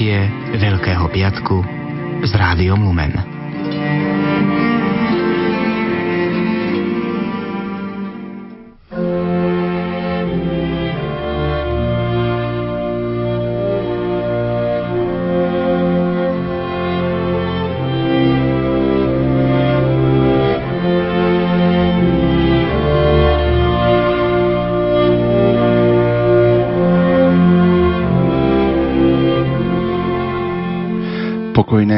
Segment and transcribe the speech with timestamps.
[0.00, 1.60] stretnutie Veľkého piatku
[2.24, 3.12] s Rádiom Lumen.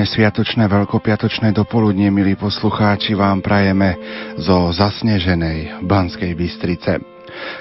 [0.01, 4.01] Sviatočné veľkopiatočné dopoludne, milí poslucháči, vám prajeme
[4.41, 6.96] zo zasneženej Banskej Bystrice.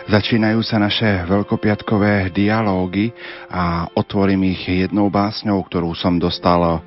[0.07, 3.11] Začínajú sa naše veľkopiatkové dialógy
[3.51, 6.79] a otvorím ich jednou básňou, ktorú som dostal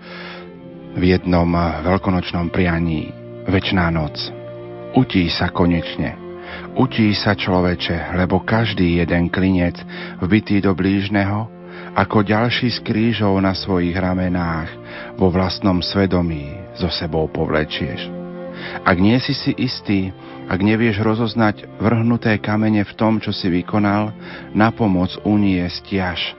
[0.96, 1.52] v jednom
[1.84, 3.12] veľkonočnom prianí.
[3.45, 4.16] Večná noc.
[4.96, 6.16] Utí sa konečne.
[6.73, 9.76] Utí sa človeče, lebo každý jeden klinec
[10.24, 11.54] vbitý do blížneho
[11.95, 14.70] ako ďalší z krížov na svojich ramenách
[15.14, 18.10] vo vlastnom svedomí so sebou povlečieš.
[18.82, 20.10] Ak nie si si istý,
[20.51, 24.10] ak nevieš rozoznať vrhnuté kamene v tom, čo si vykonal,
[24.52, 26.34] na pomoc unie stiaž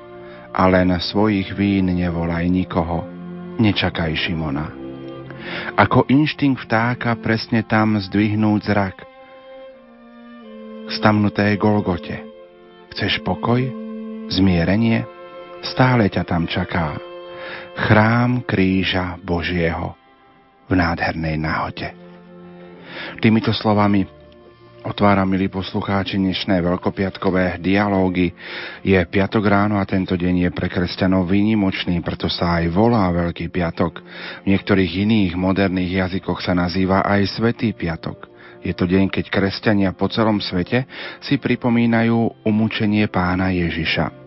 [0.56, 3.04] a len svojich vín nevolaj nikoho.
[3.56, 4.68] Nečakaj Šimona.
[5.80, 8.98] Ako inštinkt vtáka presne tam zdvihnúť zrak
[10.86, 12.24] k stamnuté Golgote.
[12.92, 13.62] Chceš pokoj?
[14.32, 15.15] Zmierenie?
[15.66, 16.94] Stále ťa tam čaká.
[17.76, 19.98] Chrám kríža Božieho
[20.70, 21.88] v nádhernej náhote.
[23.20, 24.08] Týmito slovami
[24.86, 28.32] otvára, milí poslucháči, dnešné veľkopiatkové dialógy.
[28.86, 33.52] Je piatok ráno a tento deň je pre kresťanov výnimočný, preto sa aj volá Veľký
[33.52, 33.94] piatok.
[34.46, 38.32] V niektorých iných moderných jazykoch sa nazýva aj Svetý piatok.
[38.66, 40.90] Je to deň, keď kresťania po celom svete
[41.22, 44.25] si pripomínajú umúčenie pána Ježiša.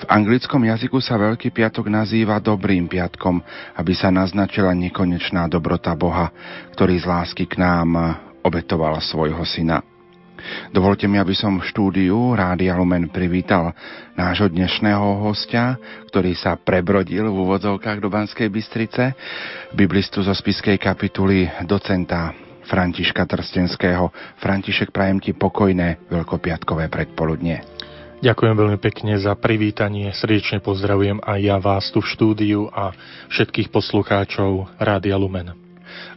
[0.00, 3.40] V anglickom jazyku sa Veľký piatok nazýva Dobrým piatkom,
[3.76, 6.32] aby sa naznačila nekonečná dobrota Boha,
[6.74, 9.84] ktorý z lásky k nám obetoval svojho syna.
[10.72, 13.76] Dovolte mi, aby som v štúdiu Rádia Lumen privítal
[14.16, 15.76] nášho dnešného hostia,
[16.08, 19.12] ktorý sa prebrodil v úvodzovkách do Banskej Bystrice,
[19.76, 22.32] biblistu zo spiskej kapituly docenta
[22.64, 24.08] Františka Trstenského.
[24.40, 27.79] František, prajem ti pokojné veľkopiatkové predpoludne.
[28.20, 30.12] Ďakujem veľmi pekne za privítanie.
[30.12, 32.92] Srdečne pozdravujem aj ja vás tu v štúdiu a
[33.32, 35.56] všetkých poslucháčov Rádia Lumen.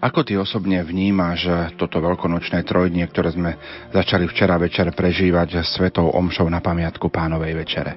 [0.04, 1.48] Ako ty osobne vnímaš
[1.80, 3.56] toto veľkonočné trojdnie, ktoré sme
[3.96, 7.96] začali včera večer prežívať svetou omšou na pamiatku pánovej večere?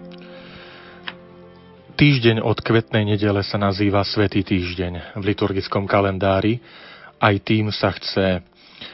[1.99, 6.62] Týždeň od kvetnej nedele sa nazýva Svetý týždeň v liturgickom kalendári.
[7.19, 8.38] Aj tým sa chce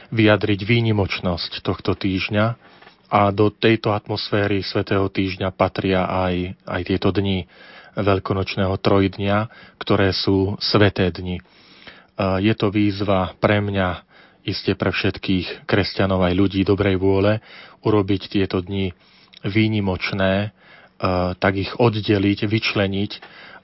[0.09, 2.72] vyjadriť výnimočnosť tohto týždňa,
[3.13, 7.45] a do tejto atmosféry Svetého týždňa patria aj, aj tieto dni
[7.93, 11.37] veľkonočného trojdnia, ktoré sú sveté dni.
[12.17, 14.01] Je to výzva pre mňa,
[14.49, 17.37] iste pre všetkých kresťanov aj ľudí dobrej vôle,
[17.85, 18.97] urobiť tieto dni
[19.45, 20.49] výnimočné,
[21.37, 23.11] tak ich oddeliť, vyčleniť,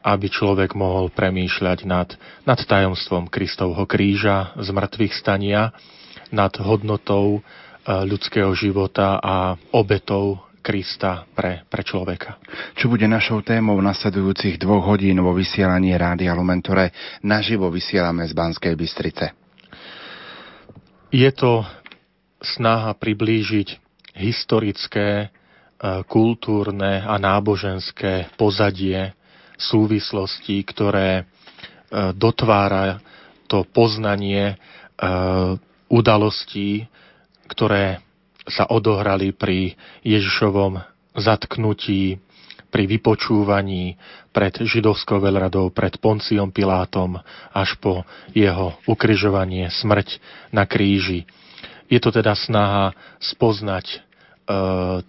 [0.06, 2.14] aby človek mohol premýšľať nad,
[2.46, 5.74] nad tajomstvom Kristovho kríža, z mŕtvych stania,
[6.30, 7.42] nad hodnotou
[7.90, 12.38] ľudského života a obetov Krista pre, pre človeka.
[12.78, 16.94] Čo bude našou témou v nasledujúcich dvoch hodín vo vysielaní Rádia Lumen, ktoré
[17.26, 19.34] naživo vysielame z Banskej Bystrice?
[21.10, 21.66] Je to
[22.38, 23.82] snaha priblížiť
[24.20, 25.28] historické, e,
[26.06, 29.16] kultúrne a náboženské pozadie
[29.58, 31.24] súvislosti, ktoré e,
[32.14, 33.02] dotvára
[33.50, 34.54] to poznanie
[35.90, 36.86] udalostí,
[37.50, 38.06] ktoré
[38.46, 39.74] sa odohrali pri
[40.06, 40.82] Ježišovom
[41.18, 42.22] zatknutí,
[42.70, 43.98] pri vypočúvaní
[44.30, 47.18] pred židovskou veľradou, pred Ponciom Pilátom,
[47.50, 50.22] až po jeho ukryžovanie, smrť
[50.54, 51.26] na kríži.
[51.90, 53.98] Je to teda snaha spoznať e,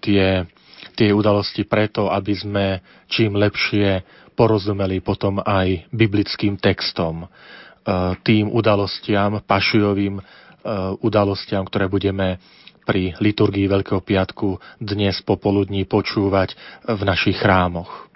[0.00, 0.48] tie,
[0.96, 2.66] tie udalosti preto, aby sme
[3.12, 4.00] čím lepšie
[4.32, 7.28] porozumeli potom aj biblickým textom, e,
[8.24, 10.16] tým udalostiam, pašujovým
[11.00, 12.40] udalostiam, ktoré budeme
[12.84, 16.58] pri liturgii Veľkého piatku dnes popoludní počúvať
[16.88, 18.10] v našich chrámoch.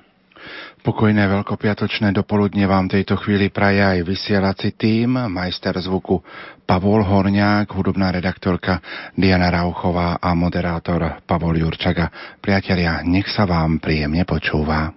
[0.84, 6.20] Pokojné veľkopiatočné dopoludne vám tejto chvíli praje aj vysielací tým, majster zvuku
[6.68, 8.84] Pavol Horňák, hudobná redaktorka
[9.16, 12.36] Diana Rauchová a moderátor Pavol Jurčaga.
[12.36, 14.92] Priatelia, nech sa vám príjemne počúva.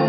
[0.00, 0.05] you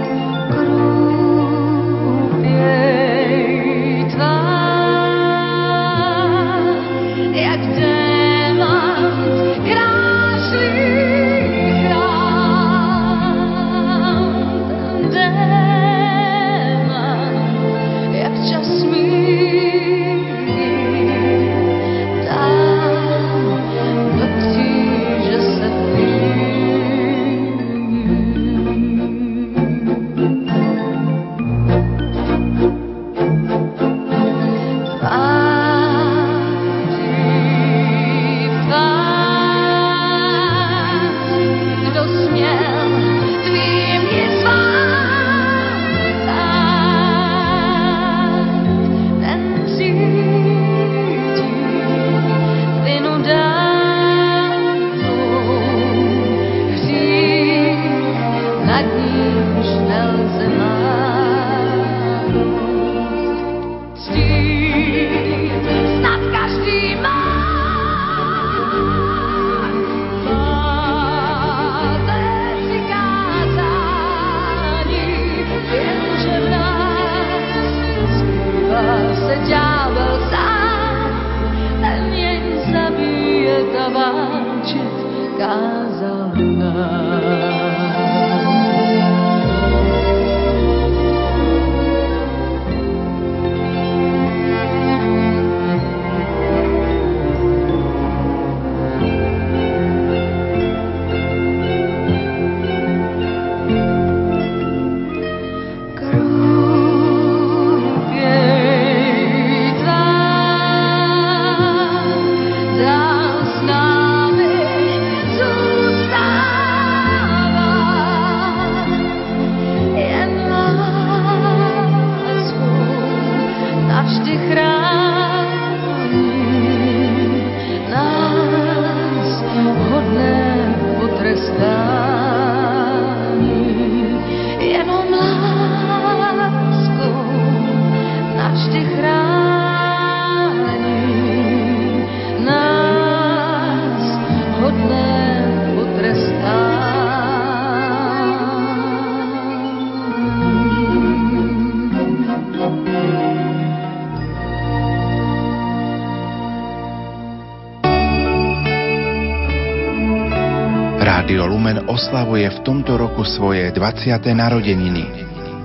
[161.97, 164.21] oslavuje v tomto roku svoje 20.
[164.29, 165.01] narodeniny.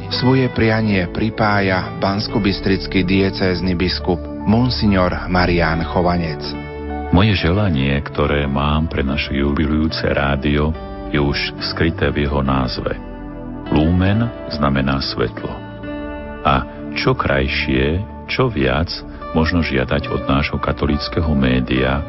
[0.08, 4.16] Svoje prianie pripája bansko-bystrický diecézny biskup
[4.48, 6.40] Monsignor Marián Chovanec.
[7.12, 10.72] Moje želanie, ktoré mám pre naše jubilujúce rádio,
[11.12, 12.96] je už skryté v jeho názve.
[13.68, 14.24] Lumen
[14.56, 15.52] znamená svetlo.
[16.48, 16.64] A
[16.96, 18.00] čo krajšie,
[18.32, 18.88] čo viac
[19.36, 22.00] možno žiadať od nášho katolického média,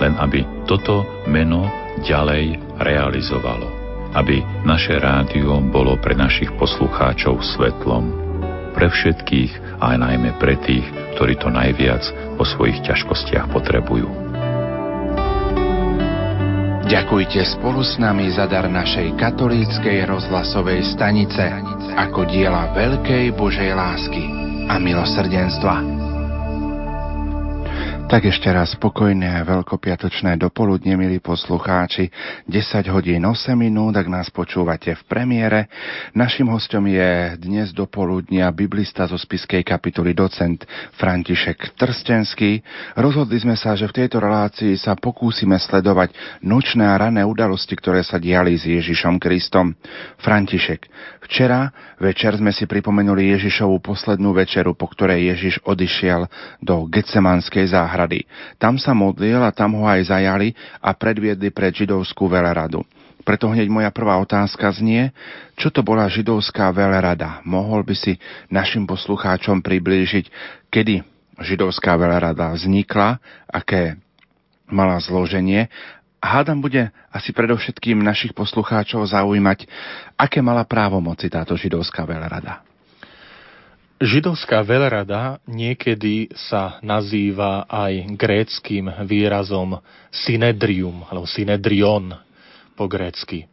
[0.00, 1.68] len aby toto meno
[2.02, 3.68] ďalej realizovalo.
[4.16, 8.10] Aby naše rádio bolo pre našich poslucháčov svetlom.
[8.72, 10.86] Pre všetkých, a najmä pre tých,
[11.18, 12.02] ktorí to najviac
[12.38, 14.08] po svojich ťažkostiach potrebujú.
[16.88, 21.44] Ďakujte spolu s nami za dar našej katolíckej rozhlasovej stanice
[22.00, 24.24] ako diela veľkej Božej lásky
[24.72, 25.97] a milosrdenstva.
[28.08, 32.08] Tak ešte raz spokojné veľkopiatočné dopoludne, milí poslucháči.
[32.48, 35.68] 10 hodín 8 minút, ak nás počúvate v premiére.
[36.16, 40.64] Našim hostom je dnes dopoludnia biblista zo spiskej kapitoly docent
[40.96, 42.64] František Trstenský.
[42.96, 48.00] Rozhodli sme sa, že v tejto relácii sa pokúsime sledovať nočné a rané udalosti, ktoré
[48.00, 49.76] sa diali s Ježišom Kristom.
[50.24, 50.88] František,
[51.28, 51.68] včera
[52.00, 56.24] večer sme si pripomenuli Ježišovú poslednú večeru, po ktorej Ježiš odišiel
[56.64, 58.24] do Getsemanskej záhrady.
[58.56, 62.80] Tam sa modlil a tam ho aj zajali a predviedli pred židovskú veleradu.
[63.28, 65.12] Preto hneď moja prvá otázka znie,
[65.52, 67.44] čo to bola židovská velerada?
[67.44, 68.16] Mohol by si
[68.48, 70.32] našim poslucháčom priblížiť,
[70.72, 71.04] kedy
[71.44, 73.20] židovská velerada vznikla,
[73.52, 74.00] aké
[74.68, 75.68] mala zloženie
[76.18, 79.66] hádam bude asi predovšetkým našich poslucháčov zaujímať,
[80.18, 82.62] aké mala právomoci táto židovská veľrada.
[83.98, 89.82] Židovská veľrada niekedy sa nazýva aj gréckým výrazom
[90.14, 92.14] synedrium, alebo synedrion
[92.78, 93.50] po grécky.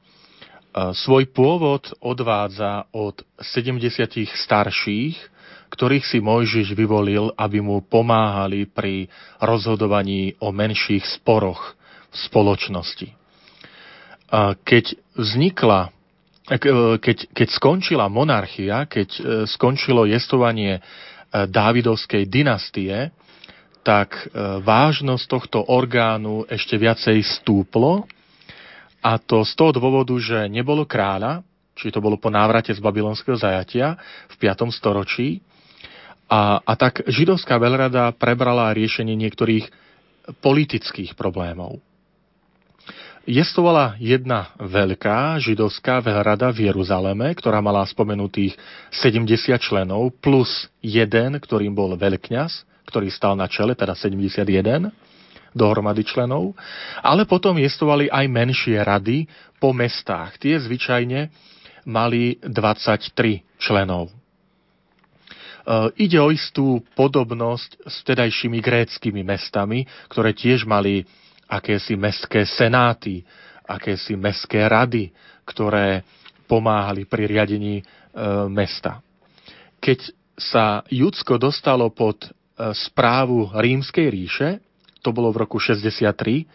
[0.76, 3.90] Svoj pôvod odvádza od 70
[4.28, 5.18] starších,
[5.72, 9.10] ktorých si Mojžiš vyvolil, aby mu pomáhali pri
[9.42, 11.75] rozhodovaní o menších sporoch
[12.16, 13.12] spoločnosti.
[14.66, 14.86] Keď
[15.20, 15.96] vznikla
[16.46, 16.58] E,
[17.02, 20.82] keď, keď skončila monarchia, keď e, skončilo jestovanie e,
[21.34, 23.10] Dávidovskej dynastie,
[23.86, 24.34] tak
[24.66, 28.10] vážnosť tohto orgánu ešte viacej stúplo
[29.06, 31.46] a to z toho dôvodu, že nebolo kráľa,
[31.78, 33.94] či to bolo po návrate z babylonského zajatia
[34.26, 34.74] v 5.
[34.74, 35.38] storočí,
[36.26, 39.70] a, a tak židovská veľrada prebrala riešenie niektorých
[40.42, 41.78] politických problémov.
[43.26, 48.54] Jestovala jedna veľká židovská veľrada v Jeruzaleme, ktorá mala spomenutých
[48.94, 54.94] 70 členov, plus jeden, ktorým bol veľkňaz, ktorý stal na čele, teda 71
[55.58, 56.54] dohromady členov.
[57.02, 59.26] Ale potom jestovali aj menšie rady
[59.58, 60.38] po mestách.
[60.38, 61.34] Tie zvyčajne
[61.90, 64.14] mali 23 členov.
[64.14, 64.14] E,
[65.98, 71.10] ide o istú podobnosť s vtedajšími gréckými mestami, ktoré tiež mali
[71.46, 73.22] akési mestské senáty,
[73.66, 75.10] akési mestské rady,
[75.46, 76.06] ktoré
[76.46, 77.84] pomáhali pri riadení e,
[78.50, 79.02] mesta.
[79.82, 80.00] Keď
[80.38, 82.30] sa Judsko dostalo pod e,
[82.74, 84.50] správu Rímskej ríše,
[85.02, 86.46] to bolo v roku 63 e,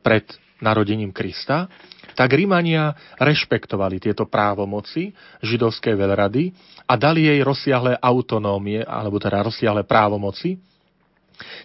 [0.00, 0.24] pred
[0.60, 1.68] narodením Krista,
[2.16, 5.12] tak Rímania rešpektovali tieto právomoci
[5.44, 6.48] židovskej veľrady
[6.88, 10.56] a dali jej rozsiahle autonómie, alebo teda rozsiahle právomoci,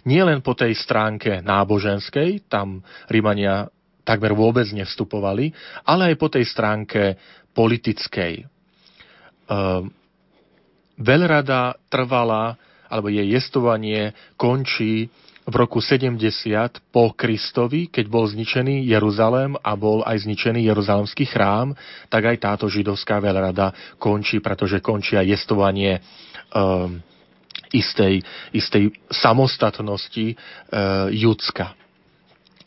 [0.08, 3.68] nie len po tej stránke náboženskej, tam Rímania
[4.02, 5.54] takmer vôbec nevstupovali,
[5.86, 7.16] ale aj po tej stránke
[7.54, 8.42] politickej.
[9.46, 9.94] Ehm,
[10.98, 12.58] veľrada trvala,
[12.92, 15.08] alebo jej jestovanie končí
[15.42, 16.22] v roku 70
[16.94, 21.74] po Kristovi, keď bol zničený Jeruzalém a bol aj zničený Jeruzalemský chrám,
[22.06, 25.98] tak aj táto židovská veľrada končí, pretože končí aj jestovanie
[26.54, 27.02] um,
[27.72, 28.20] istej,
[28.52, 31.74] istej samostatnosti uh, Judska.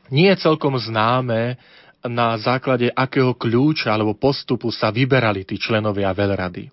[0.09, 1.57] Nie je celkom známe,
[2.05, 6.69] na základe akého kľúča alebo postupu sa vyberali tí členovia veľrady.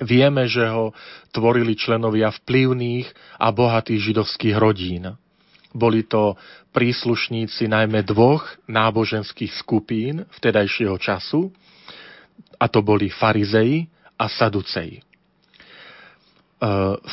[0.00, 0.96] Vieme, že ho
[1.28, 5.12] tvorili členovia vplyvných a bohatých židovských rodín.
[5.70, 6.40] Boli to
[6.72, 11.52] príslušníci najmä dvoch náboženských skupín vtedajšieho času,
[12.56, 13.84] a to boli farizei
[14.16, 15.09] a saduceji.
[16.60, 16.66] E,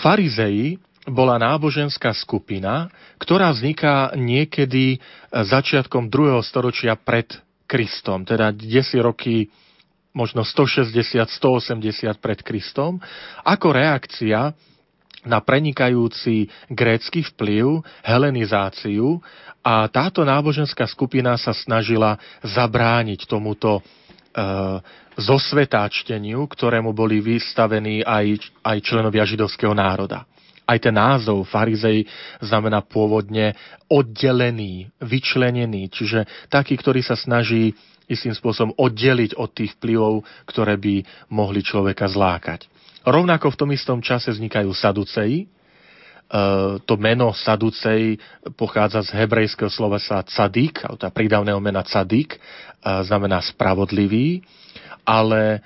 [0.03, 0.75] farizei
[1.07, 4.99] bola náboženská skupina, ktorá vzniká niekedy
[5.31, 7.31] začiatkom druhého storočia pred
[7.63, 9.47] Kristom, teda 10 roky
[10.11, 11.31] možno 160-180
[12.19, 12.99] pred Kristom,
[13.47, 14.51] ako reakcia
[15.27, 19.19] na prenikajúci grécky vplyv, helenizáciu
[19.63, 23.81] a táto náboženská skupina sa snažila zabrániť tomuto e,
[25.17, 30.29] zosvetáčteniu, ktorému boli vystavení aj, aj členovia židovského národa.
[30.67, 32.03] Aj ten názov farizej
[32.43, 33.55] znamená pôvodne
[33.87, 37.71] oddelený, vyčlenený, čiže taký, ktorý sa snaží
[38.07, 42.67] istým spôsobom oddeliť od tých vplyvov, ktoré by mohli človeka zlákať.
[43.07, 45.47] Rovnako v tom istom čase vznikajú saduceji.
[46.27, 46.39] E,
[46.83, 48.19] to meno saducej
[48.59, 52.39] pochádza z hebrejského slovesa cadik, tá prídavného mena cadik, e,
[53.07, 54.43] znamená spravodlivý,
[55.07, 55.59] ale e,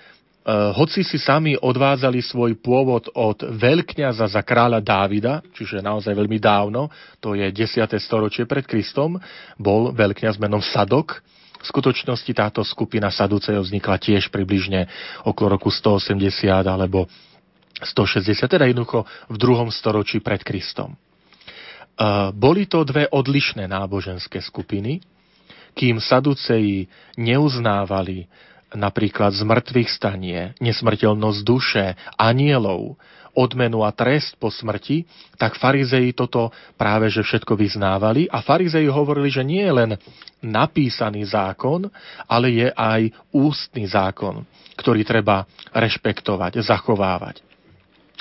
[0.78, 6.94] hoci si sami odvádzali svoj pôvod od veľkňaza za kráľa Dávida, čiže naozaj veľmi dávno,
[7.18, 7.82] to je 10.
[7.98, 9.18] storočie pred Kristom,
[9.58, 11.26] bol veľkňaz menom Sadok,
[11.62, 14.90] v skutočnosti táto skupina Saducejov vznikla tiež približne
[15.30, 17.06] okolo roku 180 alebo
[17.82, 20.94] 160, teda jednoducho v druhom storočí pred Kristom.
[22.34, 25.04] Boli to dve odlišné náboženské skupiny,
[25.78, 28.26] kým Saduceji neuznávali
[28.72, 31.86] napríklad zmrtvých stanie, nesmrteľnosť duše,
[32.16, 32.96] anielov,
[33.32, 35.08] odmenu a trest po smrti,
[35.40, 39.92] tak farizeji toto práve že všetko vyznávali a farizeji hovorili, že nie je len
[40.44, 41.88] napísaný zákon,
[42.28, 44.44] ale je aj ústny zákon,
[44.76, 47.51] ktorý treba rešpektovať, zachovávať.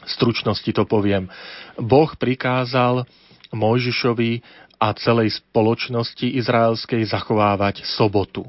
[0.04, 1.28] Stručnosti to poviem.
[1.76, 3.04] Boh prikázal
[3.50, 4.40] Mojžišovi
[4.80, 8.48] a celej spoločnosti izraelskej zachovávať sobotu.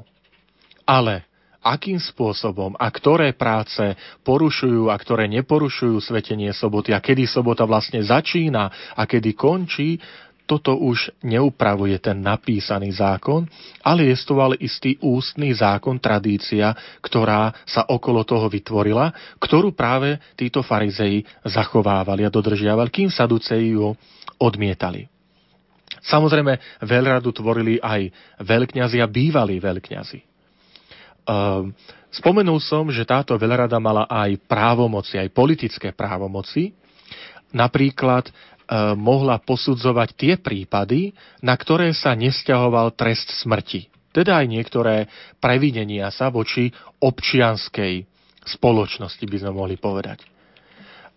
[0.88, 1.28] Ale
[1.62, 3.94] akým spôsobom a ktoré práce
[4.26, 10.02] porušujú a ktoré neporušujú svetenie soboty a kedy sobota vlastne začína a kedy končí,
[10.44, 13.46] toto už neupravuje ten napísaný zákon,
[13.80, 20.18] ale je to ale istý ústny zákon, tradícia, ktorá sa okolo toho vytvorila, ktorú práve
[20.34, 23.94] títo farizeji zachovávali a dodržiavali, kým saduceji ju
[24.42, 25.06] odmietali.
[26.02, 28.10] Samozrejme, veľradu tvorili aj
[28.42, 30.32] veľkňazi a bývalí veľkňazi.
[31.22, 31.70] Ehm,
[32.10, 36.74] spomenul som, že táto veľrada mala aj právomoci, aj politické právomoci.
[37.52, 38.32] Napríklad
[38.96, 41.12] mohla posudzovať tie prípady,
[41.44, 43.92] na ktoré sa nesťahoval trest smrti.
[44.12, 45.08] Teda aj niektoré
[45.40, 46.68] previnenia sa voči
[47.00, 48.04] občianskej
[48.44, 50.24] spoločnosti, by sme mohli povedať.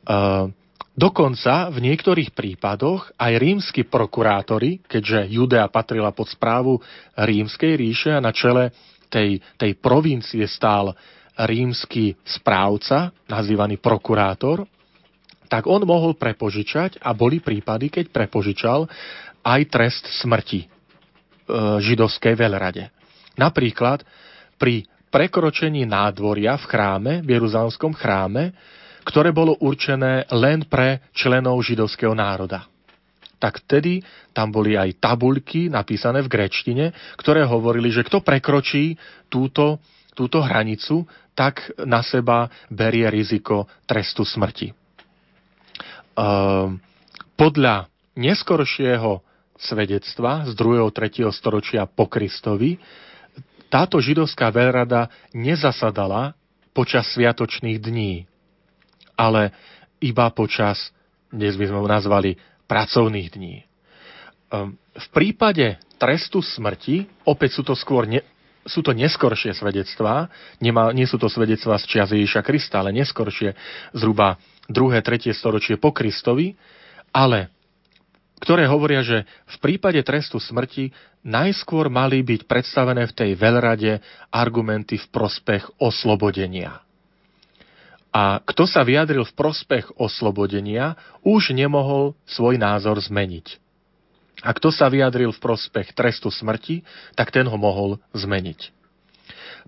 [0.06, 0.56] Ehm,
[0.96, 6.80] dokonca v niektorých prípadoch aj rímsky prokurátori, keďže Judea patrila pod správu
[7.20, 8.72] rímskej ríše a na čele
[9.12, 10.96] tej, tej provincie stál
[11.36, 14.64] rímsky správca, nazývaný prokurátor,
[15.48, 18.90] tak on mohol prepožičať a boli prípady, keď prepožičal
[19.46, 20.68] aj trest smrti e,
[21.82, 22.90] židovskej veľrade.
[23.38, 24.02] Napríklad
[24.58, 28.52] pri prekročení nádvoria v chráme, v Jeruzalemskom chráme,
[29.06, 32.66] ktoré bolo určené len pre členov židovského národa
[33.46, 34.02] tak vtedy
[34.34, 38.98] tam boli aj tabuľky napísané v grečtine, ktoré hovorili, že kto prekročí
[39.30, 39.78] túto,
[40.18, 44.85] túto hranicu, tak na seba berie riziko trestu smrti.
[46.16, 46.80] Ehm,
[47.36, 49.20] podľa neskoršieho
[49.60, 50.88] svedectva z 2.
[50.88, 51.28] 3.
[51.36, 52.80] storočia po Kristovi
[53.68, 56.32] táto židovská veľrada nezasadala
[56.72, 58.24] počas sviatočných dní,
[59.20, 59.52] ale
[60.00, 60.92] iba počas,
[61.28, 62.40] dnes by sme ho nazvali,
[62.72, 63.56] pracovných dní.
[64.56, 68.24] Ehm, v prípade trestu smrti, opäť sú to skôr ne,
[68.66, 70.32] sú to neskoršie svedectvá,
[70.64, 73.54] nie sú to svedectvá z čias Ježiša Krista, ale neskoršie
[73.94, 75.02] zhruba 2.
[75.02, 75.32] 3.
[75.36, 76.58] storočie po Kristovi,
[77.14, 77.54] ale
[78.44, 80.92] ktoré hovoria, že v prípade trestu smrti
[81.24, 83.92] najskôr mali byť predstavené v tej veľrade
[84.30, 86.84] argumenty v prospech oslobodenia.
[88.16, 93.60] A kto sa vyjadril v prospech oslobodenia, už nemohol svoj názor zmeniť.
[94.44, 96.84] A kto sa vyjadril v prospech trestu smrti,
[97.16, 98.72] tak ten ho mohol zmeniť.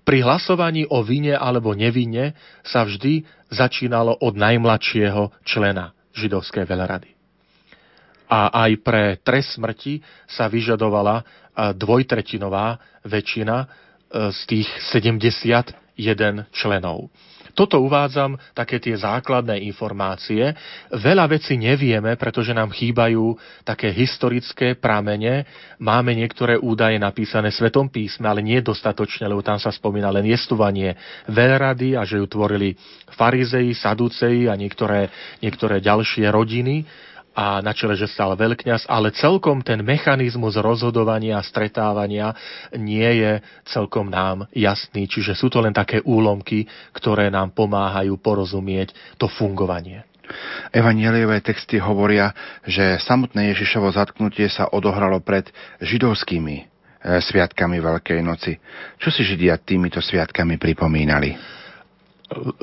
[0.06, 2.32] Pri hlasovaní o vine alebo nevine
[2.64, 7.10] sa vždy začínalo od najmladšieho člena židovskej veľrady.
[8.28, 11.24] A aj pre trest smrti sa vyžadovala
[11.74, 13.66] dvojtretinová väčšina e,
[14.30, 15.87] z tých 71
[16.54, 17.10] členov.
[17.58, 20.54] Toto uvádzam také tie základné informácie.
[20.94, 23.34] Veľa vecí nevieme, pretože nám chýbajú
[23.66, 25.42] také historické pramene.
[25.82, 30.30] Máme niektoré údaje napísané v Svetom písme, ale nie dostatočne, lebo tam sa spomína len
[30.30, 30.94] jestuvanie
[31.26, 32.78] veľrady a že ju tvorili
[33.18, 35.10] farizei, saduceji a niektoré,
[35.42, 36.86] niektoré ďalšie rodiny
[37.38, 42.34] a na čele, že stal veľkňaz, ale celkom ten mechanizmus rozhodovania a stretávania
[42.74, 43.38] nie je
[43.70, 50.02] celkom nám jasný, čiže sú to len také úlomky, ktoré nám pomáhajú porozumieť to fungovanie.
[50.74, 52.34] Evangeliové texty hovoria,
[52.66, 55.48] že samotné Ježišovo zatknutie sa odohralo pred
[55.80, 56.64] židovskými e,
[57.22, 58.52] sviatkami Veľkej noci.
[59.00, 61.32] Čo si Židia týmito sviatkami pripomínali?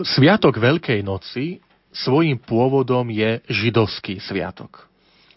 [0.06, 1.58] Sviatok Veľkej noci
[1.96, 4.84] svojím pôvodom je židovský sviatok.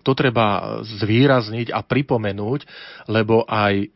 [0.02, 2.66] To treba zvýrazniť a pripomenúť,
[3.06, 3.92] lebo aj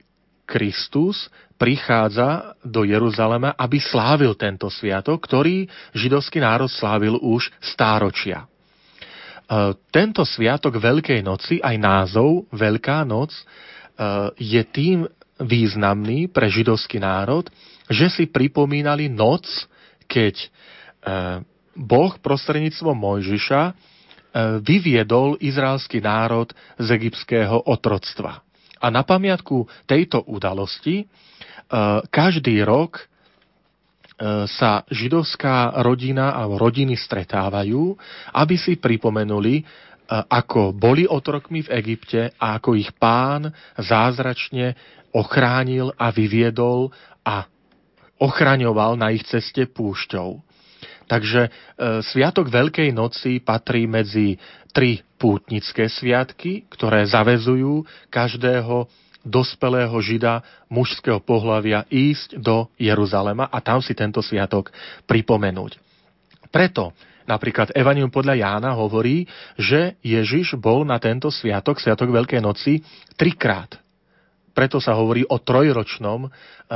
[0.47, 8.45] Kristus prichádza do Jeruzalema, aby slávil tento sviatok, ktorý židovský národ slávil už stáročia.
[8.45, 8.47] E,
[9.95, 13.43] tento sviatok Veľkej noci, aj názov Veľká noc, e,
[14.43, 15.07] je tým
[15.39, 17.47] významný pre židovský národ,
[17.87, 19.47] že si pripomínali noc,
[20.11, 20.47] keď e,
[21.73, 23.73] Boh prostredníctvom Mojžiša e,
[24.61, 28.45] vyviedol izraelský národ z egyptského otroctva.
[28.83, 31.05] A na pamiatku tejto udalosti e,
[32.13, 33.05] každý rok e,
[34.49, 37.97] sa židovská rodina alebo rodiny stretávajú,
[38.37, 39.65] aby si pripomenuli,
[40.13, 43.49] ako boli otrokmi v Egypte a ako ich pán
[43.81, 44.77] zázračne
[45.17, 46.93] ochránil a vyviedol
[47.25, 47.49] a
[48.21, 50.52] ochraňoval na ich ceste púšťou.
[51.13, 51.51] Takže e,
[52.01, 54.41] Sviatok Veľkej noci patrí medzi
[54.73, 58.89] tri pútnické sviatky, ktoré zavezujú každého
[59.21, 60.41] dospelého žida
[60.73, 64.73] mužského pohľavia ísť do Jeruzalema a tam si tento sviatok
[65.05, 65.77] pripomenúť.
[66.49, 72.83] Preto Napríklad Evanium podľa Jána hovorí, že Ježiš bol na tento sviatok, sviatok Veľkej noci,
[73.15, 73.82] trikrát.
[74.53, 76.29] Preto sa hovorí o trojročnom e,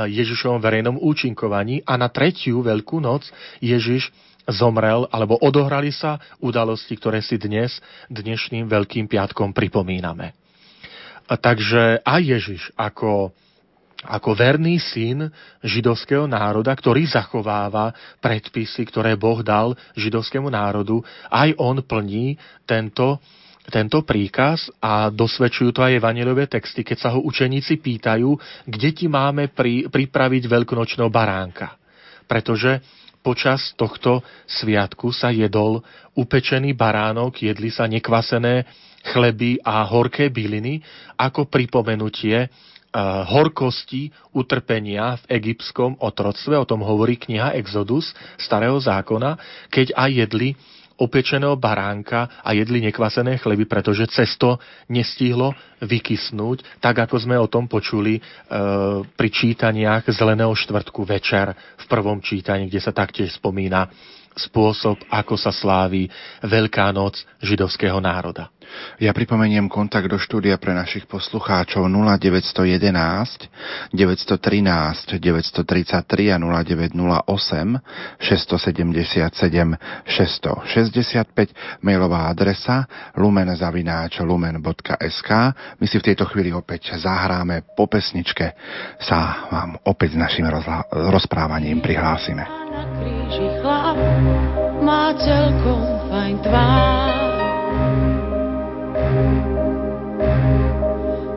[0.09, 3.29] Ježišovom verejnom účinkovaní a na tretiu Veľkú noc
[3.61, 4.09] Ježiš
[4.47, 10.31] zomrel, alebo odohrali sa udalosti, ktoré si dnes, dnešným Veľkým piatkom pripomíname.
[11.27, 13.35] Takže aj Ježiš ako,
[14.07, 15.27] ako verný syn
[15.59, 17.91] židovského národa, ktorý zachováva
[18.23, 23.19] predpisy, ktoré Boh dal židovskému národu, aj on plní tento,
[23.67, 28.31] tento príkaz a dosvedčujú to aj evangelové texty, keď sa ho učeníci pýtajú,
[28.63, 31.75] kde ti máme pri, pripraviť veľkonočného baránka.
[32.27, 32.79] Pretože
[33.19, 35.83] počas tohto sviatku sa jedol
[36.15, 38.63] upečený baránok, jedli sa nekvasené
[39.03, 40.79] chleby a horké byliny
[41.19, 49.35] ako pripomenutie uh, horkosti utrpenia v egyptskom otroctve, o tom hovorí kniha Exodus starého zákona,
[49.71, 50.49] keď aj jedli
[50.97, 54.57] opečeného baránka a jedli nekvasené chleby, pretože cesto
[54.89, 58.21] nestihlo vykysnúť, tak ako sme o tom počuli e,
[59.05, 63.87] pri čítaniach Zeleného štvrtku večer v prvom čítaní, kde sa taktiež spomína
[64.37, 66.05] spôsob, ako sa slávi
[66.45, 68.53] Veľká noc židovského národa.
[68.97, 77.77] Ja pripomeniem kontakt do štúdia pre našich poslucháčov 0911 913 933 a 0908
[78.19, 82.83] 677 665 mailová adresa
[83.15, 85.31] lumenzavináč lumen.sk
[85.79, 88.51] My si v tejto chvíli opäť zahráme po pesničke
[88.99, 90.49] sa vám opäť s našim
[90.91, 92.66] rozprávaním prihlásime.
[92.77, 93.97] Na kríži chlap
[94.85, 95.81] má celkom
[96.13, 97.13] fajn tvár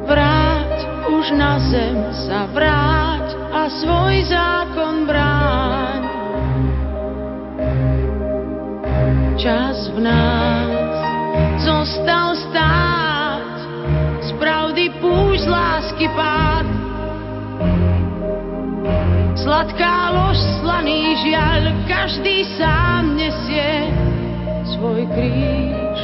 [0.04, 0.76] Vráť
[1.08, 1.96] už na zem
[2.28, 6.00] sa vráť a svoj zákon bráň.
[9.40, 10.92] Čas v nás
[11.64, 13.56] zostal stáť,
[14.28, 16.59] z pravdy púšť lásky pád.
[19.40, 23.88] Sladká lož, slaný žiaľ, každý sám nesie
[24.76, 25.98] svoj kríž.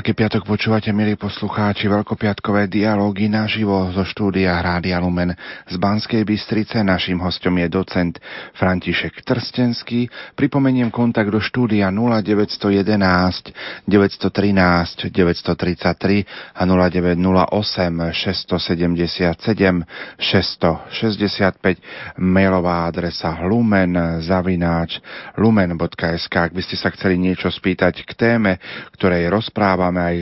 [0.00, 5.36] Veľký piatok počúvate, milí poslucháči, veľkopiatkové dialógy naživo zo štúdia Rádia Lumen
[5.68, 6.80] z Banskej Bystrice.
[6.80, 8.16] Naším hostom je docent
[8.56, 10.08] František Trstenský.
[10.32, 13.52] Pripomeniem kontakt do štúdia 0911
[13.84, 19.84] 913 933 a 0908 677
[20.16, 24.96] 665 mailová adresa lumen zavináč
[25.36, 28.56] lumen.sk Ak by ste sa chceli niečo spýtať k téme,
[28.96, 30.16] ktorej rozprávame rozprávame aj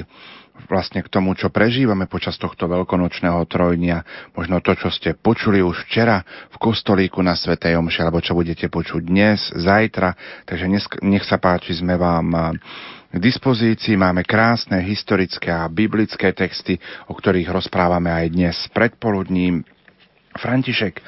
[0.67, 4.03] vlastne k tomu, čo prežívame počas tohto veľkonočného trojnia,
[4.35, 8.67] možno to, čo ste počuli už včera v kostolíku na Svetej Omši, alebo čo budete
[8.67, 10.19] počuť dnes, zajtra.
[10.49, 10.67] Takže
[11.07, 12.59] nech sa páči, sme vám
[13.13, 13.95] k dispozícii.
[13.95, 16.75] Máme krásne historické a biblické texty,
[17.07, 19.63] o ktorých rozprávame aj dnes predpoludním.
[20.39, 21.01] František,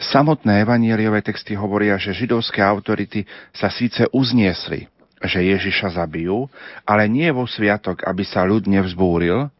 [0.00, 4.88] samotné evanieliové texty hovoria, že židovské autority sa síce uzniesli,
[5.22, 6.46] že Ježiša zabijú,
[6.86, 9.50] ale nie vo sviatok, aby sa ľud nevzbúril,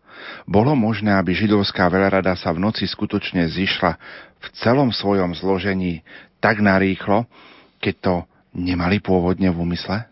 [0.48, 3.92] bolo možné, aby židovská veľrada sa v noci skutočne zišla
[4.38, 6.02] v celom svojom zložení
[6.38, 7.26] tak narýchlo,
[7.82, 8.14] keď to
[8.54, 10.06] nemali pôvodne v úmysle?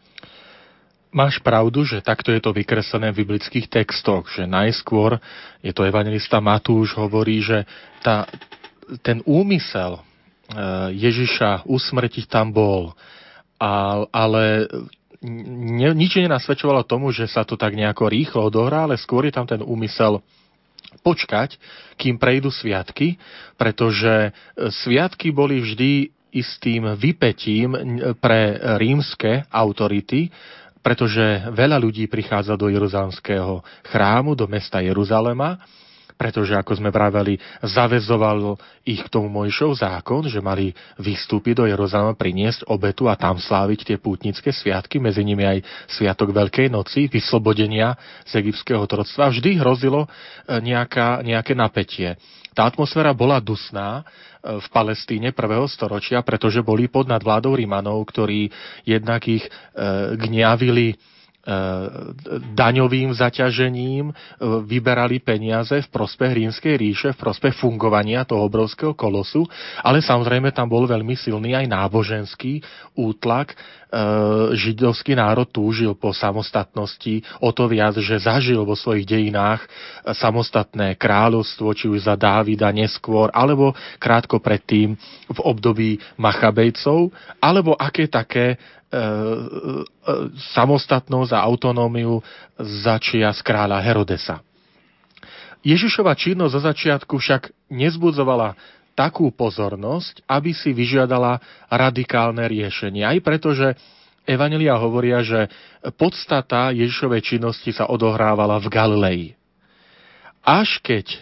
[1.17, 5.17] Máš pravdu, že takto je to vykreslené v biblických textoch, že najskôr
[5.65, 7.65] je to evangelista Matúš hovorí, že
[8.05, 8.29] tá,
[9.01, 10.03] ten úmysel e,
[10.93, 12.93] Ježiša usmrtiť tam bol,
[14.13, 14.69] ale
[15.23, 19.47] ne, nič nenasvedčovalo tomu, že sa to tak nejako rýchlo odohrá, ale skôr je tam
[19.49, 20.21] ten úmysel
[21.01, 21.61] počkať,
[22.01, 23.21] kým prejdú sviatky,
[23.61, 24.31] pretože e,
[24.71, 27.73] sviatky boli vždy istým vypetím
[28.21, 30.29] pre rímske autority,
[30.85, 35.59] pretože veľa ľudí prichádza do Jeruzalemského chrámu, do mesta Jeruzalema
[36.17, 38.57] pretože, ako sme vraveli, zavezoval
[38.89, 43.93] ich k tomu Mojšov zákon, že mali vystúpiť do Jeruzalema, priniesť obetu a tam sláviť
[43.93, 45.59] tie pútnické sviatky, medzi nimi aj
[45.93, 49.29] Sviatok Veľkej noci, vyslobodenia z egyptského troctva.
[49.29, 50.09] Vždy hrozilo e,
[50.65, 52.17] nejaká, nejaké napätie.
[52.57, 58.49] Tá atmosféra bola dusná e, v Palestíne prvého storočia, pretože boli pod nadvládou Rimanov, ktorí
[58.89, 59.51] jednak ich e,
[60.17, 60.97] gňavili
[62.59, 64.15] daňovým zaťažením e,
[64.67, 69.47] vyberali peniaze v prospech rímskej ríše, v prospech fungovania toho obrovského kolosu,
[69.79, 72.67] ale samozrejme tam bol veľmi silný aj náboženský
[72.99, 73.55] útlak.
[73.55, 73.57] E,
[74.59, 79.63] židovský národ túžil po samostatnosti o to viac, že zažil vo svojich dejinách
[80.03, 83.71] samostatné kráľovstvo, či už za Dávida neskôr, alebo
[84.03, 84.99] krátko predtým
[85.31, 88.76] v období Machabejcov, alebo aké také E, e,
[90.55, 92.23] samostatnosť a autonómiu
[92.59, 94.41] začia z kráľa Herodesa.
[95.67, 98.55] Ježišova činnosť za začiatku však nezbudzovala
[98.95, 103.03] takú pozornosť, aby si vyžiadala radikálne riešenie.
[103.03, 103.75] Aj preto, že
[104.27, 105.51] Evanelia hovoria, že
[105.99, 109.23] podstata Ježišovej činnosti sa odohrávala v Galilei.
[110.43, 111.19] Až keď e,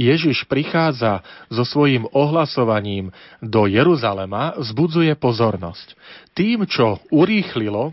[0.00, 1.20] Ježiš prichádza
[1.52, 3.12] so svojím ohlasovaním
[3.44, 5.92] do Jeruzalema, vzbudzuje pozornosť.
[6.32, 7.92] Tým, čo urýchlilo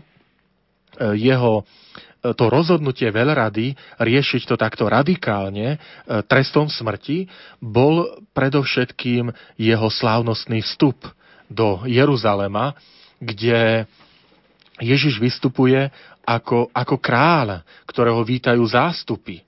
[1.20, 1.62] jeho e,
[2.32, 5.78] to rozhodnutie veľrady riešiť to takto radikálne e,
[6.24, 7.28] trestom smrti,
[7.60, 9.28] bol predovšetkým
[9.60, 11.04] jeho slávnostný vstup
[11.52, 12.72] do Jeruzalema,
[13.20, 13.84] kde
[14.80, 15.92] Ježiš vystupuje
[16.24, 19.44] ako, ako kráľ, ktorého vítajú zástupy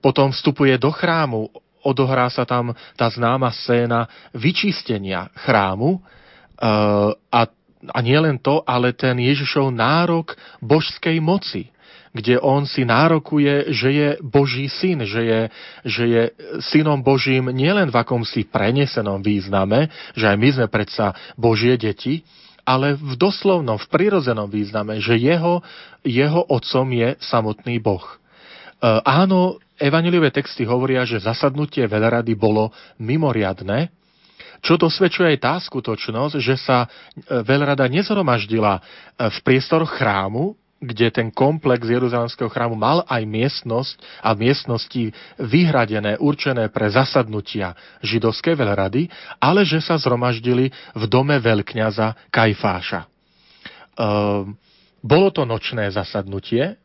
[0.00, 1.50] potom vstupuje do chrámu,
[1.84, 7.40] odohrá sa tam tá známa scéna vyčistenia chrámu uh, a,
[7.92, 10.32] a nie len to, ale ten Ježišov nárok
[10.64, 11.74] božskej moci
[12.14, 15.40] kde on si nárokuje, že je Boží syn, že je,
[15.82, 16.22] že je
[16.62, 22.22] synom Božím nielen v akomsi prenesenom význame, že aj my sme predsa Božie deti,
[22.62, 25.60] ale v doslovnom, v prirodzenom význame, že jeho,
[26.06, 28.06] jeho otcom je samotný Boh.
[28.84, 32.68] E, áno, evaniliové texty hovoria, že zasadnutie veľrady bolo
[33.00, 33.88] mimoriadne,
[34.60, 36.88] čo dosvedčuje aj tá skutočnosť, že sa e,
[37.40, 38.80] veľrada nezhromaždila e,
[39.32, 40.52] v priestor chrámu,
[40.84, 47.72] kde ten komplex Jeruzalemského chrámu mal aj miestnosť a miestnosti vyhradené, určené pre zasadnutia
[48.04, 49.08] židovskej veľrady,
[49.40, 53.00] ale že sa zhromaždili v dome veľkňaza Kajfáša.
[53.96, 54.60] Ehm,
[55.00, 56.76] bolo to nočné zasadnutie,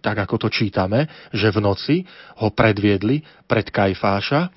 [0.00, 1.96] tak ako to čítame, že v noci
[2.40, 4.48] ho predviedli pred Kajfáša.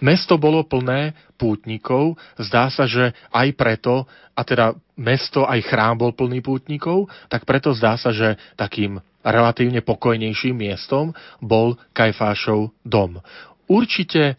[0.00, 6.16] Mesto bolo plné pútnikov, zdá sa, že aj preto, a teda mesto aj chrám bol
[6.16, 13.20] plný pútnikov, tak preto zdá sa, že takým relatívne pokojnejším miestom bol Kajfášov dom.
[13.68, 14.36] Určite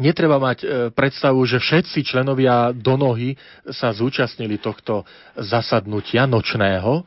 [0.00, 3.36] netreba mať e, predstavu, že všetci členovia do nohy
[3.68, 5.04] sa zúčastnili tohto
[5.36, 7.04] zasadnutia nočného,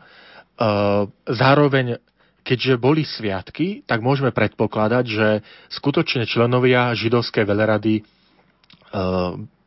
[1.26, 1.98] zároveň
[2.42, 5.28] keďže boli sviatky, tak môžeme predpokladať, že
[5.70, 8.02] skutočne členovia židovskej velerady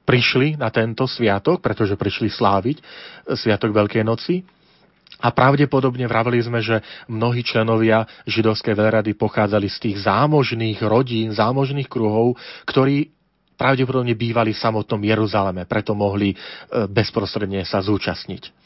[0.04, 2.76] prišli na tento sviatok, pretože prišli sláviť
[3.40, 4.44] sviatok Veľkej noci
[5.24, 11.88] a pravdepodobne vraveli sme, že mnohí členovia židovskej veľrady pochádzali z tých zámožných rodín, zámožných
[11.88, 12.36] kruhov,
[12.68, 13.14] ktorí
[13.54, 16.36] pravdepodobne bývali v samotnom Jeruzaleme, preto mohli e,
[16.90, 18.63] bezprostredne sa zúčastniť.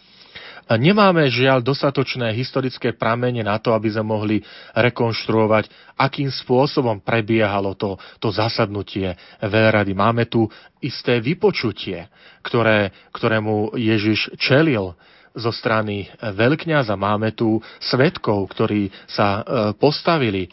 [0.69, 4.37] Nemáme žiaľ dostatočné historické pramene na to, aby sme mohli
[4.77, 9.97] rekonštruovať, akým spôsobom prebiehalo to, to zasadnutie veľrady.
[9.97, 10.45] Máme tu
[10.85, 12.13] isté vypočutie,
[12.45, 14.93] ktoré, ktorému Ježiš čelil
[15.33, 17.01] zo strany veľkňaza.
[17.01, 20.51] Máme tu svetkov, ktorí sa e, postavili e,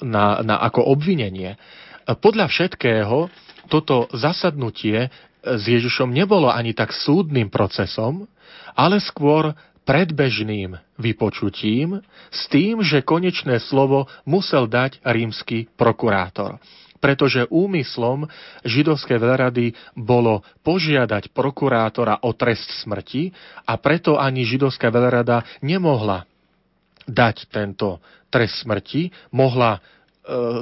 [0.00, 1.60] na, na, ako obvinenie.
[2.08, 3.28] Podľa všetkého
[3.68, 5.12] toto zasadnutie
[5.44, 8.28] s Ježišom nebolo ani tak súdnym procesom,
[8.74, 9.54] ale skôr
[9.88, 11.98] predbežným vypočutím
[12.30, 16.62] s tým, že konečné slovo musel dať rímsky prokurátor.
[17.00, 18.28] Pretože úmyslom
[18.60, 23.32] židovskej veľrady bolo požiadať prokurátora o trest smrti
[23.64, 26.28] a preto ani židovská veľrada nemohla
[27.08, 27.98] dať tento
[28.30, 29.80] trest smrti, mohla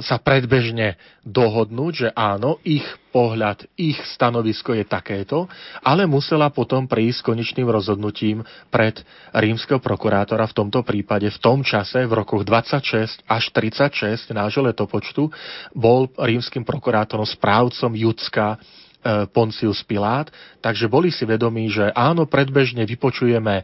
[0.01, 5.45] sa predbežne dohodnúť, že áno, ich pohľad, ich stanovisko je takéto,
[5.85, 8.41] ale musela potom prísť konečným rozhodnutím
[8.73, 9.01] pred
[9.33, 11.29] rímskeho prokurátora v tomto prípade.
[11.29, 15.29] V tom čase, v rokoch 26 až 36 nášho letopočtu,
[15.73, 18.88] bol rímskym prokurátorom správcom Judska E,
[19.31, 20.27] Poncius Pilát,
[20.59, 23.63] takže boli si vedomí, že áno, predbežne vypočujeme e,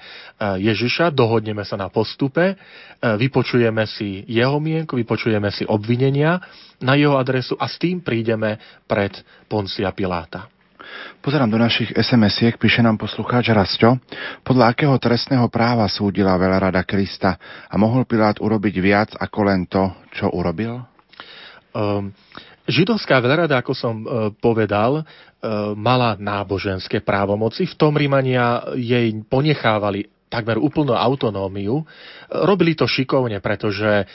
[0.63, 2.56] Ježiša, dohodneme sa na postupe, e,
[3.04, 6.39] vypočujeme si jeho mienku, vypočujeme si obvinenia
[6.80, 8.56] na jeho adresu a s tým prídeme
[8.88, 9.12] pred
[9.52, 10.48] Poncia Piláta.
[11.19, 13.98] Pozerám do našich SMS-iek, píše nám poslucháč Rasto,
[14.45, 17.36] podľa akého trestného práva súdila veľrada Krista
[17.67, 20.86] a mohol Pilát urobiť viac ako len to, čo urobil?
[21.76, 22.13] Um,
[22.65, 24.06] Židovská veľrada, ako som e,
[24.41, 25.04] povedal, e,
[25.78, 27.69] mala náboženské právomoci.
[27.69, 31.86] V tom Rímania jej ponechávali takmer úplnú autonómiu.
[32.28, 34.06] Robili to šikovne, pretože e,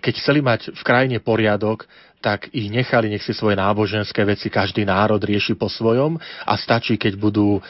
[0.00, 1.84] keď chceli mať v krajine poriadok,
[2.24, 6.98] tak ich nechali, nech si svoje náboženské veci každý národ rieši po svojom a stačí,
[6.98, 7.62] keď budú e,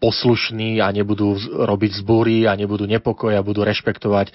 [0.00, 4.32] poslušní a nebudú robiť zbúry a nebudú nepokoj a budú rešpektovať e,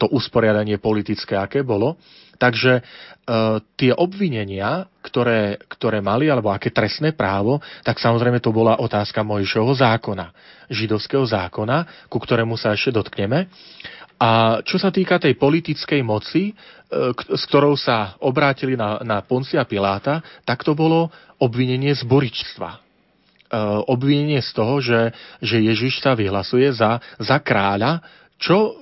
[0.00, 2.00] to usporiadanie politické, aké bolo.
[2.36, 2.82] Takže e,
[3.76, 9.74] tie obvinenia, ktoré, ktoré mali, alebo aké trestné právo, tak samozrejme to bola otázka Mojšovho
[9.76, 10.30] zákona,
[10.68, 13.48] židovského zákona, ku ktorému sa ešte dotkneme.
[14.16, 16.54] A čo sa týka tej politickej moci, e,
[17.16, 22.70] s ktorou sa obrátili na, na Poncia Piláta, tak to bolo obvinenie z boričstva.
[22.72, 22.78] E,
[23.88, 25.12] obvinenie z toho, že,
[25.44, 28.00] že Ježiš sa vyhlasuje za, za kráľa,
[28.36, 28.76] čo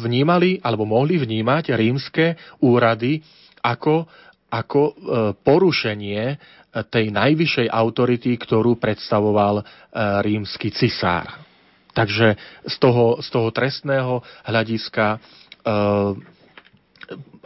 [0.00, 3.20] vnímali alebo mohli vnímať rímske úrady
[3.60, 4.08] ako,
[4.48, 4.92] ako e,
[5.40, 6.22] porušenie
[6.74, 9.62] tej najvyššej autority, ktorú predstavoval
[10.26, 11.30] rímsky cisár.
[11.94, 12.34] Takže
[12.66, 15.22] z toho, z toho trestného hľadiska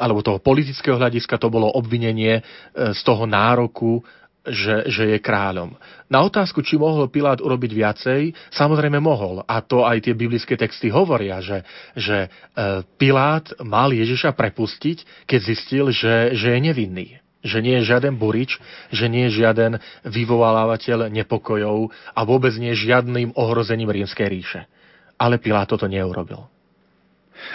[0.01, 2.41] alebo toho politického hľadiska to bolo obvinenie
[2.73, 4.01] z toho nároku,
[4.51, 5.77] že, že je kráľom.
[6.09, 8.21] Na otázku, či mohol Pilát urobiť viacej,
[8.53, 9.45] samozrejme mohol.
[9.45, 15.41] A to aj tie biblické texty hovoria, že, že eh, Pilát mal Ježiša prepustiť, keď
[15.41, 17.09] zistil, že, že je nevinný
[17.39, 18.59] že nie je žiaden burič,
[18.91, 24.67] že nie je žiaden vyvolávateľ nepokojov a vôbec nie je žiadnym ohrozením rímskej ríše.
[25.15, 26.58] Ale Pilát toto neurobil.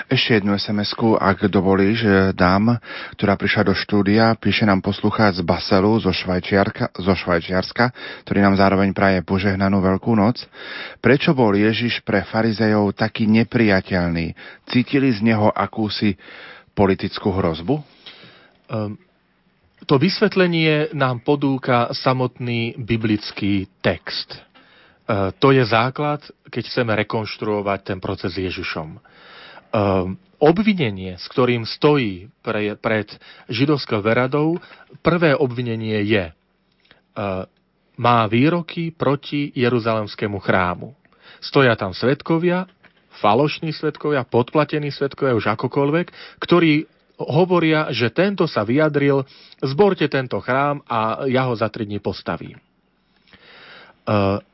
[0.08, 2.78] Ešte jednu sms ak dovolíš, dám,
[3.18, 6.12] ktorá prišla do štúdia, píše nám poslucháč z Baselu, zo,
[7.00, 7.86] zo Švajčiarska,
[8.28, 10.44] ktorý nám zároveň praje požehnanú Veľkú noc.
[11.04, 14.36] Prečo bol Ježiš pre farizejov taký nepriateľný?
[14.70, 16.16] Cítili z neho akúsi
[16.74, 17.76] politickú hrozbu?
[18.72, 18.98] Um,
[19.84, 24.32] to vysvetlenie nám podúka samotný biblický text.
[24.34, 24.40] E,
[25.36, 28.96] to je základ, keď chceme rekonštruovať ten proces Ježišom.
[29.74, 29.82] E,
[30.38, 33.10] obvinenie, s ktorým stojí pre, pred
[33.50, 34.62] židovskou veradou,
[35.02, 36.34] prvé obvinenie je, e,
[37.98, 40.94] má výroky proti Jeruzalemskému chrámu.
[41.42, 42.70] Stoja tam svetkovia,
[43.18, 46.86] falošní svetkovia, podplatení svetkovia, už akokoľvek, ktorí
[47.18, 49.26] hovoria, že tento sa vyjadril,
[49.62, 52.58] zborte tento chrám a ja ho za tri dní postavím.
[52.58, 52.64] E,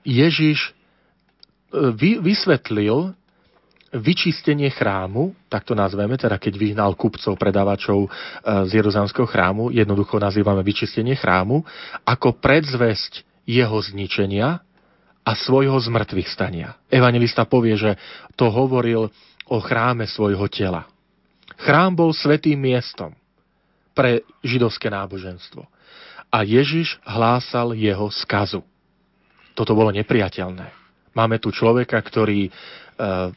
[0.07, 0.71] Ježiš e,
[2.23, 3.18] vysvetlil
[3.89, 8.09] vyčistenie chrámu, tak to nazveme, teda keď vyhnal kupcov, predávačov e,
[8.69, 11.65] z Jeruzalemského chrámu, jednoducho nazývame vyčistenie chrámu,
[12.05, 14.61] ako predzvesť jeho zničenia
[15.25, 16.77] a svojho zmrtvých stania.
[16.89, 17.97] Evangelista povie, že
[18.37, 19.09] to hovoril
[19.49, 20.85] o chráme svojho tela.
[21.59, 23.11] Chrám bol svetým miestom
[23.97, 25.65] pre židovské náboženstvo.
[26.29, 28.61] A Ježiš hlásal jeho skazu.
[29.57, 30.78] Toto bolo nepriateľné.
[31.13, 32.51] Máme tu človeka, ktorý, e,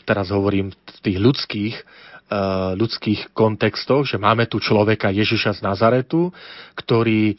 [0.04, 1.82] teraz hovorím v tých ľudských, e,
[2.76, 6.32] ľudských kontextoch, že máme tu človeka Ježiša z Nazaretu,
[6.76, 7.34] ktorý e,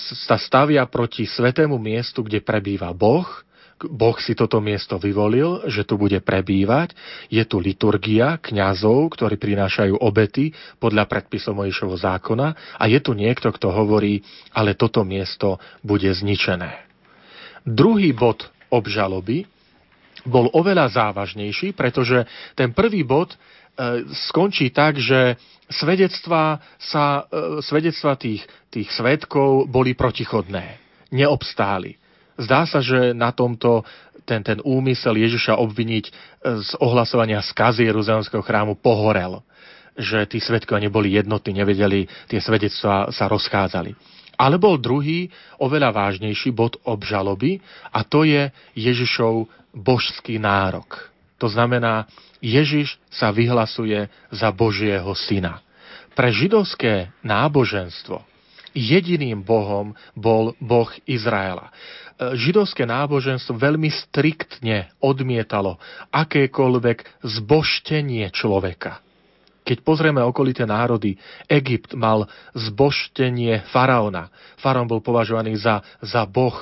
[0.00, 3.46] sa stavia proti svetému miestu, kde prebýva Boh
[3.76, 6.96] Boh si toto miesto vyvolil, že tu bude prebývať.
[7.28, 13.52] Je tu liturgia kňazov, ktorí prinášajú obety podľa predpisov Mojšovho zákona a je tu niekto,
[13.52, 14.24] kto hovorí,
[14.56, 16.88] ale toto miesto bude zničené.
[17.68, 19.44] Druhý bod obžaloby
[20.26, 22.26] bol oveľa závažnejší, pretože
[22.58, 23.36] ten prvý bod e,
[24.28, 25.38] skončí tak, že
[25.70, 30.78] svedectva, sa, e, svedectva tých, tých svetkov boli protichodné,
[31.14, 31.96] neobstáli.
[32.36, 33.86] Zdá sa, že na tomto
[34.26, 36.12] ten, ten úmysel Ježiša obviniť e,
[36.66, 39.40] z ohlasovania skazy Jeruzalemského chrámu pohorel.
[39.96, 43.94] Že tí svetkovia neboli jednotní, nevedeli, tie svedectvá sa rozchádzali.
[44.36, 47.56] Ale bol druhý, oveľa vážnejší bod obžaloby
[47.88, 51.12] a to je Ježišov božský nárok.
[51.36, 52.08] To znamená,
[52.40, 55.60] Ježiš sa vyhlasuje za Božieho syna.
[56.16, 58.24] Pre židovské náboženstvo
[58.72, 61.68] jediným Bohom bol Boh Izraela
[62.16, 65.76] židovské náboženstvo veľmi striktne odmietalo
[66.08, 69.04] akékoľvek zboštenie človeka.
[69.66, 71.18] Keď pozrieme okolité národy,
[71.50, 74.30] Egypt mal zboštenie faraona.
[74.62, 76.54] Faraón bol považovaný za, za boh,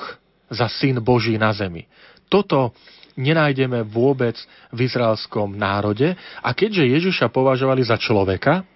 [0.49, 1.85] za syn Boží na zemi.
[2.25, 2.73] Toto
[3.15, 4.35] nenájdeme vôbec
[4.71, 8.67] v izraelskom národe a keďže Ježiša považovali za človeka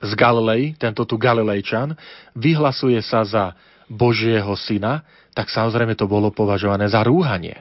[0.00, 1.92] z Galilei, tento tu Galilejčan,
[2.32, 3.44] vyhlasuje sa za
[3.90, 5.04] Božieho syna,
[5.36, 7.60] tak samozrejme to bolo považované za rúhanie.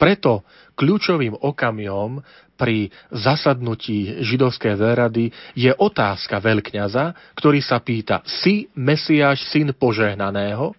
[0.00, 0.42] Preto
[0.80, 2.24] kľúčovým okamihom
[2.56, 10.72] pri zasadnutí židovskej verady je otázka veľkňaza, ktorý sa pýta, si Mesiáš, syn požehnaného?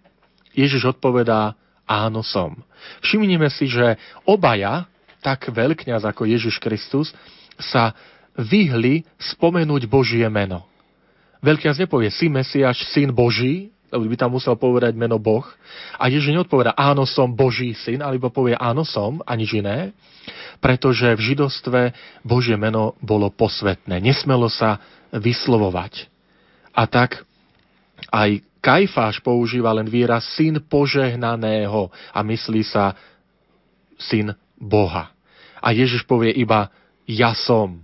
[0.57, 1.53] Ježiš odpovedá,
[1.86, 2.55] áno som.
[3.05, 4.88] Všimnime si, že obaja,
[5.21, 7.13] tak veľkňaz ako Ježiš Kristus,
[7.61, 7.93] sa
[8.34, 10.65] vyhli spomenúť Božie meno.
[11.41, 15.43] Veľkňaz nepovie, si Mesiáš, syn Boží, lebo by tam musel povedať meno Boh.
[15.99, 19.91] A Ježiš neodpoveda, áno som Boží syn, alebo povie áno som a nič iné,
[20.63, 21.91] pretože v židostve
[22.23, 23.99] Božie meno bolo posvetné.
[23.99, 24.79] Nesmelo sa
[25.11, 26.07] vyslovovať.
[26.71, 27.27] A tak
[28.12, 32.93] aj Kajfáš používa len výraz syn požehnaného a myslí sa
[33.97, 35.09] syn Boha.
[35.57, 36.70] A Ježiš povie iba
[37.09, 37.82] ja som,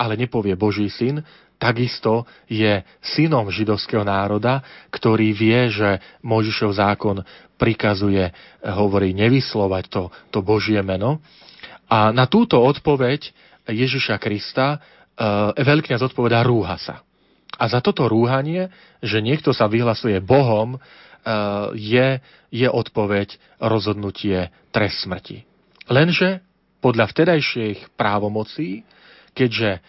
[0.00, 1.20] ale nepovie Boží syn,
[1.60, 7.20] takisto je synom židovského národa, ktorý vie, že Možišov zákon
[7.56, 8.32] prikazuje,
[8.64, 10.02] hovorí, nevyslovať to,
[10.32, 11.20] to Božie meno.
[11.88, 13.32] A na túto odpoveď
[13.64, 14.78] Ježiša Krista e,
[15.64, 17.00] veľkňaz odpovedá rúha sa.
[17.54, 18.68] A za toto rúhanie,
[19.00, 20.78] že niekto sa vyhlasuje Bohom, e,
[21.78, 22.08] je,
[22.50, 25.46] je odpoveď rozhodnutie trest smrti.
[25.86, 26.42] Lenže
[26.82, 28.82] podľa vtedajších právomocí,
[29.32, 29.80] keďže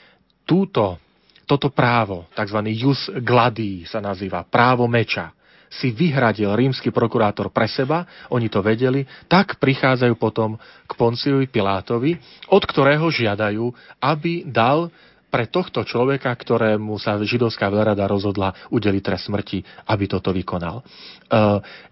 [0.47, 1.01] túto
[1.47, 2.59] toto právo, tzv.
[2.75, 5.31] jus gladí sa nazýva, právo meča,
[5.67, 12.15] si vyhradil rímsky prokurátor pre seba, oni to vedeli, tak prichádzajú potom k Ponciovi Pilátovi,
[12.51, 14.91] od ktorého žiadajú, aby dal
[15.37, 20.81] pre tohto človeka, ktorému sa židovská veľrada rozhodla udeliť trest smrti, aby toto vykonal.
[20.81, 20.83] E,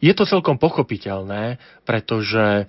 [0.01, 2.65] je to celkom pochopiteľné, pretože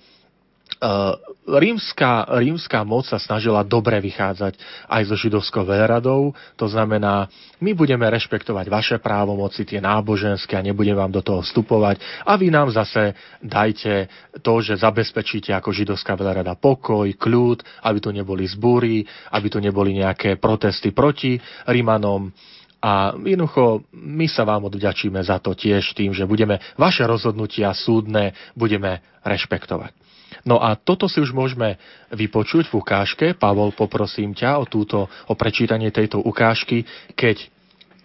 [1.47, 4.61] rímska, rímska moc sa snažila dobre vychádzať
[4.93, 7.33] aj so židovskou veľradou, to znamená,
[7.65, 11.97] my budeme rešpektovať vaše právomoci, tie náboženské a nebudem vám do toho vstupovať.
[12.29, 14.11] A vy nám zase dajte
[14.45, 19.97] to, že zabezpečíte ako židovská veľrada pokoj, kľud, aby tu neboli zbúry, aby tu neboli
[19.97, 22.33] nejaké protesty proti Rímanom,
[22.77, 28.37] a jednoducho my sa vám odďačíme za to tiež tým, že budeme vaše rozhodnutia súdne
[28.53, 30.06] budeme rešpektovať.
[30.47, 31.75] No a toto si už môžeme
[32.15, 33.27] vypočuť v ukážke.
[33.35, 36.87] Pavol, poprosím ťa o, túto, o prečítanie tejto ukážky,
[37.19, 37.51] keď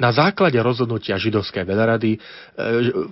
[0.02, 2.20] na základe rozhodnutia židovskej veľrady e,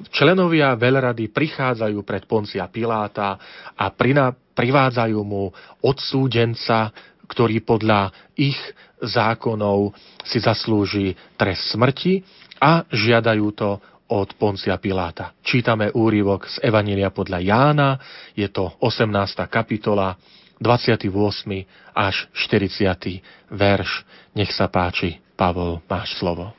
[0.10, 3.38] členovia veľrady prichádzajú pred Poncia Piláta
[3.78, 5.54] a prina, privádzajú mu
[5.86, 6.90] odsúdenca,
[7.30, 8.58] ktorý podľa ich
[8.98, 9.94] zákonov
[10.26, 12.26] si zaslúži trest smrti
[12.58, 13.78] a žiadajú to
[14.10, 15.38] od Poncia Piláta.
[15.46, 17.90] Čítame úrivok z Evanília podľa Jána,
[18.34, 19.10] je to 18.
[19.48, 20.18] kapitola,
[20.60, 21.08] 28.
[21.96, 23.54] až 40.
[23.54, 23.90] verš.
[24.36, 26.52] Nech sa páči, Pavol, máš slovo.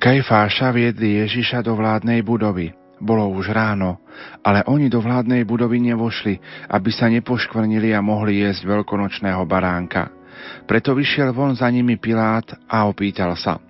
[0.00, 2.72] Kajfáša viedli Ježiša do vládnej budovy.
[3.00, 4.00] Bolo už ráno,
[4.40, 6.40] ale oni do vládnej budovy nevošli,
[6.72, 10.08] aby sa nepoškvrnili a mohli jesť veľkonočného baránka.
[10.64, 13.60] Preto vyšiel von za nimi Pilát a opýtal sa,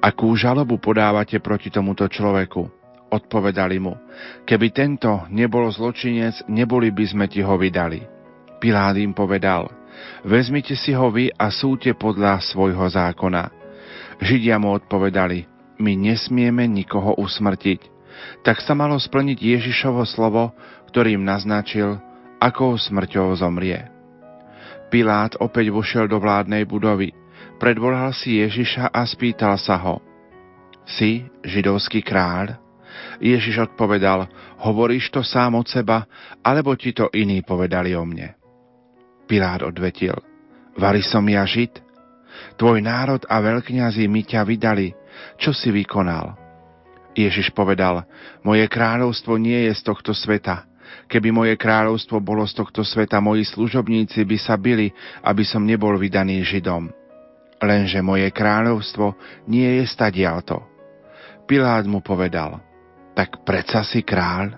[0.00, 2.64] akú žalobu podávate proti tomuto človeku?
[3.12, 4.00] Odpovedali mu,
[4.48, 8.00] keby tento nebol zločinec, neboli by sme ti ho vydali.
[8.64, 9.68] Pilát im povedal,
[10.24, 13.59] vezmite si ho vy a súďte podľa svojho zákona.
[14.20, 15.48] Židia mu odpovedali,
[15.80, 17.80] my nesmieme nikoho usmrtiť.
[18.44, 20.52] Tak sa malo splniť Ježišovo slovo,
[20.92, 21.96] ktorým naznačil,
[22.36, 23.88] akou smrťou zomrie.
[24.92, 27.16] Pilát opäť vošiel do vládnej budovy,
[27.56, 30.04] predvolal si Ježiša a spýtal sa ho,
[30.90, 32.58] Si židovský kráľ?
[33.22, 34.26] Ježiš odpovedal,
[34.66, 36.08] hovoríš to sám od seba,
[36.42, 38.34] alebo ti to iní povedali o mne?
[39.30, 40.18] Pilát odvetil,
[40.74, 41.78] Vari som ja žid?
[42.56, 44.92] Tvoj národ a veľkňazí mi ťa vydali.
[45.36, 46.36] Čo si vykonal?
[47.14, 48.06] Ježiš povedal,
[48.46, 50.66] moje kráľovstvo nie je z tohto sveta.
[51.06, 54.90] Keby moje kráľovstvo bolo z tohto sveta, moji služobníci by sa byli,
[55.22, 56.90] aby som nebol vydaný Židom.
[57.60, 59.14] Lenže moje kráľovstvo
[59.46, 60.64] nie je stadialto.
[61.46, 62.62] Pilát mu povedal,
[63.14, 64.56] tak predsa si kráľ?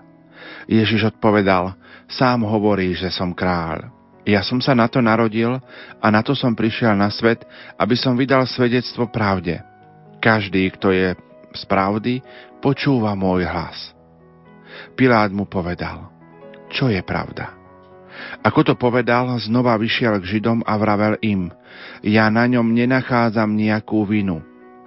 [0.69, 1.75] Ježiš odpovedal,
[2.07, 3.92] sám hovorí, že som kráľ.
[4.23, 5.59] Ja som sa na to narodil
[5.99, 7.43] a na to som prišiel na svet,
[7.75, 9.59] aby som vydal svedectvo pravde.
[10.23, 11.11] Každý, kto je
[11.51, 12.23] z pravdy,
[12.63, 13.91] počúva môj hlas.
[14.95, 16.07] Pilát mu povedal,
[16.71, 17.51] čo je pravda.
[18.39, 21.51] Ako to povedal, znova vyšiel k Židom a vravel im,
[21.99, 24.39] ja na ňom nenachádzam nejakú vinu.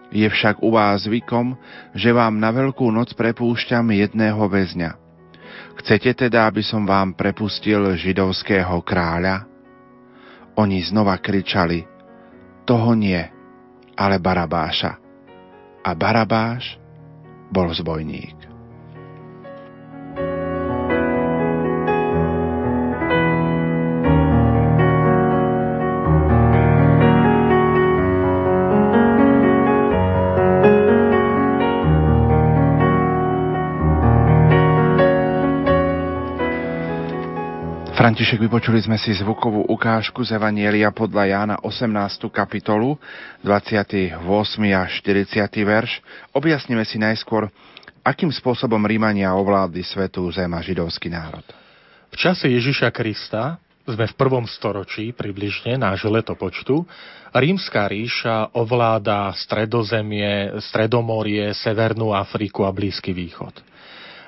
[0.09, 1.59] Je však u vás zvykom,
[1.93, 5.06] že vám na veľkú noc prepúšťam jedného väzňa.
[5.77, 9.45] Chcete teda, aby som vám prepustil židovského kráľa?
[10.57, 11.85] Oni znova kričali,
[12.65, 13.21] toho nie,
[13.97, 14.97] ale Barabáša.
[15.85, 16.81] A Barabáš
[17.53, 18.36] bol zbojník.
[38.07, 42.31] František, vypočuli sme si zvukovú ukážku z Evanielia podľa Jána 18.
[42.31, 43.03] kapitolu,
[43.43, 44.23] 28.
[44.71, 45.27] a 40.
[45.67, 46.07] verš.
[46.31, 47.51] Objasnime si najskôr,
[48.07, 51.43] akým spôsobom Rímania ovládli svetú zem a židovský národ.
[52.15, 56.87] V čase Ježiša Krista sme v prvom storočí približne nášho letopočtu.
[57.35, 63.59] Rímska ríša ovláda stredozemie, stredomorie, Severnú Afriku a Blízky východ.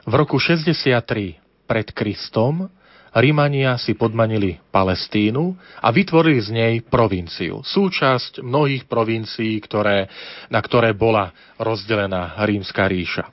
[0.03, 1.39] V roku 63
[1.71, 2.75] pred Kristom
[3.17, 7.65] Rímania si podmanili Palestínu a vytvorili z nej provinciu.
[7.65, 10.09] Súčasť mnohých provincií, ktoré,
[10.53, 13.29] na ktoré bola rozdelená rímska ríša.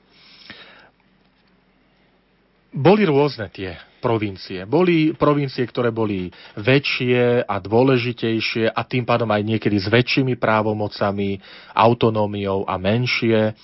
[2.76, 4.68] Boli rôzne tie provincie.
[4.68, 6.28] Boli provincie, ktoré boli
[6.60, 11.40] väčšie a dôležitejšie a tým pádom aj niekedy s väčšími právomocami,
[11.74, 13.56] autonómiou a menšie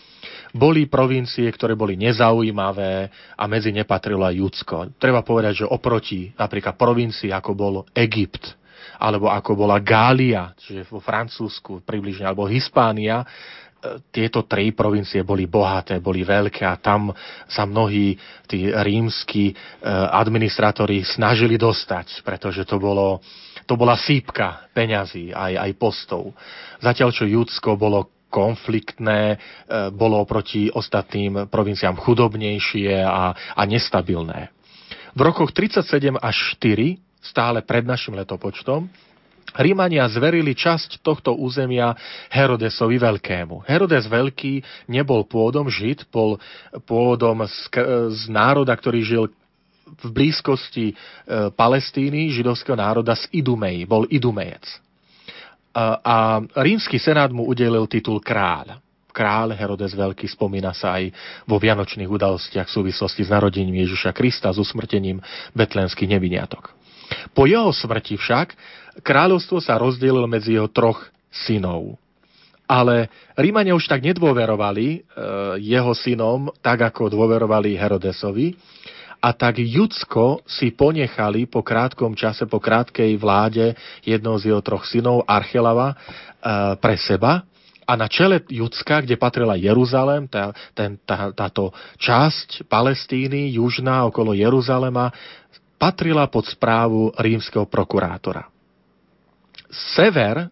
[0.52, 4.76] boli provincie, ktoré boli nezaujímavé a medzi ne patrilo aj Judsko.
[5.00, 8.56] Treba povedať, že oproti napríklad provincii, ako bol Egypt,
[9.00, 13.26] alebo ako bola Gália, čiže vo Francúzsku približne, alebo Hispánia, e,
[14.14, 17.10] tieto tri provincie boli bohaté, boli veľké a tam
[17.50, 18.14] sa mnohí
[18.46, 19.54] tí rímsky e,
[19.90, 23.24] administratóri snažili dostať, pretože to bolo
[23.66, 26.36] to bola sípka peňazí, aj, aj postov.
[26.82, 29.38] Zatiaľ, čo Judsko bolo konfliktné, e,
[29.92, 34.50] bolo proti ostatným provinciám chudobnejšie a, a nestabilné.
[35.12, 38.88] V rokoch 37 až 4, stále pred našim letopočtom,
[39.52, 41.92] Rímania zverili časť tohto územia
[42.32, 43.68] Herodesovi Veľkému.
[43.68, 46.40] Herodes Veľký nebol pôvodom Žid, bol
[46.88, 47.68] pôvodom z,
[48.16, 49.24] z národa, ktorý žil
[49.92, 54.64] v blízkosti e, Palestíny, židovského národa z Idumei, bol Idumejec
[55.76, 58.84] a rímsky senát mu udelil titul kráľ.
[59.12, 61.12] Kráľ Herodes Veľký spomína sa aj
[61.44, 65.20] vo vianočných udalostiach v súvislosti s narodením Ježiša Krista s usmrtením
[65.52, 66.72] betlenských neviniatok.
[67.36, 68.56] Po jeho smrti však
[69.04, 72.00] kráľovstvo sa rozdelilo medzi jeho troch synov.
[72.72, 75.00] Ale Rímania už tak nedôverovali e,
[75.60, 78.56] jeho synom, tak ako dôverovali Herodesovi,
[79.22, 84.82] a tak Judsko si ponechali po krátkom čase, po krátkej vláde jednoho z jeho troch
[84.90, 85.96] synov, Archelava, e,
[86.82, 87.46] pre seba.
[87.86, 91.70] A na čele Judska, kde patrila Jeruzalém, tá, ten, tá, táto
[92.02, 95.14] časť Palestíny, južná okolo Jeruzalema,
[95.78, 98.50] patrila pod správu rímskeho prokurátora.
[99.94, 100.50] Sever,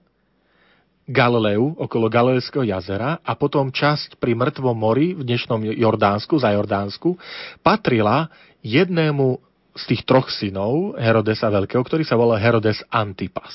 [1.10, 7.18] Galileu, okolo Galilejského jazera a potom časť pri Mŕtvom mori v dnešnom Jordánsku, za Jordánsku,
[7.66, 8.30] patrila
[8.66, 9.40] jednému
[9.76, 13.54] z tých troch synov Herodesa Veľkého, ktorý sa volal Herodes Antipas.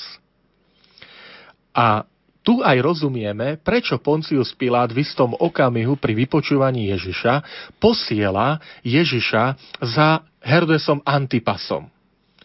[1.75, 2.07] A
[2.45, 7.41] tu aj rozumieme, prečo Poncius Pilát v istom okamihu pri vypočúvaní Ježiša
[7.81, 9.43] posiela Ježiša
[9.81, 11.89] za Herodesom Antipasom,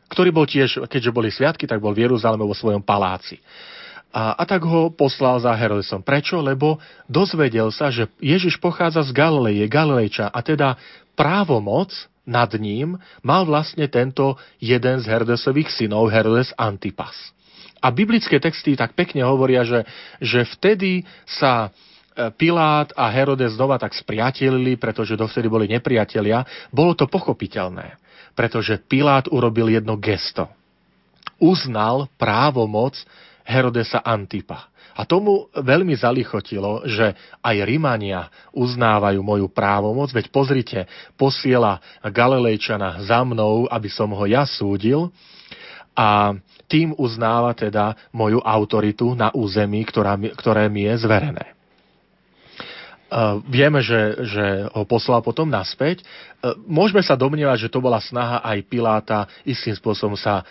[0.09, 3.45] ktorý bol tiež, keďže boli sviatky, tak bol v Jeruzaleme vo svojom paláci.
[4.11, 6.03] A, a tak ho poslal za Herodesom.
[6.03, 6.43] Prečo?
[6.43, 10.75] Lebo dozvedel sa, že Ježiš pochádza z Galileje, Galilejča a teda
[11.15, 11.95] právomoc
[12.31, 12.95] nad ním
[13.27, 17.35] mal vlastne tento jeden z Herodesových synov, Herodes Antipas.
[17.83, 19.83] A biblické texty tak pekne hovoria, že,
[20.23, 21.69] že vtedy sa
[22.15, 26.47] e, Pilát a Herodes znova tak spriatelili, pretože dovtedy boli nepriatelia.
[26.69, 27.97] Bolo to pochopiteľné,
[28.39, 30.47] pretože Pilát urobil jedno gesto.
[31.41, 33.01] Uznal právomoc
[33.49, 34.69] Herodesa Antipa.
[34.95, 40.81] A tomu veľmi zalichotilo, že aj Rimania uznávajú moju právomoc, veď pozrite,
[41.15, 45.11] posiela Galilejčana za mnou, aby som ho ja súdil
[45.95, 46.35] a
[46.71, 51.59] tým uznáva teda moju autoritu na území, ktorá, ktoré mi je zverené.
[53.11, 56.07] Uh, vieme, že, že ho poslal potom naspäť.
[56.39, 60.47] Uh, môžeme sa domnievať, že to bola snaha aj Piláta istým spôsobom sa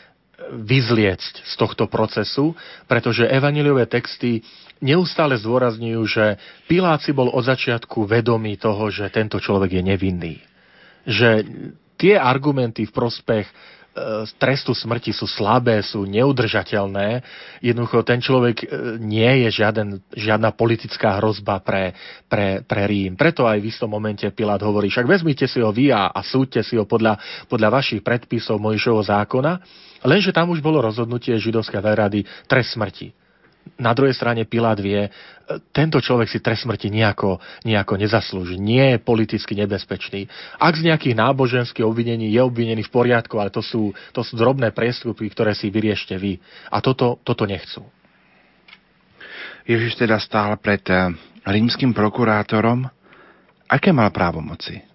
[0.49, 2.55] vyzliecť z tohto procesu,
[2.89, 4.41] pretože evaniliové texty
[4.79, 6.25] neustále zdôrazňujú, že
[6.65, 10.35] Pilát si bol od začiatku vedomý toho, že tento človek je nevinný.
[11.03, 11.29] Že
[11.99, 13.47] tie argumenty v prospech
[14.37, 17.23] trestu smrti sú slabé, sú neudržateľné.
[17.59, 18.65] Jednoducho ten človek e,
[19.01, 21.97] nie je žiaden, žiadna politická hrozba pre,
[22.29, 23.17] pre, pre Rím.
[23.17, 26.61] Preto aj v istom momente Pilát hovorí, však vezmite si ho vy a, a súďte
[26.63, 27.17] si ho podľa,
[27.49, 29.51] podľa vašich predpisov Mojšovho zákona,
[30.05, 33.11] lenže tam už bolo rozhodnutie židovskej verady trest smrti
[33.77, 35.09] na druhej strane Pilát vie, e,
[35.69, 37.37] tento človek si trest smrti nejako,
[37.67, 40.25] nejako nezaslúži, nie je politicky nebezpečný.
[40.57, 44.73] Ak z nejakých náboženských obvinení je obvinený v poriadku, ale to sú, to sú drobné
[44.73, 46.39] priestupy, ktoré si vyriešte vy.
[46.73, 47.85] A toto, toto nechcú.
[49.69, 51.13] Ježiš teda stál pred e,
[51.45, 52.89] rímským prokurátorom.
[53.69, 54.88] Aké mal právomoci?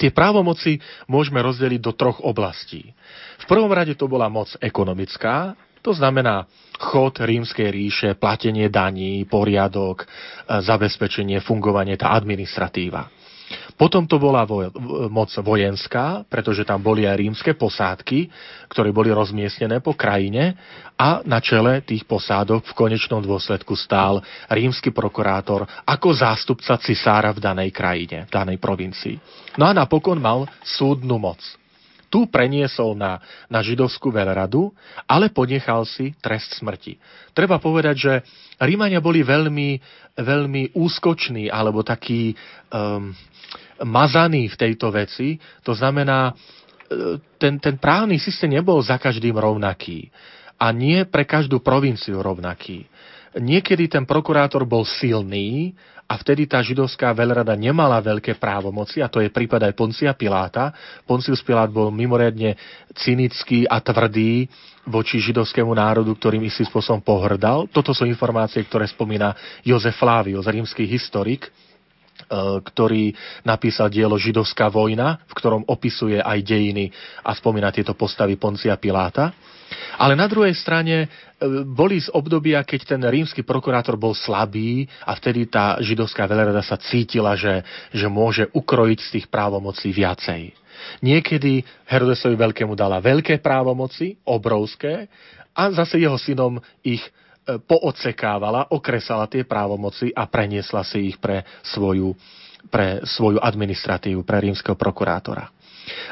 [0.00, 2.96] Tie právomoci môžeme rozdeliť do troch oblastí.
[3.36, 5.52] V prvom rade to bola moc ekonomická,
[5.84, 6.48] to znamená
[6.80, 10.06] chod rímskej ríše, platenie daní, poriadok, e,
[10.64, 13.08] zabezpečenie, fungovanie, tá administratíva.
[13.80, 14.68] Potom to bola voj-
[15.08, 18.28] moc vojenská, pretože tam boli aj rímske posádky,
[18.68, 20.52] ktoré boli rozmiestnené po krajine
[21.00, 24.20] a na čele tých posádok v konečnom dôsledku stál
[24.52, 29.16] rímsky prokurátor ako zástupca cisára v danej krajine, v danej provincii.
[29.56, 31.40] No a napokon mal súdnu moc
[32.10, 34.74] tu preniesol na, na židovskú veľradu,
[35.06, 36.98] ale ponechal si trest smrti.
[37.30, 38.12] Treba povedať, že
[38.58, 39.78] Rímania boli veľmi,
[40.18, 42.34] veľmi úskoční alebo takí
[42.74, 43.14] um,
[43.86, 45.38] mazaní v tejto veci.
[45.64, 46.34] To znamená,
[46.90, 50.10] e, ten, ten právny systém nebol za každým rovnaký
[50.60, 52.84] a nie pre každú provinciu rovnaký.
[53.38, 55.70] Niekedy ten prokurátor bol silný
[56.10, 60.74] a vtedy tá židovská veľrada nemala veľké právomoci, a to je prípad aj Poncia Piláta.
[61.06, 62.58] Poncius Pilát bol mimoriadne
[62.98, 64.50] cynický a tvrdý
[64.82, 67.70] voči židovskému národu, ktorým istým spôsobom pohrdal.
[67.70, 71.46] Toto sú informácie, ktoré spomína Jozef Flavius, rímsky historik,
[72.62, 73.10] ktorý
[73.42, 76.94] napísal dielo Židovská vojna, v ktorom opisuje aj dejiny
[77.26, 79.34] a spomína tieto postavy Poncia Piláta.
[79.98, 81.08] Ale na druhej strane e,
[81.62, 86.74] boli z obdobia, keď ten rímsky prokurátor bol slabý a vtedy tá židovská veľrada sa
[86.74, 87.62] cítila, že,
[87.94, 90.54] že môže ukrojiť z tých právomocí viacej.
[91.04, 95.06] Niekedy Herodesovi veľkému dala veľké právomoci, obrovské,
[95.50, 97.10] a zase jeho synom ich e,
[97.44, 102.14] poodsekávala, okresala tie právomoci a preniesla si ich pre svoju,
[102.68, 105.48] pre svoju administratívu, pre rímskeho prokurátora.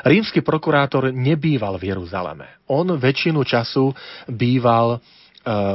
[0.02, 2.46] Rímsky prokurátor nebýval v Jeruzaleme.
[2.66, 3.94] On väčšinu času
[4.26, 4.98] býval e,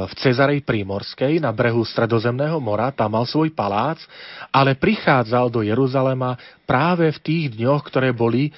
[0.04, 4.02] v Cezarej Prímorskej na brehu Stredozemného mora, tam mal svoj palác,
[4.52, 6.36] ale prichádzal do Jeruzalema
[6.68, 8.52] práve v tých dňoch, ktoré boli e,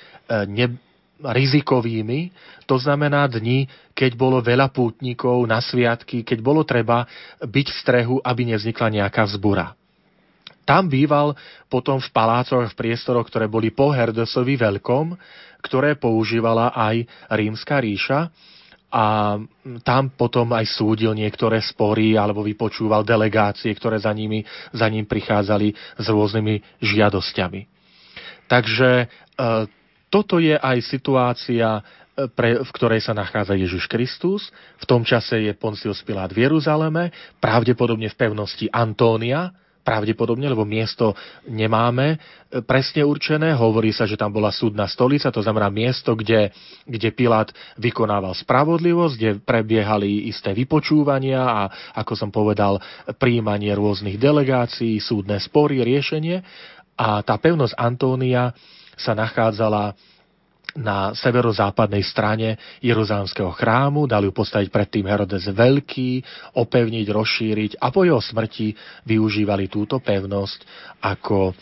[1.20, 2.32] rizikovými,
[2.68, 3.64] to znamená dni,
[3.96, 7.08] keď bolo veľa pútnikov na sviatky, keď bolo treba
[7.40, 9.72] byť v strehu, aby nevznikla nejaká vzbura.
[10.66, 11.38] Tam býval
[11.70, 15.14] potom v palácoch, v priestoroch, ktoré boli po Herdesovi veľkom,
[15.62, 17.06] ktoré používala aj
[17.38, 18.28] rímska ríša
[18.90, 19.36] a
[19.82, 24.42] tam potom aj súdil niektoré spory alebo vypočúval delegácie, ktoré za, nimi,
[24.74, 27.60] za ním prichádzali s rôznymi žiadosťami.
[28.46, 29.06] Takže e,
[30.10, 31.82] toto je aj situácia
[32.32, 34.48] pre, v ktorej sa nachádza Ježiš Kristus.
[34.80, 37.12] V tom čase je Poncius Pilát v Jeruzaleme,
[37.44, 39.52] pravdepodobne v pevnosti Antónia,
[39.86, 41.14] pravdepodobne, lebo miesto
[41.46, 43.54] nemáme e, presne určené.
[43.54, 46.50] Hovorí sa, že tam bola súdna stolica, to znamená miesto, kde,
[46.88, 51.62] kde Pilát vykonával spravodlivosť, kde prebiehali isté vypočúvania a,
[52.02, 52.82] ako som povedal,
[53.22, 56.42] príjmanie rôznych delegácií, súdne spory, riešenie.
[56.98, 58.56] A tá pevnosť Antónia
[58.96, 59.94] sa nachádzala
[60.76, 66.20] na severozápadnej strane Jeruzalemského chrámu, dali ju postaviť predtým Herodes Veľký,
[66.52, 68.76] opevniť, rozšíriť a po jeho smrti
[69.08, 70.58] využívali túto pevnosť
[71.00, 71.52] ako e,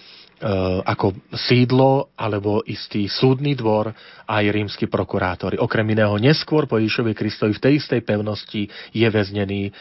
[0.82, 3.95] ako sídlo alebo istý súdny dvor
[4.26, 5.62] aj rímsky prokurátori.
[5.62, 9.72] Okrem iného neskôr po Ježišovi Kristovi v tej istej pevnosti je väznený e,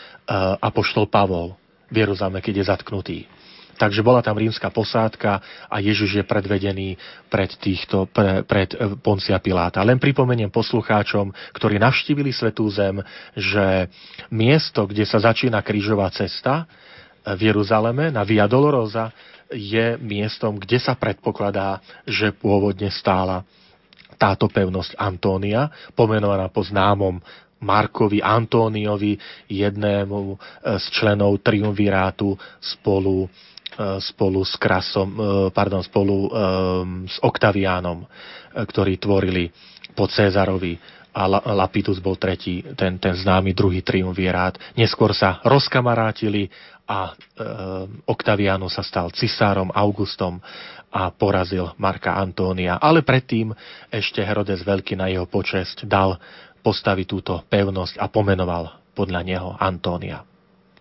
[0.62, 1.58] apoštol Pavol
[1.89, 3.18] v Jeruzaleme, keď je zatknutý.
[3.74, 6.96] Takže bola tam rímska posádka a Ježiš je predvedený
[7.30, 9.82] pred, týchto, pre, pred e, Poncia Piláta.
[9.82, 13.02] Len pripomeniem poslucháčom, ktorí navštívili Svetú zem,
[13.34, 13.90] že
[14.30, 19.10] miesto, kde sa začína krížová cesta e, v Jeruzaleme na Via Dolorosa,
[19.54, 23.46] je miestom, kde sa predpokladá, že pôvodne stála
[24.18, 27.22] táto pevnosť Antónia, pomenovaná po známom
[27.64, 29.16] Markovi Antóniovi,
[29.48, 30.38] jednému e,
[30.78, 33.32] z členov triumvirátu spolu
[34.02, 35.20] spolu s Krasom, e,
[35.54, 36.30] pardon, spolu e,
[37.10, 38.06] s Oktaviánom,
[38.54, 39.50] ktorí tvorili
[39.94, 40.78] po Cézarovi
[41.14, 44.58] a Lapidus bol tretí, ten, ten známy druhý triumvirát.
[44.74, 46.50] Neskôr sa rozkamarátili
[46.90, 50.42] a e, sa stal cisárom Augustom
[50.90, 52.82] a porazil Marka Antónia.
[52.82, 53.54] Ale predtým
[53.94, 56.18] ešte Herodes Veľký na jeho počesť dal
[56.66, 60.33] postaviť túto pevnosť a pomenoval podľa neho Antónia.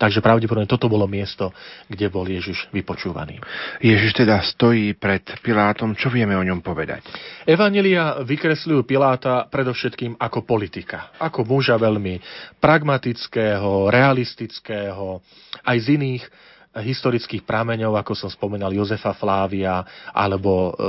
[0.03, 1.55] Takže pravdepodobne toto bolo miesto,
[1.86, 3.38] kde bol Ježiš vypočúvaný.
[3.78, 5.94] Ježiš teda stojí pred Pilátom.
[5.94, 7.07] Čo vieme o ňom povedať?
[7.46, 11.14] Evangelia vykresľujú Piláta predovšetkým ako politika.
[11.22, 12.18] Ako muža veľmi
[12.59, 15.22] pragmatického, realistického,
[15.62, 16.24] aj z iných
[16.72, 20.88] historických prameňov, ako som spomínal Jozefa Flávia, alebo e,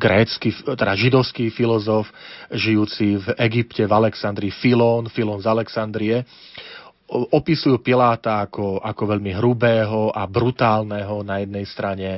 [0.00, 2.08] grécky, teda židovský filozof,
[2.48, 6.24] žijúci v Egypte, v Alexandrii, Filón, Filón z Alexandrie
[7.14, 12.08] opisujú Piláta ako, ako veľmi hrubého a brutálneho na jednej strane.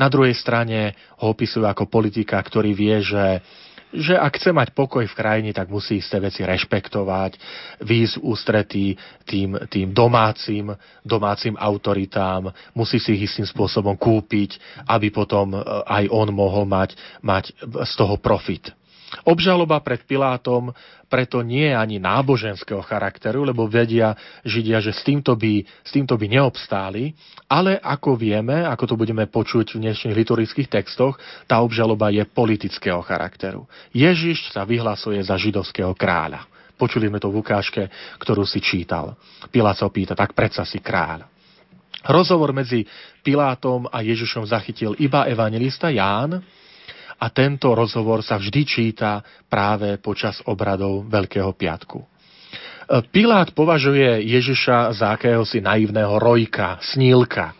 [0.00, 3.44] Na druhej strane ho opisujú ako politika, ktorý vie, že
[3.90, 7.34] že ak chce mať pokoj v krajine, tak musí isté veci rešpektovať,
[7.82, 8.94] výjsť ústretí
[9.26, 10.70] tým, tým domácim,
[11.02, 15.60] domácim autoritám, musí si ich istým spôsobom kúpiť, aby potom e,
[15.90, 18.70] aj on mohol mať, mať z toho profit.
[19.26, 20.70] Obžaloba pred Pilátom
[21.10, 24.14] preto nie je ani náboženského charakteru, lebo vedia
[24.46, 27.10] Židia, že s týmto by, s týmto by neobstáli,
[27.50, 31.18] ale ako vieme, ako to budeme počuť v dnešných liturgických textoch,
[31.50, 33.66] tá obžaloba je politického charakteru.
[33.90, 36.46] Ježiš sa vyhlasuje za židovského kráľa.
[36.78, 37.90] Počuli sme to v ukážke,
[38.22, 39.18] ktorú si čítal.
[39.50, 41.26] Pilát sa opýta, tak predsa si kráľ.
[42.06, 42.86] Rozhovor medzi
[43.20, 46.40] Pilátom a Ježišom zachytil iba evangelista Ján,
[47.20, 52.00] a tento rozhovor sa vždy číta práve počas obradov Veľkého piatku.
[52.00, 52.06] E,
[53.12, 57.52] Pilát považuje Ježiša za akéhosi naivného rojka, snílka,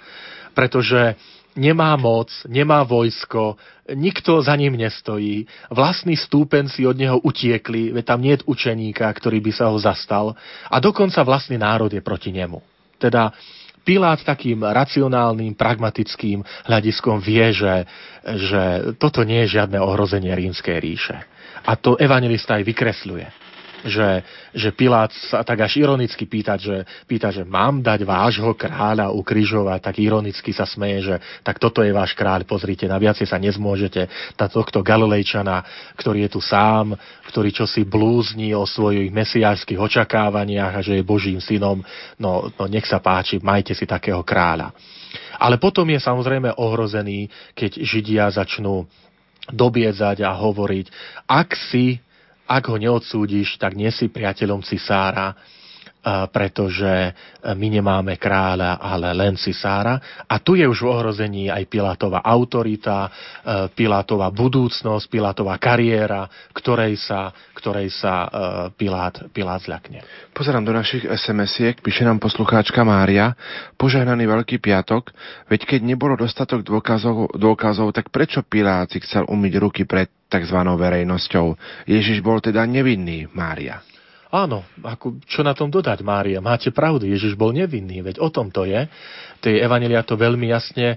[0.56, 1.14] pretože
[1.60, 3.60] nemá moc, nemá vojsko,
[3.94, 9.44] nikto za ním nestojí, vlastní stúpenci od neho utiekli, veď tam nie je učeníka, ktorý
[9.44, 10.32] by sa ho zastal
[10.70, 12.62] a dokonca vlastný národ je proti nemu.
[13.00, 13.32] Teda
[13.80, 17.88] Pilát takým racionálnym, pragmatickým hľadiskom vie, že,
[18.22, 18.62] že
[19.00, 21.16] toto nie je žiadne ohrozenie rímskej ríše.
[21.64, 23.39] A to evangelista aj vykresľuje
[23.84, 29.12] že, že Pilát sa tak až ironicky pýta, že, pýta, že mám dať vášho kráľa
[29.14, 33.40] ukrižovať, tak ironicky sa smeje, že tak toto je váš kráľ, pozrite, na viacej sa
[33.40, 34.34] nezmôžete.
[34.36, 35.64] Tá tohto Galilejčana,
[35.96, 36.96] ktorý je tu sám,
[37.30, 41.80] ktorý čosi blúzni o svojich mesiášských očakávaniach a že je Božím synom,
[42.20, 44.74] no, no nech sa páči, majte si takého kráľa.
[45.40, 48.84] Ale potom je samozrejme ohrozený, keď Židia začnú
[49.50, 50.86] dobiedzať a hovoriť,
[51.26, 51.98] ak si
[52.50, 55.38] ak ho neodsúdiš, tak nie si priateľom cisára,
[56.32, 57.12] pretože
[57.44, 60.24] my nemáme kráľa, ale len cisára.
[60.24, 63.12] A tu je už v ohrození aj Pilátová autorita,
[63.76, 66.24] Pilátová budúcnosť, Pilátová kariéra,
[66.56, 68.28] ktorej sa, ktorej sa
[68.72, 70.00] Pilát, Pilát zľakne.
[70.32, 73.36] Pozerám do našich SMS-iek, píše nám poslucháčka Mária,
[73.76, 75.12] požehnaný Veľký piatok,
[75.52, 80.56] veď keď nebolo dostatok dôkazov, dôkazov tak prečo Pilát si chcel umyť ruky pred tzv.
[80.56, 81.58] verejnosťou?
[81.84, 83.84] Ježiš bol teda nevinný, Mária.
[84.30, 86.38] Áno, ako, čo na tom dodať, Mária?
[86.38, 88.86] Máte pravdu, Ježiš bol nevinný, veď o tom to je.
[89.42, 90.96] Tie evanelia to veľmi jasne e,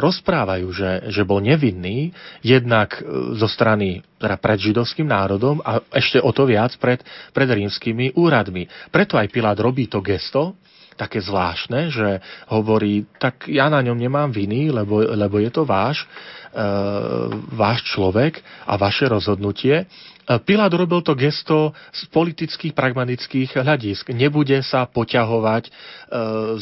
[0.00, 6.16] rozprávajú, že, že bol nevinný, jednak e, zo strany teda pred židovským národom a ešte
[6.16, 7.04] o to viac pred,
[7.36, 8.72] pred rímskymi úradmi.
[8.88, 10.56] Preto aj Pilát robí to gesto,
[10.94, 12.08] také zvláštne, že
[12.48, 16.06] hovorí, tak ja na ňom nemám viny, lebo, lebo je to váš,
[16.54, 16.66] e,
[17.52, 19.84] váš človek a vaše rozhodnutie.
[20.24, 24.10] E, Pilát robil to gesto z politických, pragmatických hľadisk.
[24.16, 25.70] Nebude sa poťahovať e,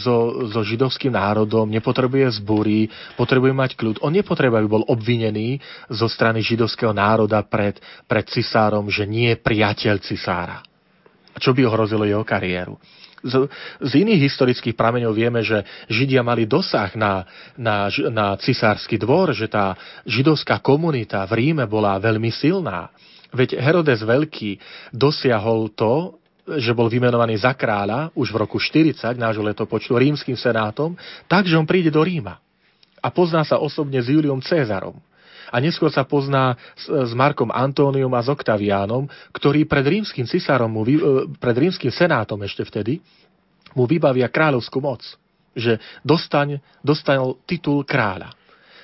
[0.02, 3.96] so, so židovským národom, nepotrebuje zbúry, potrebuje mať kľud.
[4.02, 7.78] On nepotrebuje, aby bol obvinený zo strany židovského národa pred,
[8.10, 10.58] pred cisárom, že nie je priateľ cisára.
[11.38, 12.76] Čo by ohrozilo jeho kariéru
[13.22, 13.46] z,
[13.78, 17.22] z iných historických prameňov vieme, že Židia mali dosah na,
[17.54, 22.90] na, na cisársky dvor, že tá židovská komunita v Ríme bola veľmi silná.
[23.32, 24.60] Veď Herodes Veľký
[24.92, 26.20] dosiahol to,
[26.58, 30.98] že bol vymenovaný za kráľa už v roku 40 nášho letopočtu rímským senátom,
[31.30, 32.42] takže on príde do Ríma
[32.98, 34.98] a pozná sa osobne s Juliom Cézarom
[35.52, 39.04] a neskôr sa pozná s, s Markom Antóniom a s Oktaviánom,
[39.36, 43.04] ktorý pred rímským cisárom, mu, e, pred rímským senátom ešte vtedy,
[43.76, 45.04] mu vybavia kráľovskú moc.
[45.52, 48.32] Že dostaň, dostal titul kráľa.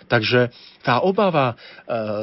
[0.09, 0.48] Takže
[0.80, 1.56] tá obava e,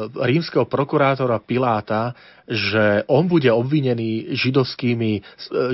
[0.09, 2.17] rímskeho prokurátora Piláta,
[2.49, 5.21] že on bude obvinený židovskými, e,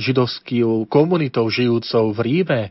[0.03, 2.61] židovskou komunitou žijúcou v Ríme,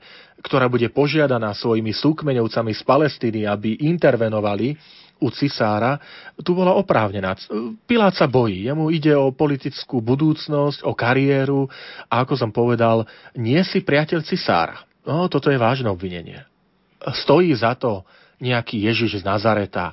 [0.45, 4.76] ktorá bude požiadaná svojimi súkmeňovcami z Palestíny, aby intervenovali,
[5.20, 6.01] u cisára,
[6.41, 7.36] tu bola oprávnená.
[7.84, 11.68] Pilát sa bojí, jemu ide o politickú budúcnosť, o kariéru
[12.09, 13.05] a ako som povedal,
[13.36, 14.80] nie si priateľ cisára.
[15.05, 16.41] No, toto je vážne obvinenie.
[17.24, 18.09] Stojí za to
[18.41, 19.93] nejaký Ježiš z Nazareta,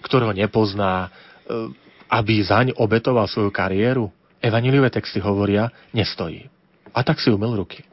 [0.00, 1.74] ktorého nepozná, e,
[2.08, 4.08] aby zaň obetoval svoju kariéru?
[4.40, 6.48] Evaniliové texty hovoria, nestojí.
[6.96, 7.84] A tak si umil ruky.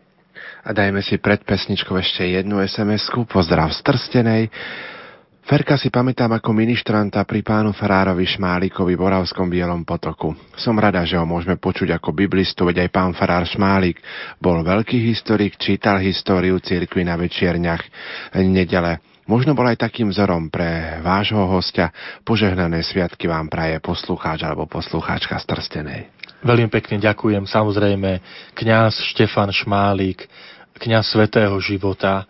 [0.64, 3.28] A dajme si pred pesničkou ešte jednu SMS-ku.
[3.28, 4.44] Pozdrav z Trstenej.
[5.48, 10.36] Ferka si pamätám ako ministranta pri pánu Farárovi Šmálikovi v Oravskom Bielom potoku.
[10.60, 13.96] Som rada, že ho môžeme počuť ako biblistu, veď aj pán Farár Šmálik
[14.44, 17.80] bol veľký historik, čítal históriu cirkvi na večierňach
[18.44, 19.00] nedele.
[19.28, 21.92] Možno bol aj takým vzorom pre vášho hostia.
[22.24, 26.02] Požehnané sviatky vám praje poslucháč alebo poslucháčka z Trstenej.
[26.48, 27.44] Veľmi pekne ďakujem.
[27.44, 28.24] Samozrejme,
[28.56, 30.32] kňaz Štefan Šmálik,
[30.80, 32.24] kňaz svetého života,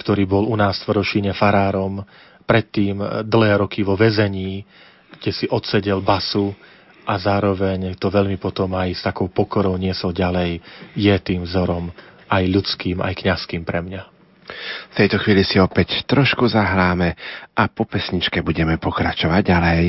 [0.00, 2.00] ktorý bol u nás v Tvrdošíne farárom,
[2.48, 4.64] predtým dlhé roky vo väzení,
[5.20, 6.56] kde si odsedel basu
[7.04, 10.64] a zároveň to veľmi potom aj s takou pokorou niesol ďalej,
[10.96, 11.92] je tým vzorom
[12.32, 14.19] aj ľudským, aj kňazským pre mňa.
[14.90, 17.14] V tejto chvíli si opäť trošku zahráme
[17.54, 19.84] a po pesničke budeme pokračovať ďalej.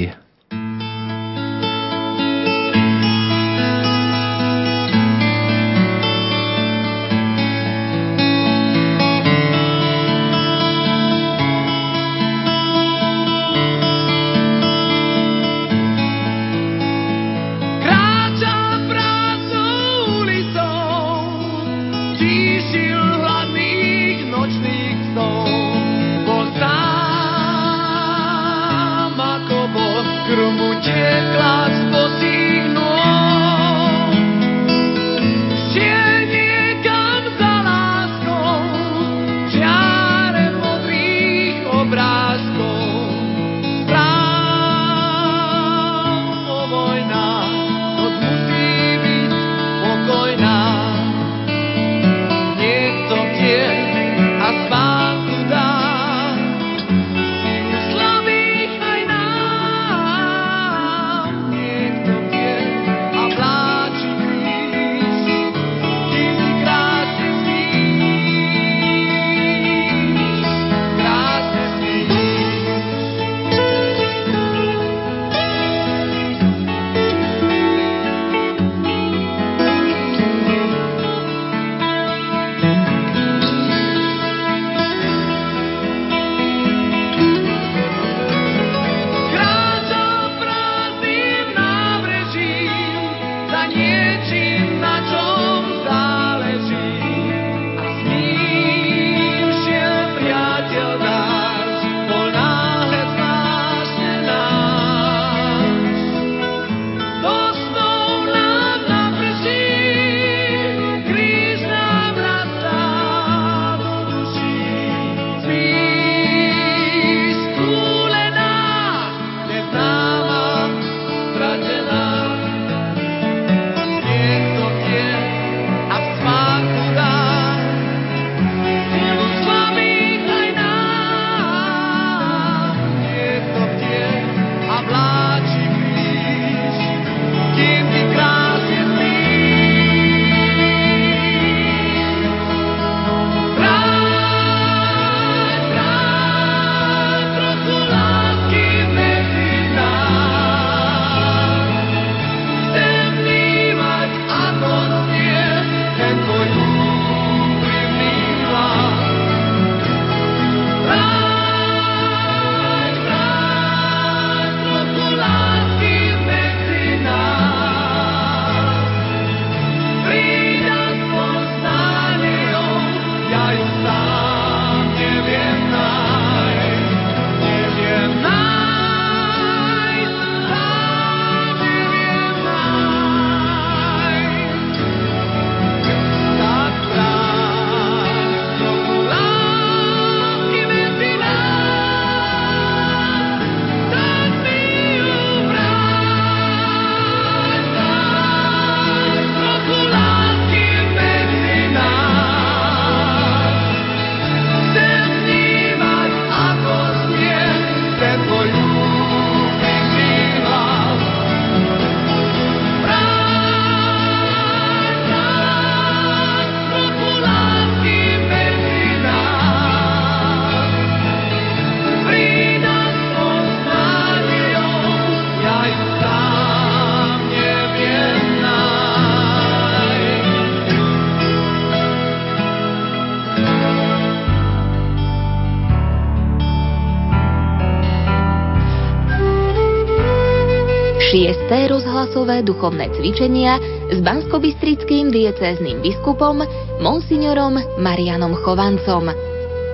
[241.52, 243.60] Šiesté rozhlasové duchovné cvičenia
[243.92, 246.40] s banskobistrickým diecézným biskupom
[246.80, 249.12] monsignorom Marianom Chovancom.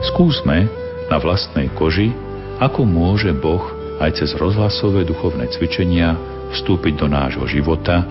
[0.10, 0.66] Skúsme
[1.06, 2.10] na vlastnej koži,
[2.58, 3.62] ako môže Boh
[4.02, 6.18] aj cez rozhlasové duchovné cvičenia
[6.58, 8.02] vstúpiť do nášho života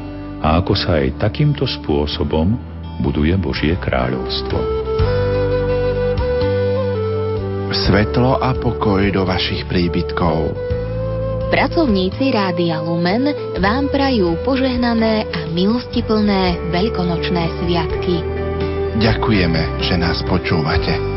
[0.47, 2.55] a ako sa aj takýmto spôsobom
[3.03, 4.63] buduje Božie kráľovstvo.
[7.75, 10.76] Svetlo a pokoj do vašich príbytkov.
[11.47, 13.31] Pracovníci Rádia Lumen
[13.63, 18.15] vám prajú požehnané a milostiplné veľkonočné sviatky.
[18.99, 21.16] Ďakujeme, že nás počúvate.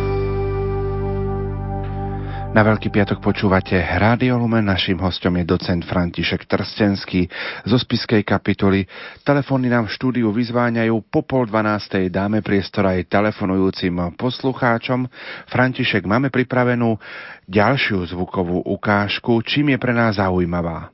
[2.50, 4.66] Na Veľký piatok počúvate Rádio Lumen.
[4.66, 7.30] Naším hostom je docent František Trstenský
[7.62, 8.90] zo Spiskej kapitoly.
[9.22, 10.98] Telefóny nám v štúdiu vyzváňajú.
[11.14, 15.06] Po pol dvanástej dáme priestor aj telefonujúcim poslucháčom.
[15.46, 16.98] František, máme pripravenú
[17.46, 19.46] ďalšiu zvukovú ukážku.
[19.46, 20.90] Čím je pre nás zaujímavá?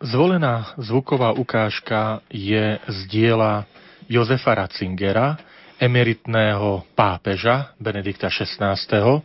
[0.00, 3.68] Zvolená zvuková ukážka je z diela
[4.08, 5.36] Jozefa Ratzingera,
[5.76, 9.20] emeritného pápeža Benedikta XVI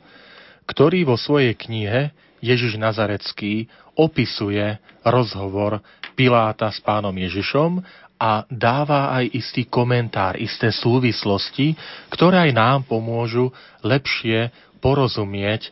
[0.68, 2.12] ktorý vo svojej knihe
[2.44, 3.66] Ježiš Nazarecký
[3.98, 5.82] opisuje rozhovor
[6.14, 7.82] Piláta s pánom Ježišom
[8.18, 11.78] a dáva aj istý komentár, isté súvislosti,
[12.10, 13.54] ktoré aj nám pomôžu
[13.86, 14.50] lepšie
[14.82, 15.72] porozumieť e,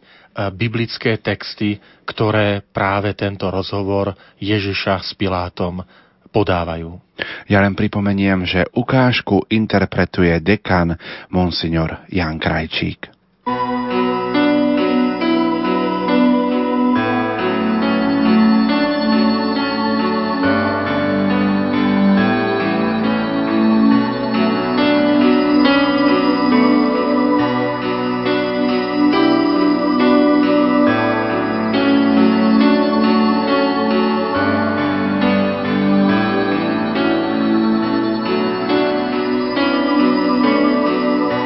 [0.54, 5.82] biblické texty, ktoré práve tento rozhovor Ježiša s Pilátom
[6.30, 7.02] podávajú.
[7.50, 11.00] Ja len pripomeniem, že ukážku interpretuje dekan
[11.34, 13.10] Monsignor Jan Krajčík.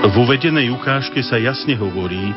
[0.09, 2.33] V uvedenej ukážke sa jasne hovorí,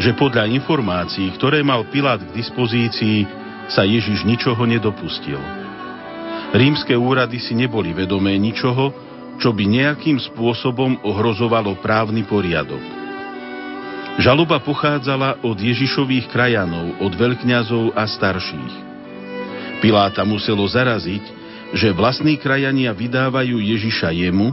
[0.00, 3.28] že podľa informácií, ktoré mal Pilát k dispozícii,
[3.68, 5.36] sa Ježiš ničoho nedopustil.
[6.56, 8.96] Rímske úrady si neboli vedomé ničoho,
[9.36, 12.80] čo by nejakým spôsobom ohrozovalo právny poriadok.
[14.16, 18.74] Žaloba pochádzala od Ježišových krajanov, od veľkňazov a starších.
[19.84, 21.24] Piláta muselo zaraziť,
[21.76, 24.48] že vlastní krajania vydávajú Ježiša jemu,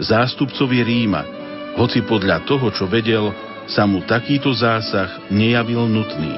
[0.00, 3.34] zástupcovi Ríma, hoci podľa toho, čo vedel,
[3.68, 6.32] sa mu takýto zásah nejavil nutný.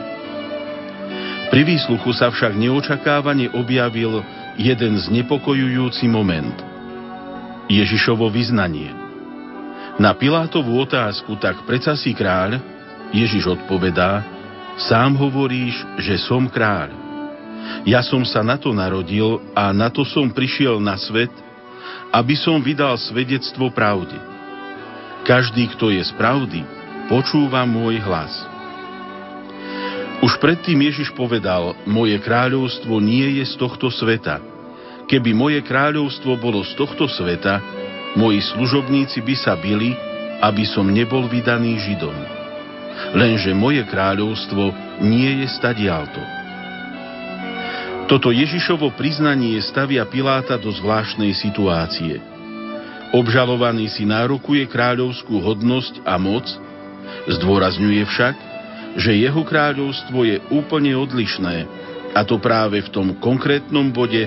[1.50, 4.22] Pri výsluchu sa však neočakávane objavil
[4.58, 6.54] jeden znepokojujúci moment.
[7.70, 8.90] Ježišovo vyznanie.
[9.98, 12.58] Na Pilátovú otázku, tak preca si kráľ,
[13.10, 14.22] Ježiš odpovedá,
[14.78, 16.94] sám hovoríš, že som kráľ.
[17.86, 21.30] Ja som sa na to narodil a na to som prišiel na svet,
[22.10, 24.18] aby som vydal svedectvo pravde.
[25.20, 26.64] Každý, kto je z pravdy,
[27.12, 28.32] počúva môj hlas.
[30.20, 34.40] Už predtým Ježiš povedal, moje kráľovstvo nie je z tohto sveta.
[35.08, 37.60] Keby moje kráľovstvo bolo z tohto sveta,
[38.16, 39.96] moji služobníci by sa bili,
[40.40, 42.16] aby som nebol vydaný Židom.
[43.16, 44.72] Lenže moje kráľovstvo
[45.04, 46.20] nie je stadialto.
[48.08, 52.20] Toto Ježišovo priznanie stavia Piláta do zvláštnej situácie–
[53.10, 56.46] Obžalovaný si nárokuje kráľovskú hodnosť a moc,
[57.26, 58.36] zdôrazňuje však,
[59.02, 61.66] že jeho kráľovstvo je úplne odlišné,
[62.14, 64.26] a to práve v tom konkrétnom bode,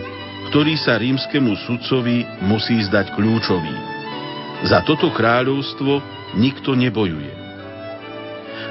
[0.51, 3.75] ktorý sa rímskemu sudcovi musí zdať kľúčový.
[4.67, 5.99] Za toto kráľovstvo
[6.39, 7.31] nikto nebojuje.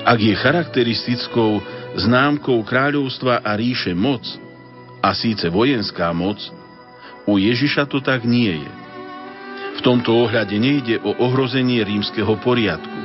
[0.02, 1.60] Ak je charakteristickou
[2.00, 4.24] známkou kráľovstva a ríše moc,
[5.02, 6.38] a síce vojenská moc,
[7.26, 8.81] u Ježiša to tak nie je.
[9.82, 12.98] Tomto ohľade nejde o ohrozenie rímskeho poriadku.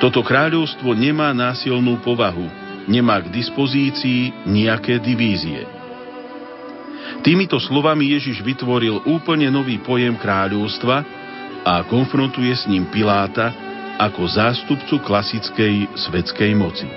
[0.00, 2.48] Toto kráľovstvo nemá násilnú povahu,
[2.88, 5.68] nemá k dispozícii nejaké divízie.
[7.22, 10.96] Týmito slovami Ježiš vytvoril úplne nový pojem kráľovstva
[11.62, 13.54] a konfrontuje s ním Piláta
[14.00, 16.88] ako zástupcu klasickej svetskej moci.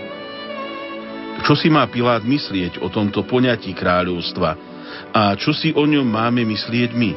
[1.45, 4.49] Čo si má Pilát myslieť o tomto poňatí kráľovstva
[5.13, 7.11] a čo si o ňom máme myslieť my?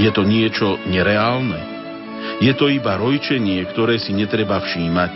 [0.00, 1.58] Je to niečo nereálne?
[2.38, 5.14] Je to iba rojčenie, ktoré si netreba všímať?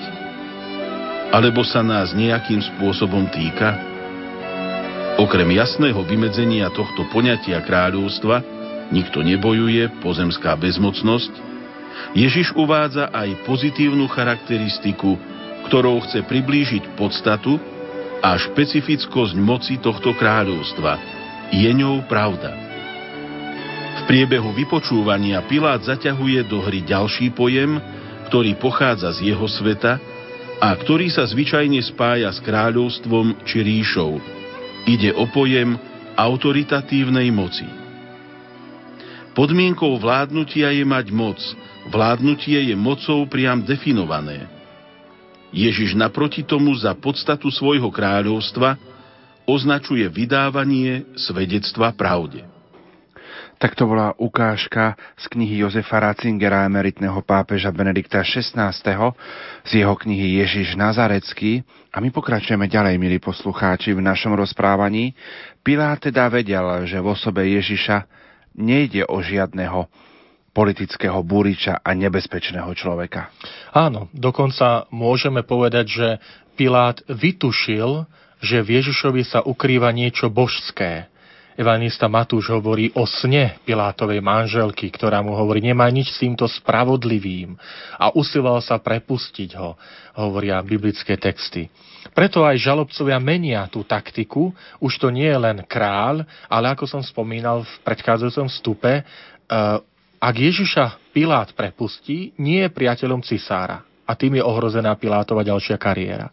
[1.33, 3.77] Alebo sa nás nejakým spôsobom týka?
[5.17, 8.45] Okrem jasného vymedzenia tohto poňatia kráľovstva,
[8.93, 11.33] nikto nebojuje, pozemská bezmocnosť,
[12.13, 15.17] Ježiš uvádza aj pozitívnu charakteristiku,
[15.67, 17.57] ktorou chce priblížiť podstatu
[18.21, 21.01] a špecifickosť moci tohto kráľovstva.
[21.53, 22.66] Je ňou pravda.
[24.07, 27.83] Priebehu vypočúvania Pilát zaťahuje do hry ďalší pojem,
[28.31, 29.99] ktorý pochádza z jeho sveta
[30.63, 34.23] a ktorý sa zvyčajne spája s kráľovstvom či ríšou.
[34.87, 35.75] Ide o pojem
[36.15, 37.67] autoritatívnej moci.
[39.35, 41.43] Podmienkou vládnutia je mať moc.
[41.91, 44.47] Vládnutie je mocou priam definované.
[45.51, 48.79] Ježiš naproti tomu za podstatu svojho kráľovstva
[49.51, 52.56] označuje vydávanie svedectva pravde.
[53.57, 58.69] Tak to bola ukážka z knihy Jozefa Ratzingera, emeritného pápeža Benedikta XVI.
[59.65, 61.65] z jeho knihy Ježiš Nazarecký.
[61.89, 65.17] A my pokračujeme ďalej, milí poslucháči, v našom rozprávaní.
[65.65, 68.05] Pilát teda vedel, že v osobe Ježiša
[68.61, 69.89] nejde o žiadneho
[70.53, 73.33] politického búriča a nebezpečného človeka.
[73.73, 76.09] Áno, dokonca môžeme povedať, že
[76.61, 78.05] Pilát vytušil,
[78.41, 81.09] že v Ježišovi sa ukrýva niečo božské
[81.57, 87.57] Evanista Matúš hovorí o sne Pilátovej manželky, ktorá mu hovorí, nemá nič s týmto spravodlivým
[87.97, 89.73] a usiloval sa prepustiť ho,
[90.21, 91.73] hovoria biblické texty.
[92.13, 94.53] Preto aj žalobcovia menia tú taktiku,
[94.85, 99.05] už to nie je len kráľ, ale ako som spomínal v predchádzajúcom vstupe, eh,
[100.21, 106.31] ak Ježiša Pilát prepustí, nie je priateľom cisára a tým je ohrozená Pilátova ďalšia kariéra.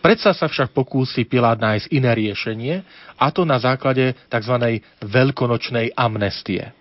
[0.00, 2.74] Predsa sa však pokúsi Pilát nájsť iné riešenie,
[3.20, 4.80] a to na základe tzv.
[5.04, 6.72] veľkonočnej amnestie,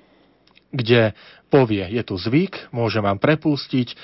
[0.71, 1.11] kde
[1.51, 3.95] povie, je tu zvyk, môže vám prepustiť e,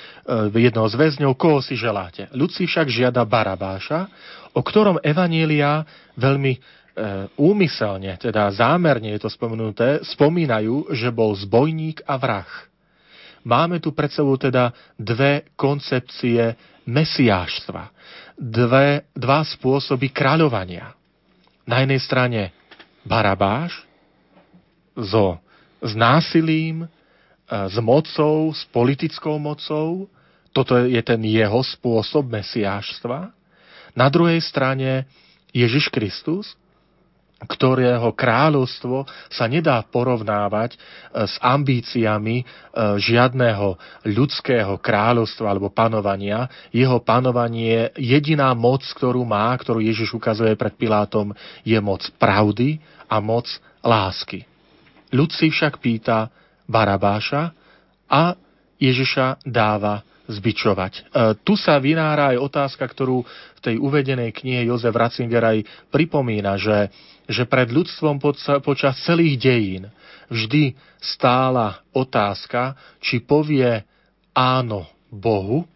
[0.68, 2.28] jednoho z väzňov, koho si želáte.
[2.36, 4.10] Ľud si však žiada Barabáša,
[4.52, 5.86] o ktorom Evanielia
[6.20, 6.60] veľmi e,
[7.40, 12.50] úmyselne, teda zámerne je to spomenuté, spomínajú, že bol zbojník a vrah.
[13.46, 16.52] Máme tu pred sebou teda dve koncepcie
[16.84, 17.95] mesiáštva
[18.36, 20.92] dve, dva spôsoby kráľovania.
[21.66, 22.40] Na jednej strane
[23.02, 23.74] Barabáš
[24.94, 25.40] so,
[25.80, 26.88] s násilím, e,
[27.48, 30.06] s mocou, s politickou mocou.
[30.52, 33.32] Toto je ten jeho spôsob mesiášstva.
[33.96, 35.08] Na druhej strane
[35.52, 36.52] Ježiš Kristus,
[37.36, 40.78] ktorého kráľovstvo sa nedá porovnávať e,
[41.28, 42.44] s ambíciami e,
[42.96, 43.76] žiadného
[44.08, 46.48] ľudského kráľovstva alebo panovania.
[46.72, 53.20] Jeho panovanie, jediná moc, ktorú má, ktorú Ježiš ukazuje pred Pilátom, je moc pravdy a
[53.20, 53.44] moc
[53.84, 54.48] lásky.
[55.12, 56.32] Ľud si však pýta
[56.64, 57.52] Barabáša
[58.08, 58.32] a
[58.80, 60.92] Ježiša dáva zbičovať.
[60.92, 61.00] E,
[61.46, 65.58] tu sa vynára aj otázka, ktorú v tej uvedenej knihe Jozef Ratzinger aj
[65.94, 66.90] pripomína, že,
[67.26, 68.22] že pred ľudstvom
[68.62, 69.84] počas celých dejín
[70.30, 73.82] vždy stála otázka, či povie
[74.34, 75.66] áno Bohu,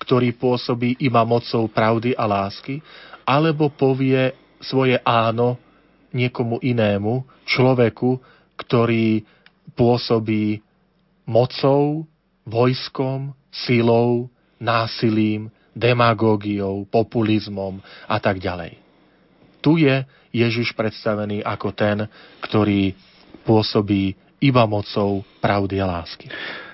[0.00, 2.80] ktorý pôsobí iba mocou pravdy a lásky,
[3.28, 4.32] alebo povie
[4.64, 5.60] svoje áno
[6.10, 8.18] niekomu inému, človeku,
[8.56, 9.22] ktorý
[9.76, 10.64] pôsobí
[11.28, 12.08] mocou,
[12.48, 14.26] vojskom, silou,
[14.58, 17.78] násilím, demagógiou, populizmom
[18.10, 18.79] a tak ďalej.
[19.60, 22.08] Tu je Ježiš predstavený ako ten,
[22.44, 22.96] ktorý
[23.44, 26.28] pôsobí iba mocou pravdy a lásky.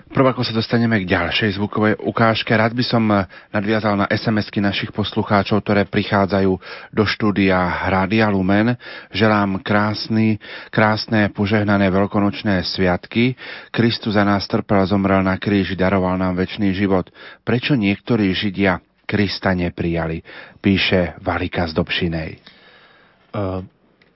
[0.07, 3.11] Prv ako sa dostaneme k ďalšej zvukovej ukážke, rád by som
[3.51, 6.53] nadviazal na SMS-ky našich poslucháčov, ktoré prichádzajú
[6.95, 7.59] do štúdia
[7.91, 8.79] Rádia Lumen.
[9.11, 10.39] Želám krásny,
[10.71, 13.35] krásne, požehnané veľkonočné sviatky.
[13.75, 17.11] Kristus za nás trpel, zomrel na kríži, daroval nám väčší život.
[17.43, 18.79] Prečo niektorí Židia
[19.11, 20.23] Krista neprijali?
[20.63, 22.56] Píše Valika z Dobšinej.
[23.37, 23.61] Uh,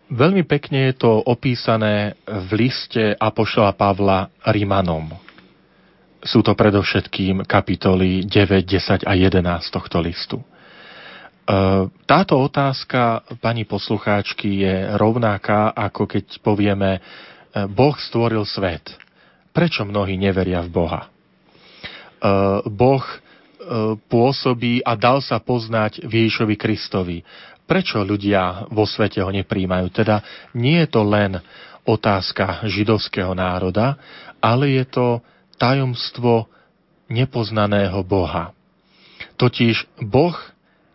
[0.08, 5.30] veľmi pekne je to opísané v liste Apoštola Pavla Rimanom
[6.20, 9.40] sú to predovšetkým kapitoly 9, 10 a 11
[9.72, 10.38] tohto listu.
[10.40, 10.44] E,
[12.04, 17.00] táto otázka pani poslucháčky je rovnaká, ako keď povieme, e,
[17.72, 18.84] Boh stvoril svet.
[19.50, 21.02] Prečo mnohí neveria v Boha?
[21.06, 21.08] E,
[22.68, 23.04] boh
[24.10, 27.22] pôsobí a dal sa poznať Ježišovi Kristovi.
[27.70, 29.86] Prečo ľudia vo svete ho nepríjmajú?
[29.94, 30.26] Teda
[30.58, 31.38] nie je to len
[31.86, 33.94] otázka židovského národa,
[34.42, 35.06] ale je to
[35.54, 36.50] tajomstvo
[37.06, 38.50] nepoznaného Boha.
[39.38, 40.34] Totiž Boh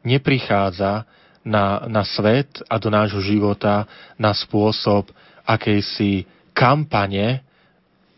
[0.04, 1.08] neprichádza
[1.46, 3.88] na, na svet a do nášho života
[4.20, 5.08] na spôsob
[5.48, 7.46] akejsi kampane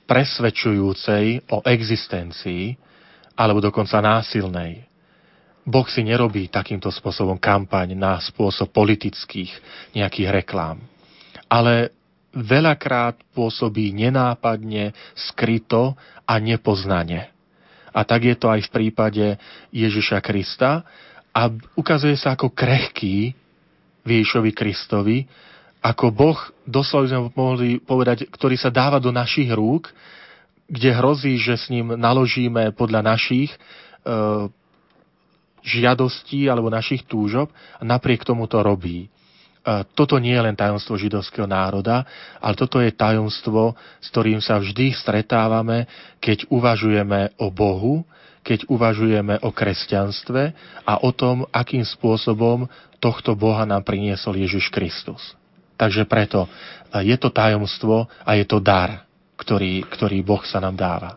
[0.08, 2.74] presvedčujúcej o existencii
[3.36, 4.87] alebo dokonca násilnej.
[5.68, 9.52] Boh si nerobí takýmto spôsobom kampaň na spôsob politických
[9.92, 10.80] nejakých reklám.
[11.52, 11.92] Ale
[12.32, 17.28] veľakrát pôsobí nenápadne, skryto a nepoznane.
[17.92, 19.26] A tak je to aj v prípade
[19.76, 20.88] Ježiša Krista
[21.36, 23.36] a ukazuje sa ako krehký
[24.08, 25.28] v Ježišovi Kristovi,
[25.84, 29.92] ako Boh, doslova sme mohli povedať, ktorý sa dáva do našich rúk,
[30.68, 33.58] kde hrozí, že s ním naložíme podľa našich e,
[35.68, 39.06] žiadostí alebo našich túžob a napriek tomu to robí.
[39.06, 39.08] E,
[39.92, 42.08] toto nie je len tajomstvo židovského národa,
[42.40, 45.84] ale toto je tajomstvo, s ktorým sa vždy stretávame,
[46.24, 48.08] keď uvažujeme o Bohu,
[48.48, 50.56] keď uvažujeme o kresťanstve
[50.88, 52.72] a o tom, akým spôsobom
[53.04, 55.36] tohto Boha nám priniesol Ježiš Kristus.
[55.76, 56.50] Takže preto e,
[57.04, 59.08] je to tajomstvo a je to dar
[59.38, 61.14] ktorý, ktorý Boh sa nám dáva.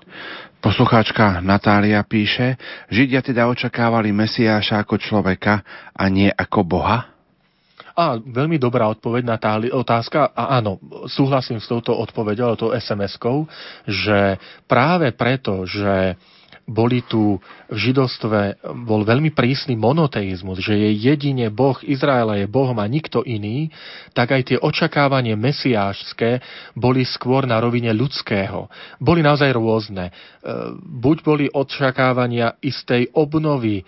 [0.61, 2.61] Poslucháčka Natália píše,
[2.93, 5.65] Židia teda očakávali Mesiáša ako človeka
[5.97, 7.09] a nie ako Boha?
[7.97, 10.37] A veľmi dobrá odpoveď na tá otázka.
[10.37, 10.77] A áno,
[11.09, 13.49] súhlasím s touto odpoveďou, tou SMS-kou,
[13.89, 14.37] že
[14.69, 16.21] práve preto, že
[16.71, 22.79] boli tu v židostve, bol veľmi prísny monoteizmus, že je jedine Boh Izraela je Bohom
[22.79, 23.75] a nikto iný,
[24.15, 26.39] tak aj tie očakávanie mesiášské
[26.79, 28.71] boli skôr na rovine ľudského.
[29.03, 30.11] Boli naozaj rôzne.
[30.11, 30.13] E,
[30.79, 33.85] buď boli očakávania istej obnovy e,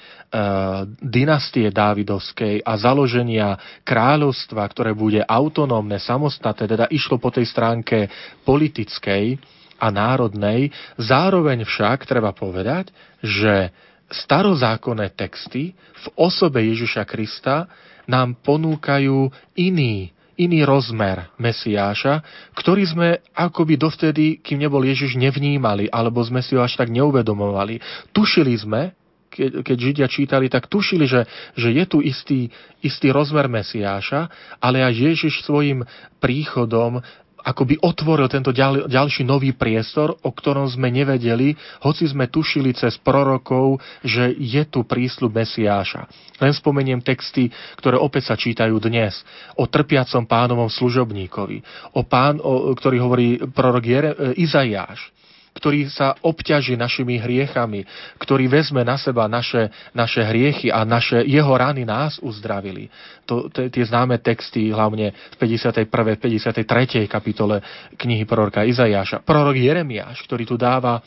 [0.98, 3.54] dynastie Dávidovskej a založenia
[3.86, 8.10] kráľovstva, ktoré bude autonómne, samostatné, teda išlo po tej stránke
[8.42, 9.38] politickej,
[9.82, 10.70] a národnej.
[10.94, 13.74] Zároveň však treba povedať, že
[14.06, 17.66] starozákonné texty v osobe Ježiša Krista
[18.06, 19.26] nám ponúkajú
[19.59, 22.22] iný, iný rozmer Mesiáša,
[22.54, 27.82] ktorý sme akoby dovtedy, kým nebol Ježiš, nevnímali, alebo sme si ho až tak neuvedomovali.
[28.14, 28.94] Tušili sme,
[29.32, 31.24] keď, keď Židia čítali, tak tušili, že,
[31.56, 32.52] že je tu istý,
[32.84, 34.28] istý rozmer Mesiáša,
[34.60, 35.88] ale aj Ježiš svojim
[36.20, 37.00] príchodom
[37.43, 42.97] akoby otvoril tento ďal, ďalší nový priestor, o ktorom sme nevedeli, hoci sme tušili cez
[43.02, 46.06] prorokov, že je tu prísľub Mesiáša.
[46.39, 49.19] Len spomeniem texty, ktoré opäť sa čítajú dnes.
[49.59, 51.62] O trpiacom pánovom služobníkovi,
[51.98, 55.22] o pán, o, ktorý hovorí prorok Jere, Izajáš
[55.53, 57.85] ktorý sa obťaží našimi hriechami,
[58.16, 62.89] ktorý vezme na seba naše, naše hriechy a naše, jeho rany nás uzdravili.
[63.29, 65.87] To, to, tie známe texty, hlavne v 51.
[66.19, 67.07] 53.
[67.07, 67.61] kapitole
[68.01, 69.23] knihy proroka Izajáša.
[69.23, 71.05] Prorok Jeremiáš, ktorý tu dáva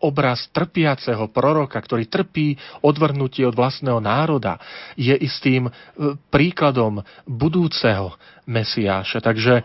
[0.00, 4.56] obraz trpiaceho proroka, ktorý trpí odvrhnutie od vlastného národa,
[4.96, 5.70] je istým e,
[6.32, 8.16] príkladom budúceho
[8.48, 9.20] Mesiáša.
[9.20, 9.60] Takže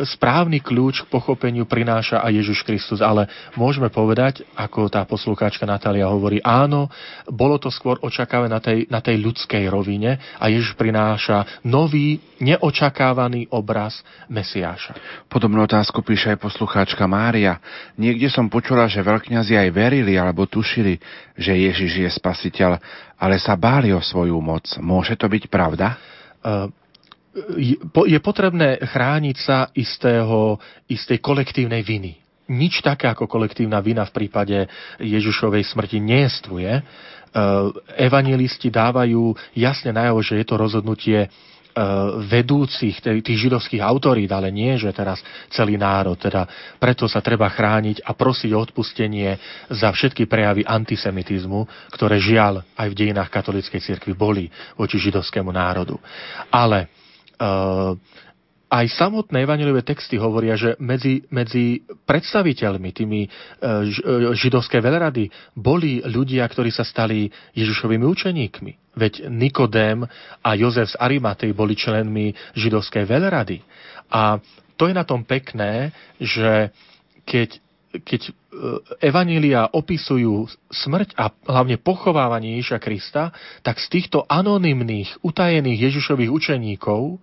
[0.00, 3.28] správny kľúč k pochopeniu prináša aj Ježiš Kristus, ale
[3.58, 6.88] môžeme povedať, ako tá poslúkáčka Natália hovorí, áno,
[7.28, 13.52] bolo to skôr očakávané na tej, na tej ľudskej rovine a Ježiš prináša nový, neočakávaný
[13.54, 14.98] obraz Mesiáša.
[15.30, 17.62] Podobnú otázku píše aj poslucháčka Mária.
[17.94, 20.98] Niekde som počula, že veľkňazi aj verili alebo tušili,
[21.38, 22.76] že Ježiš je spasiteľ,
[23.16, 24.66] ale sa báli o svoju moc.
[24.82, 25.94] Môže to byť pravda?
[26.42, 26.66] Uh,
[28.04, 32.20] je potrebné chrániť sa istého, istej kolektívnej viny.
[32.52, 34.68] Nič také ako kolektívna vina v prípade
[35.00, 36.72] Ježišovej smrti nejestvuje.
[36.76, 36.82] E,
[37.96, 41.28] evangelisti dávajú jasne najavo, že je to rozhodnutie e,
[42.28, 46.20] vedúcich tých židovských autorít, ale nie, že teraz celý národ.
[46.20, 46.44] Teda
[46.76, 49.40] preto sa treba chrániť a prosiť o odpustenie
[49.72, 51.64] za všetky prejavy antisemitizmu,
[51.96, 55.96] ktoré žiaľ aj v dejinách katolíckej cirkvi boli voči židovskému národu.
[56.52, 57.01] Ale
[58.72, 63.84] aj samotné evaneliové texty hovoria, že medzi, medzi predstaviteľmi, tými uh,
[64.32, 68.96] židovské veľrady, boli ľudia, ktorí sa stali Ježišovými učeníkmi.
[68.96, 70.08] Veď Nikodém
[70.40, 73.60] a Jozef z Arimatej boli členmi židovskej veľrady.
[74.08, 74.40] A
[74.80, 76.72] to je na tom pekné, že
[77.28, 77.60] keď
[78.00, 78.32] keď
[79.00, 87.00] Evanília opisujú smrť a hlavne pochovávanie Ježiša Krista, tak z týchto anonymných, utajených Ježišových učeníkov,
[87.02, 87.16] e,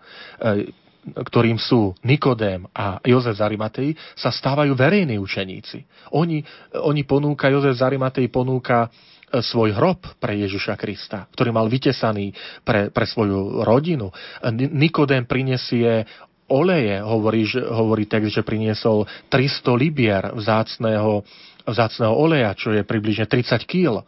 [1.09, 3.89] ktorým sú Nikodém a Jozef z Arimatej,
[4.19, 5.85] sa stávajú verejní učeníci.
[6.17, 6.43] Oni,
[6.75, 12.35] oni ponúka, Jozef z Arimatej ponúka e, svoj hrob pre Ježiša Krista, ktorý mal vytesaný
[12.65, 14.09] pre, pre svoju rodinu.
[14.53, 16.03] Nikodém prinesie
[16.49, 21.23] oleje, hovorí, že, hovorí text, že priniesol 300 libier vzácného,
[21.63, 24.01] vzácného oleja, čo je približne 30 kg.
[24.01, 24.03] E,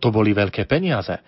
[0.00, 1.12] to boli veľké peniaze.
[1.12, 1.22] E,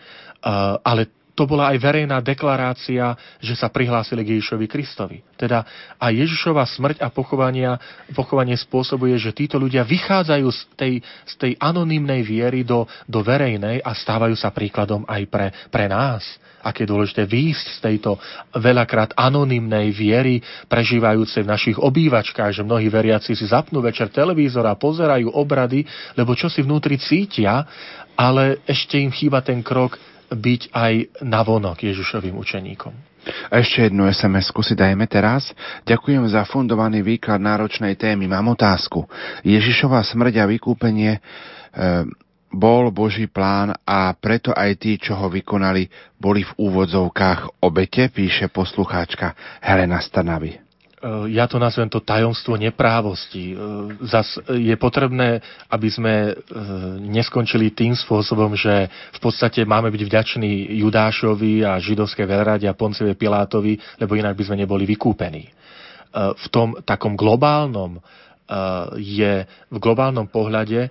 [0.81, 5.23] ale to bola aj verejná deklarácia, že sa prihlásili k Ježišovi Kristovi.
[5.39, 5.63] Teda
[5.95, 7.79] a Ježišova smrť a pochovania,
[8.11, 13.79] pochovanie spôsobuje, že títo ľudia vychádzajú z tej, z tej anonymnej viery do, do verejnej
[13.87, 16.27] a stávajú sa príkladom aj pre, pre nás.
[16.59, 18.19] Aké je dôležité výjsť z tejto
[18.59, 24.75] veľakrát anonymnej viery, prežívajúcej v našich obývačkách, že mnohí veriaci si zapnú večer televízor a
[24.75, 25.87] pozerajú obrady,
[26.19, 27.63] lebo čo si vnútri cítia,
[28.19, 29.95] ale ešte im chýba ten krok
[30.29, 30.95] byť aj
[31.25, 32.93] navonok Ježišovým učeníkom.
[33.53, 35.53] A ešte jednu sms si dajme teraz.
[35.85, 38.25] Ďakujem za fundovaný výklad náročnej témy.
[38.25, 39.05] Mám otázku.
[39.45, 41.21] Ježišova smrť a vykúpenie e,
[42.49, 48.49] bol Boží plán a preto aj tí, čo ho vykonali, boli v úvodzovkách obete, píše
[48.49, 50.68] poslucháčka Helena Stanavy.
[50.99, 53.55] Eh, ja to nazvem to tajomstvo neprávosti.
[53.55, 53.57] Eh,
[54.03, 55.39] zas je potrebné,
[55.71, 56.37] aby sme eh,
[56.99, 63.15] neskončili tým spôsobom, že v podstate máme byť vďační Judášovi a židovské veľrade a Poncevi
[63.15, 65.55] Pilátovi, lebo inak by sme neboli vykúpení.
[66.19, 68.01] V tom takom globálnom
[68.97, 70.89] je v globálnom pohľade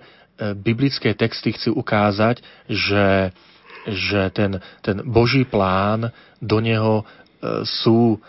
[0.62, 2.38] biblické texty chcú ukázať,
[2.70, 3.34] že,
[3.90, 7.02] že ten, ten Boží plán do neho
[7.66, 8.22] sú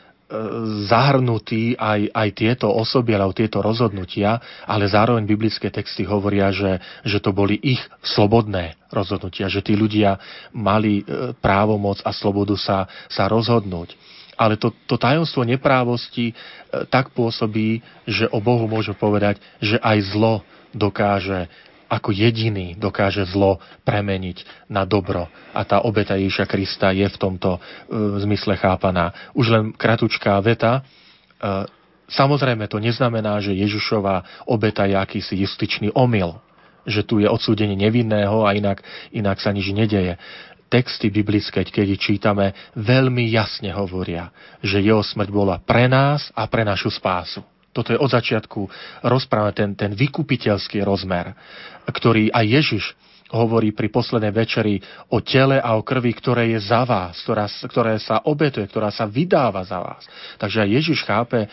[0.85, 4.37] zahrnutí aj, aj tieto osoby, alebo tieto rozhodnutia,
[4.69, 10.21] ale zároveň biblické texty hovoria, že, že to boli ich slobodné rozhodnutia, že tí ľudia
[10.53, 13.97] mali e, právomoc a slobodu sa, sa rozhodnúť.
[14.37, 16.33] Ale to, to tajomstvo neprávosti e,
[16.93, 21.49] tak pôsobí, že o Bohu môžu povedať, že aj zlo dokáže
[21.89, 25.25] ako jediný dokáže zlo premeniť na dobro.
[25.51, 27.61] A tá obeta Ježiša Krista je v tomto uh,
[28.21, 29.11] zmysle chápaná.
[29.33, 30.85] Už len kratučká veta.
[31.41, 31.65] Uh,
[32.07, 36.37] samozrejme to neznamená, že Ježišova obeta je akýsi justičný omyl.
[36.85, 40.15] Že tu je odsúdenie nevinného a inak, inak sa nič nedeje
[40.69, 44.29] texty biblické, keď ich čítame, veľmi jasne hovoria,
[44.61, 47.41] že jeho smrť bola pre nás a pre našu spásu.
[47.79, 48.59] Toto je od začiatku
[49.07, 51.31] rozpráva ten, ten vykupiteľský rozmer,
[51.87, 52.83] ktorý aj Ježiš
[53.29, 54.81] hovorí pri poslednej večeri
[55.13, 59.05] o tele a o krvi, ktoré je za vás, ktorá, ktoré sa obetuje, ktorá sa
[59.05, 60.01] vydáva za vás.
[60.41, 61.47] Takže aj Ježiš chápe e,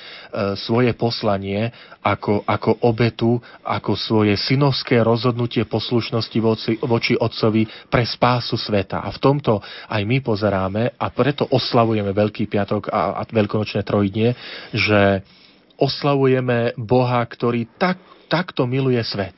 [0.56, 1.68] svoje poslanie
[2.00, 9.04] ako, ako obetu, ako svoje synovské rozhodnutie poslušnosti voči, voči Otcovi pre spásu sveta.
[9.04, 9.60] A v tomto
[9.92, 14.32] aj my pozeráme a preto oslavujeme Veľký piatok a, a Veľkonočné trojdnie,
[14.72, 15.20] že
[15.76, 19.36] oslavujeme Boha, ktorý tak, takto miluje svet.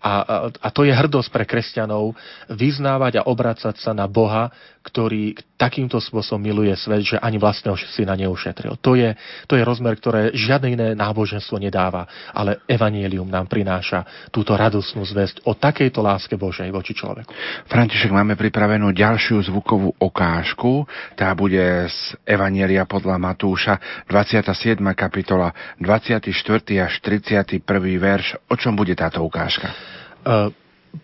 [0.00, 2.16] A, a, a to je hrdosť pre kresťanov
[2.48, 4.48] vyznávať a obracať sa na Boha,
[4.80, 8.80] ktorý takýmto spôsobom miluje svet, že ani vlastného syna neušetril.
[8.80, 9.12] To je,
[9.44, 15.44] to je rozmer, ktoré žiadne iné náboženstvo nedáva, ale Evangelium nám prináša túto radosnú zväzť
[15.44, 17.28] o takejto láske Božej voči človeku.
[17.68, 20.88] František, máme pripravenú ďalšiu zvukovú okážku.
[21.12, 21.60] Tá bude
[21.92, 24.80] z Evanielia podľa Matúša, 27.
[24.96, 26.32] kapitola, 24.
[26.80, 27.60] až 31.
[28.00, 28.40] verš.
[28.48, 29.76] O čom bude táto ukážka?
[30.24, 30.48] E,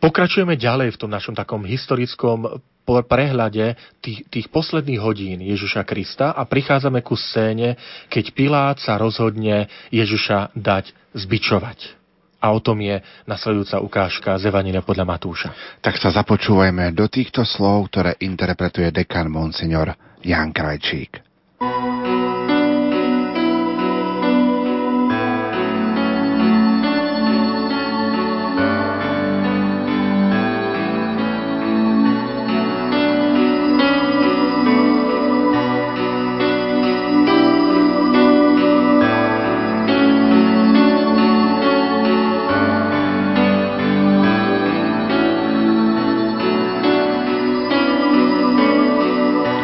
[0.00, 2.56] pokračujeme ďalej v tom našom takom historickom
[2.86, 7.74] prehľade tých, tých posledných hodín Ježiša Krista a prichádzame ku scéne,
[8.06, 11.98] keď Pilát sa rozhodne Ježiša dať zbičovať.
[12.38, 15.50] A o tom je nasledujúca ukážka z Evanina podľa Matúša.
[15.82, 21.26] Tak sa započúvajme do týchto slov, ktoré interpretuje dekan Monsignor Jan Krajčík.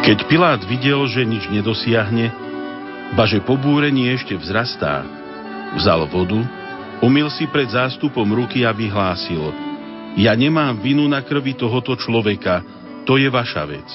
[0.03, 2.27] Keď Pilát videl, že nič nedosiahne,
[3.15, 5.07] ba že pobúrenie ešte vzrastá,
[5.79, 6.43] vzal vodu,
[6.99, 9.55] umil si pred zástupom ruky a vyhlásil
[10.19, 12.67] Ja nemám vinu na krvi tohoto človeka,
[13.07, 13.87] to je vaša vec.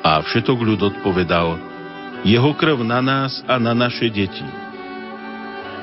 [0.00, 1.60] A všetok ľud odpovedal
[2.24, 4.48] Jeho krv na nás a na naše deti.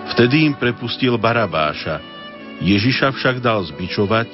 [0.09, 2.01] Vtedy im prepustil Barabáša,
[2.65, 4.29] Ježiša však dal zbičovať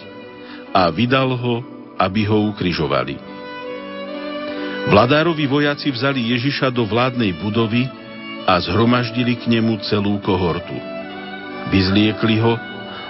[0.71, 1.55] a vydal ho,
[1.99, 3.28] aby ho ukrižovali.
[4.89, 7.85] Vladárovi vojaci vzali Ježiša do vládnej budovy
[8.49, 10.73] a zhromaždili k nemu celú kohortu.
[11.69, 12.57] Vyzliekli ho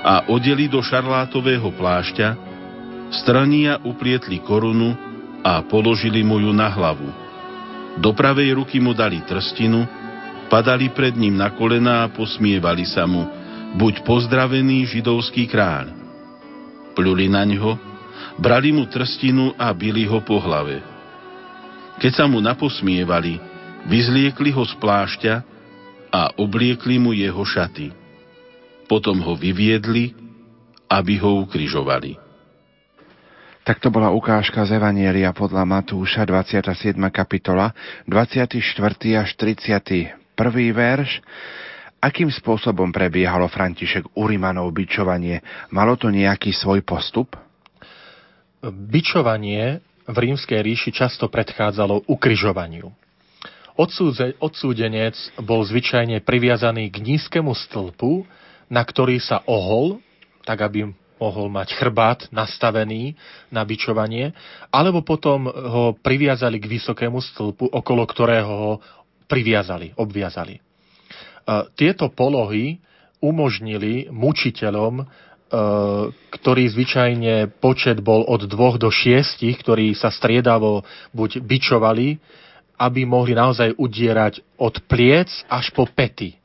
[0.04, 2.36] a odeli do šarlátového plášťa,
[3.24, 4.92] strania uplietli korunu
[5.40, 7.08] a položili mu ju na hlavu.
[7.96, 9.88] Do pravej ruky mu dali trstinu,
[10.52, 13.24] padali pred ním na kolená a posmievali sa mu,
[13.80, 15.96] buď pozdravený židovský kráľ.
[16.92, 17.80] Pľuli na ňo,
[18.36, 20.89] brali mu trstinu a bili ho po hlave.
[22.00, 23.44] Keď sa mu naposmievali,
[23.92, 25.36] vyzliekli ho z plášťa
[26.16, 27.92] a obliekli mu jeho šaty.
[28.88, 30.16] Potom ho vyviedli,
[30.88, 32.16] aby ho ukrižovali.
[33.68, 36.96] Tak to bola ukážka z Evanielia podľa Matúša, 27.
[37.12, 37.76] kapitola,
[38.08, 38.64] 24.
[39.20, 40.16] až 31.
[40.72, 41.20] verš.
[42.00, 45.44] Akým spôsobom prebiehalo František Urimanov bičovanie?
[45.76, 47.36] Malo to nejaký svoj postup?
[48.64, 52.90] Bičovanie v rímskej ríši často predchádzalo ukryžovaniu.
[53.80, 58.28] Odsúdze, odsúdenec bol zvyčajne priviazaný k nízkemu stĺpu,
[58.68, 60.04] na ktorý sa ohol,
[60.44, 63.16] tak aby mohol mať chrbát nastavený
[63.48, 64.36] na bičovanie,
[64.72, 68.74] alebo potom ho priviazali k vysokému stĺpu, okolo ktorého ho
[69.28, 70.58] priviazali, obviazali.
[70.58, 70.62] E,
[71.76, 72.80] tieto polohy
[73.20, 75.04] umožnili mučiteľom,
[76.30, 82.22] ktorý zvyčajne počet bol od dvoch do šiestich, ktorí sa striedavo buď bičovali,
[82.80, 86.32] aby mohli naozaj udierať od pliec až po pety.
[86.32, 86.38] E,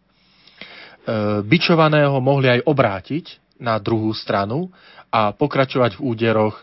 [1.47, 3.25] bičovaného mohli aj obrátiť
[3.63, 4.73] na druhú stranu
[5.13, 6.57] a pokračovať v úderoch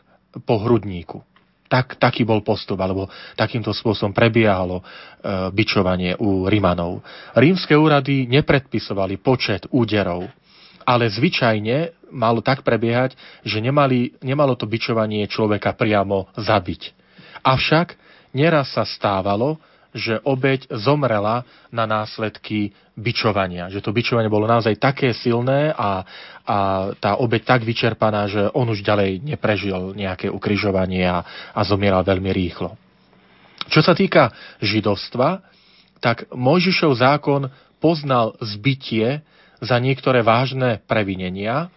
[0.43, 1.23] po hrudníku.
[1.71, 3.07] Tak, taký bol postup, alebo
[3.39, 4.83] takýmto spôsobom prebiehalo e,
[5.55, 6.99] bičovanie u Rimanov.
[7.31, 10.27] Rímske úrady nepredpisovali počet úderov,
[10.83, 13.15] ale zvyčajne malo tak prebiehať,
[13.47, 16.81] že nemali, nemalo to bičovanie človeka priamo zabiť.
[17.41, 18.01] Avšak
[18.31, 19.59] Neraz sa stávalo,
[19.91, 23.67] že obeď zomrela na následky bičovania.
[23.67, 26.07] Že to bičovanie bolo naozaj také silné a,
[26.47, 26.57] a
[26.95, 32.31] tá obeď tak vyčerpaná, že on už ďalej neprežil nejaké ukryžovanie a, a zomieral veľmi
[32.31, 32.79] rýchlo.
[33.67, 34.31] Čo sa týka
[34.63, 35.43] židovstva,
[35.99, 37.51] tak Mojžišov zákon
[37.83, 39.19] poznal zbytie
[39.61, 41.69] za niektoré vážne previnenia,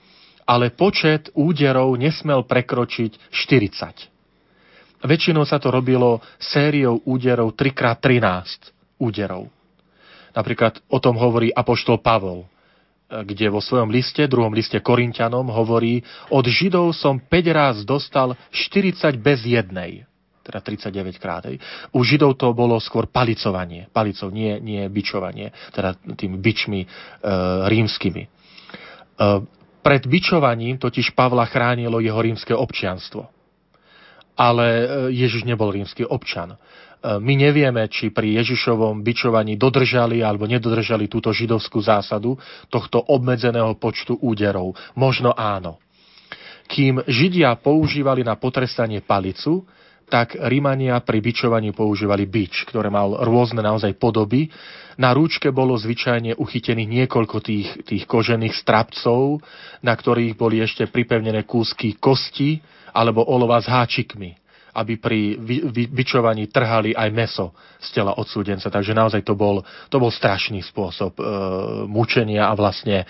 [0.48, 5.04] ale počet úderov nesmel prekročiť 40.
[5.04, 9.52] Väčšinou sa to robilo sériou úderov 3x13 úderov.
[10.32, 12.48] Napríklad o tom hovorí Apoštol Pavol,
[13.06, 16.00] kde vo svojom liste, druhom liste Korintianom hovorí,
[16.32, 20.08] od Židov som 5 raz dostal 40 bez jednej
[20.44, 21.48] teda 39 krát.
[21.96, 26.88] U Židov to bolo skôr palicovanie, palicov, nie, nie bičovanie, teda tými bičmi e,
[27.72, 28.22] rímskymi.
[28.22, 28.28] E,
[29.80, 33.34] pred bičovaním totiž Pavla chránilo jeho rímske občianstvo
[34.34, 36.54] ale e, Ježiš nebol rímsky občan.
[36.54, 36.56] E,
[37.22, 42.36] my nevieme, či pri Ježišovom bičovaní dodržali alebo nedodržali túto židovskú zásadu
[42.70, 44.74] tohto obmedzeného počtu úderov.
[44.98, 45.78] Možno áno.
[46.64, 49.68] Kým Židia používali na potrestanie palicu,
[50.08, 54.52] tak Rímania pri bičovaní používali bič, ktoré mal rôzne naozaj podoby.
[55.00, 59.42] Na rúčke bolo zvyčajne uchytených niekoľko tých, tých kožených strapcov,
[59.82, 62.62] na ktorých boli ešte pripevnené kúsky kosti,
[62.94, 64.43] alebo olova s háčikmi,
[64.74, 65.38] aby pri
[65.94, 68.66] vyčovaní trhali aj meso z tela odsúdenca.
[68.66, 71.22] Takže naozaj to bol, to bol strašný spôsob e,
[71.86, 73.06] mučenia a vlastne e,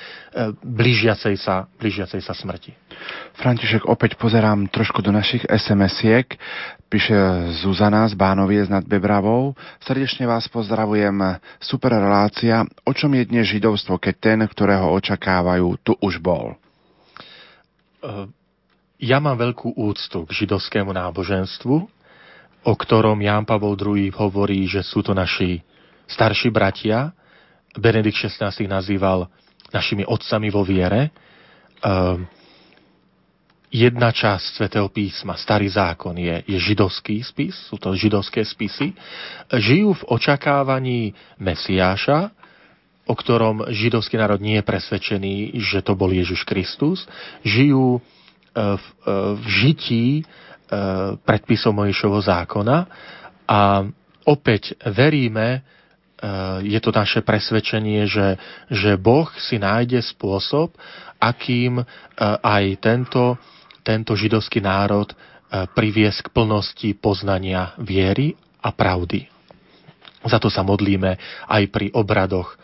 [0.61, 2.77] blížiacej, sa, blížiacej sa smrti.
[3.41, 6.37] František, opäť pozerám trošku do našich SMS-iek.
[6.93, 7.17] Píše
[7.65, 9.57] Zuzana z Bánoviec nad Bebravou.
[9.83, 11.41] Srdečne vás pozdravujem.
[11.59, 12.63] Super relácia.
[12.87, 16.55] O čom je dnes židovstvo, keď ten, ktorého očakávajú, tu už bol?
[18.05, 18.29] Uh
[19.05, 21.77] ja mám veľkú úctu k židovskému náboženstvu,
[22.65, 25.61] o ktorom Ján Pavol II hovorí, že sú to naši
[26.09, 27.13] starší bratia.
[27.77, 29.29] Benedikt XVI ich nazýval
[29.69, 31.13] našimi otcami vo viere.
[31.85, 32.25] Um,
[33.69, 38.97] jedna časť svätého písma, starý zákon, je, je židovský spis, sú to židovské spisy.
[39.53, 42.33] Žijú v očakávaní Mesiáša,
[43.05, 47.05] o ktorom židovský národ nie je presvedčený, že to bol Ježiš Kristus.
[47.45, 48.01] Žijú
[48.55, 48.87] v,
[49.35, 50.25] v žití e,
[51.27, 52.79] predpisov Mojšovho zákona
[53.51, 53.61] a
[54.25, 55.61] opäť veríme, e,
[56.71, 58.39] je to naše presvedčenie, že,
[58.71, 60.73] že Boh si nájde spôsob,
[61.19, 61.85] akým e,
[62.41, 63.37] aj tento,
[63.83, 65.11] tento židovský národ
[65.55, 69.31] priviesť k plnosti poznania viery a pravdy.
[70.27, 71.15] Za to sa modlíme
[71.47, 72.59] aj pri obradoch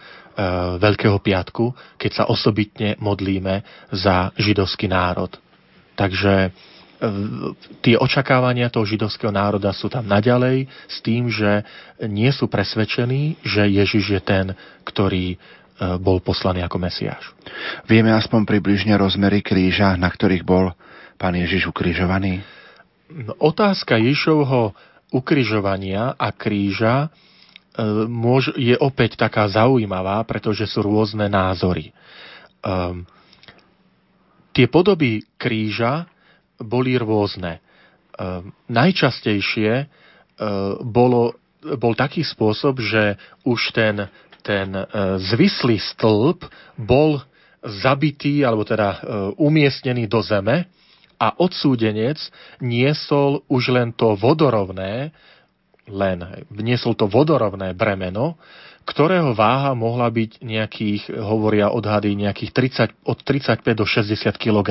[0.80, 3.62] Veľkého piatku, keď sa osobitne modlíme
[3.94, 5.30] za židovský národ.
[6.01, 6.51] Takže e,
[7.85, 11.60] tie očakávania toho židovského národa sú tam naďalej s tým, že
[12.09, 14.47] nie sú presvedčení, že Ježiš je ten,
[14.89, 15.39] ktorý e,
[16.01, 17.36] bol poslaný ako Mesiáš.
[17.85, 20.72] Vieme aspoň približne rozmery kríža, na ktorých bol
[21.20, 22.40] pán Ježiš ukrižovaný?
[23.12, 24.72] No, otázka Ježišovho
[25.12, 27.12] ukrižovania a kríža
[27.77, 28.09] e,
[28.56, 31.93] je opäť taká zaujímavá, pretože sú rôzne názory.
[32.64, 33.05] Um,
[34.61, 36.05] Tie podoby kríža
[36.61, 37.57] boli rôzne.
[37.57, 37.61] E,
[38.69, 39.85] najčastejšie e,
[40.85, 41.32] bolo,
[41.81, 43.16] bol taký spôsob, že
[43.49, 44.05] už ten,
[44.45, 44.85] ten e,
[45.32, 46.45] zvislý stĺp
[46.77, 47.24] bol
[47.65, 48.99] zabitý, alebo teda e,
[49.41, 50.69] umiestnený do zeme
[51.16, 52.20] a odsúdenec
[52.61, 55.09] niesol už len to vodorovné,
[55.90, 58.38] len niesol to vodorovné bremeno,
[58.86, 62.50] ktorého váha mohla byť nejakých, hovoria odhady, nejakých
[62.96, 64.70] 30, od 35 do 60 kg.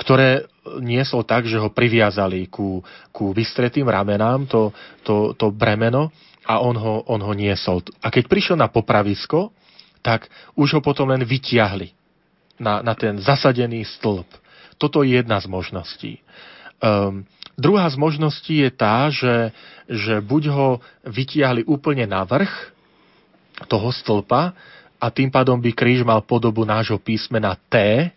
[0.00, 0.48] ktoré
[0.80, 2.80] niesol tak, že ho priviazali ku,
[3.12, 4.72] ku vystretým ramenám, to,
[5.04, 6.10] to, to bremeno,
[6.44, 7.80] a on ho, on ho niesol.
[8.04, 9.52] A keď prišiel na popravisko,
[10.04, 11.96] tak už ho potom len vytiahli
[12.60, 14.28] na, na ten zasadený stĺp.
[14.76, 16.12] Toto je jedna z možností.
[16.84, 17.24] Um,
[17.58, 19.50] druhá z možností je tá, že,
[19.88, 20.68] že buď ho
[21.06, 22.74] vytiahli úplne na vrch
[23.70, 24.54] toho stĺpa
[24.98, 28.08] a tým pádom by kríž mal podobu nášho písmena T,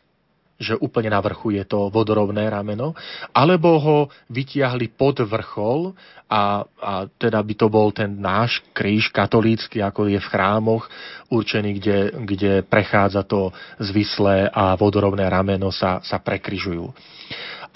[0.58, 2.98] že úplne na vrchu je to vodorovné rameno,
[3.30, 3.98] alebo ho
[4.34, 5.94] vytiahli pod vrchol
[6.26, 10.90] a, a teda by to bol ten náš kríž katolícky, ako je v chrámoch,
[11.30, 16.90] určený, kde, kde prechádza to zvislé a vodorovné rameno sa, sa prekryžujú.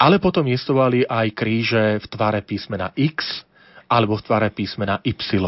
[0.02, 3.46] Ale potom jestovali aj kríže v tvare písmena X,
[3.86, 5.38] alebo v tvare písmena Y.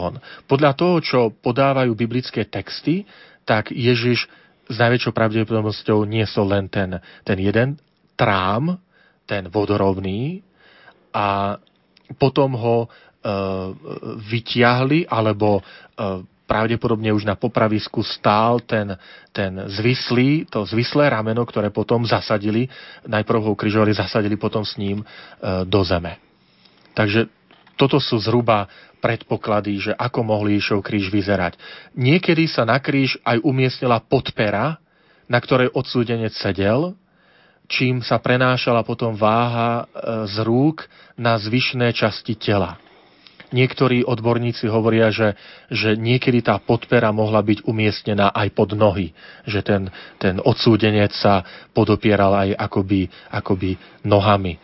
[0.46, 3.02] Podľa toho, čo podávajú biblické texty,
[3.42, 4.30] tak Ježiš
[4.70, 7.80] s najväčšou pravdepodobnosťou niesol len ten, ten jeden
[8.14, 8.78] trám,
[9.26, 10.44] ten vodorovný
[11.10, 11.56] a
[12.20, 12.88] potom ho e,
[14.28, 15.62] vytiahli alebo e,
[16.54, 18.94] pravdepodobne už na popravisku stál ten,
[19.34, 22.70] ten zvislý, to zvislé rameno, ktoré potom zasadili,
[23.02, 25.04] najprv ho ukrižovali, zasadili potom s ním e,
[25.66, 26.22] do zeme.
[26.94, 27.26] Takže
[27.74, 28.70] toto sú zhruba
[29.02, 31.58] predpoklady, že ako mohli Ježišov kríž vyzerať.
[31.98, 34.78] Niekedy sa na kríž aj umiestnila podpera,
[35.26, 36.94] na ktorej odsúdenec sedel,
[37.66, 39.84] čím sa prenášala potom váha e,
[40.30, 40.86] z rúk
[41.18, 42.78] na zvyšné časti tela.
[43.54, 45.38] Niektorí odborníci hovoria, že,
[45.70, 49.14] že niekedy tá podpera mohla byť umiestnená aj pod nohy,
[49.46, 49.86] že ten,
[50.18, 54.60] ten odsúdenec sa podopieral aj akoby, akoby nohami, e,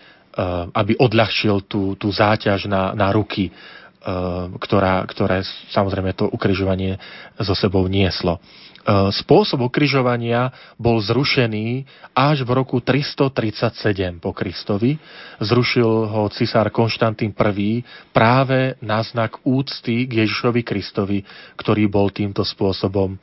[0.75, 3.55] aby odľahčil tú, tú záťaž na, na ruky
[4.01, 5.45] Eh, ktorá, ktoré
[5.77, 6.97] samozrejme to ukrižovanie
[7.37, 8.41] so sebou nieslo.
[8.81, 10.48] Eh, spôsob ukrižovania
[10.81, 11.85] bol zrušený
[12.16, 14.97] až v roku 337 po Kristovi.
[15.36, 21.20] Zrušil ho cisár Konštantín I práve na znak úcty k Ježišovi Kristovi,
[21.61, 23.20] ktorý bol týmto spôsobom eh,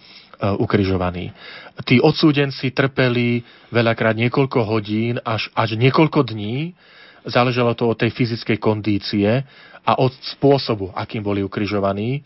[0.62, 1.34] ukrižovaný.
[1.82, 3.42] Tí odsúdenci trpeli
[3.74, 6.78] veľakrát niekoľko hodín až, až niekoľko dní,
[7.26, 9.42] záležalo to od tej fyzickej kondície
[9.82, 12.22] a od spôsobu, akým boli ukrižovaní.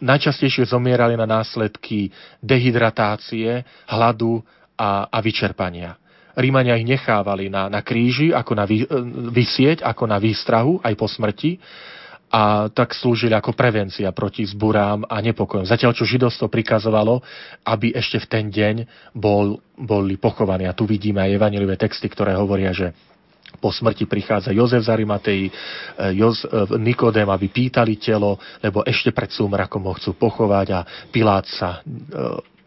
[0.00, 2.08] Najčastejšie zomierali na následky
[2.40, 4.40] dehydratácie, hladu
[4.76, 5.96] a, a vyčerpania.
[6.36, 8.86] Rímania ich nechávali na, na kríži, ako na vy,
[9.34, 11.60] vysieť, ako na výstrahu, aj po smrti
[12.30, 15.66] a tak slúžili ako prevencia proti zburám a nepokojom.
[15.66, 17.18] Zatiaľ, čo židovstvo prikazovalo,
[17.66, 18.76] aby ešte v ten deň
[19.18, 20.70] bol, boli pochovaní.
[20.70, 22.94] A tu vidíme aj evanilivé texty, ktoré hovoria, že
[23.60, 25.52] po smrti prichádza Jozef z Arimatei, e,
[26.16, 26.48] Joz, e,
[26.80, 30.80] Nikodém, aby pýtali telo, lebo ešte pred súmrakom ho chcú pochovať a
[31.12, 32.00] Pilát sa e,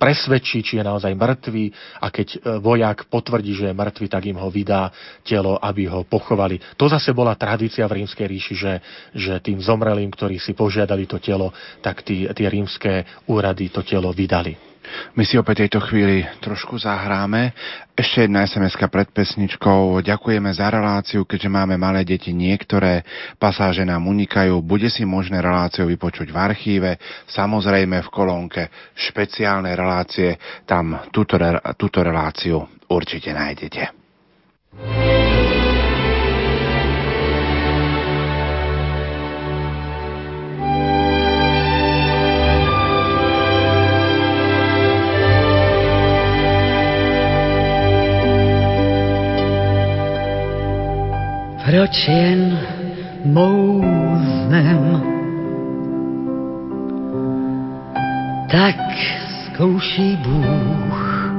[0.03, 1.65] presvedčí, či je naozaj mŕtvý
[2.03, 4.91] a keď vojak potvrdí, že je mŕtvý, tak im ho vydá
[5.23, 6.59] telo, aby ho pochovali.
[6.75, 8.73] To zase bola tradícia v rímskej ríši, že,
[9.15, 14.11] že tým zomrelým, ktorí si požiadali to telo, tak tí, tie rímske úrady to telo
[14.11, 14.73] vydali.
[15.15, 17.55] My si opäť tejto chvíli trošku zahráme.
[17.93, 20.01] Ešte jedna sms pred pesničkou.
[20.03, 23.05] Ďakujeme za reláciu, keďže máme malé deti, niektoré
[23.39, 24.59] pasáže nám unikajú.
[24.59, 26.91] Bude si možné reláciu vypočuť v archíve,
[27.29, 28.67] samozrejme v kolónke
[28.97, 29.92] špeciálne relácie.
[30.65, 31.37] Tam túto,
[31.77, 34.03] túto reláciu určite nájdete.
[51.73, 52.05] Proč
[53.25, 55.01] mouznem?
[58.53, 58.77] Tak
[59.53, 61.29] zkouší Bůh.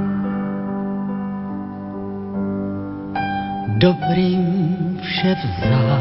[3.79, 6.01] Dobrým vše vzal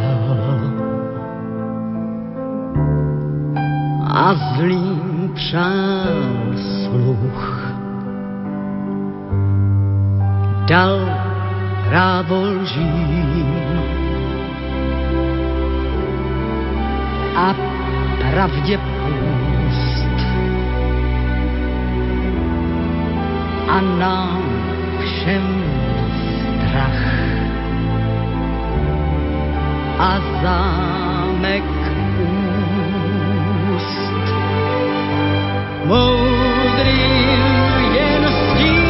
[4.05, 7.73] a zlým přál sluch.
[10.67, 10.99] Dal
[11.89, 13.55] právo lžím
[17.35, 17.55] a
[18.31, 19.52] pravdě půst.
[23.73, 24.45] A nám
[25.01, 25.45] všem
[26.61, 27.01] strach
[29.97, 31.65] a zámek
[33.73, 34.25] úst.
[35.89, 37.41] Moudrým
[37.97, 38.85] jen stín,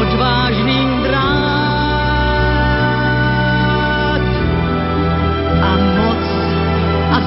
[0.00, 0.96] odvážným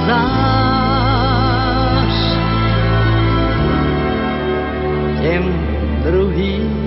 [0.09, 0.38] zář
[5.21, 5.43] těm
[6.03, 6.79] druhým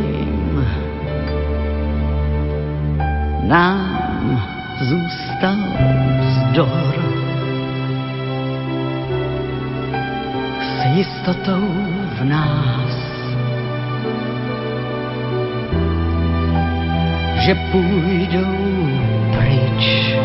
[3.42, 4.42] nám
[4.80, 5.56] zůstal
[6.20, 6.94] vzdor.
[10.60, 11.68] S jistotou
[12.18, 12.94] v nás,
[17.44, 18.88] že půjdou
[19.36, 20.16] pryč,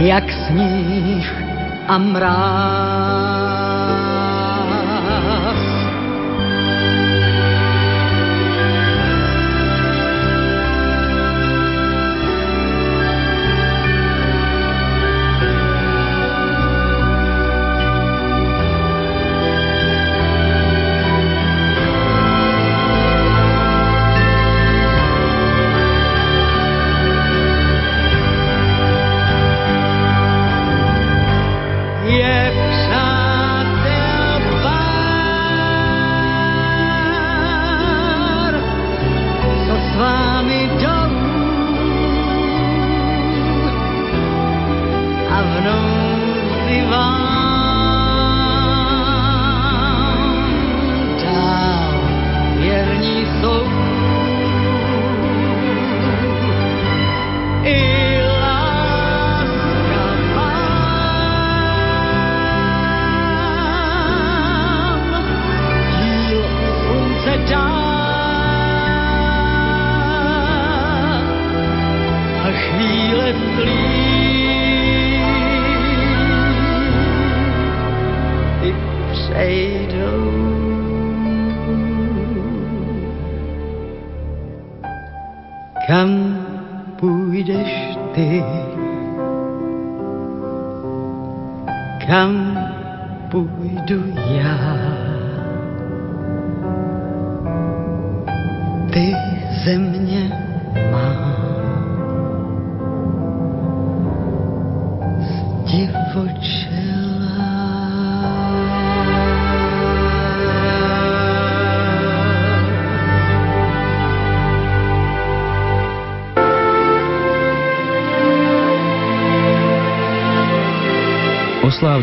[0.00, 1.44] jak sníh
[1.88, 3.73] a mráz.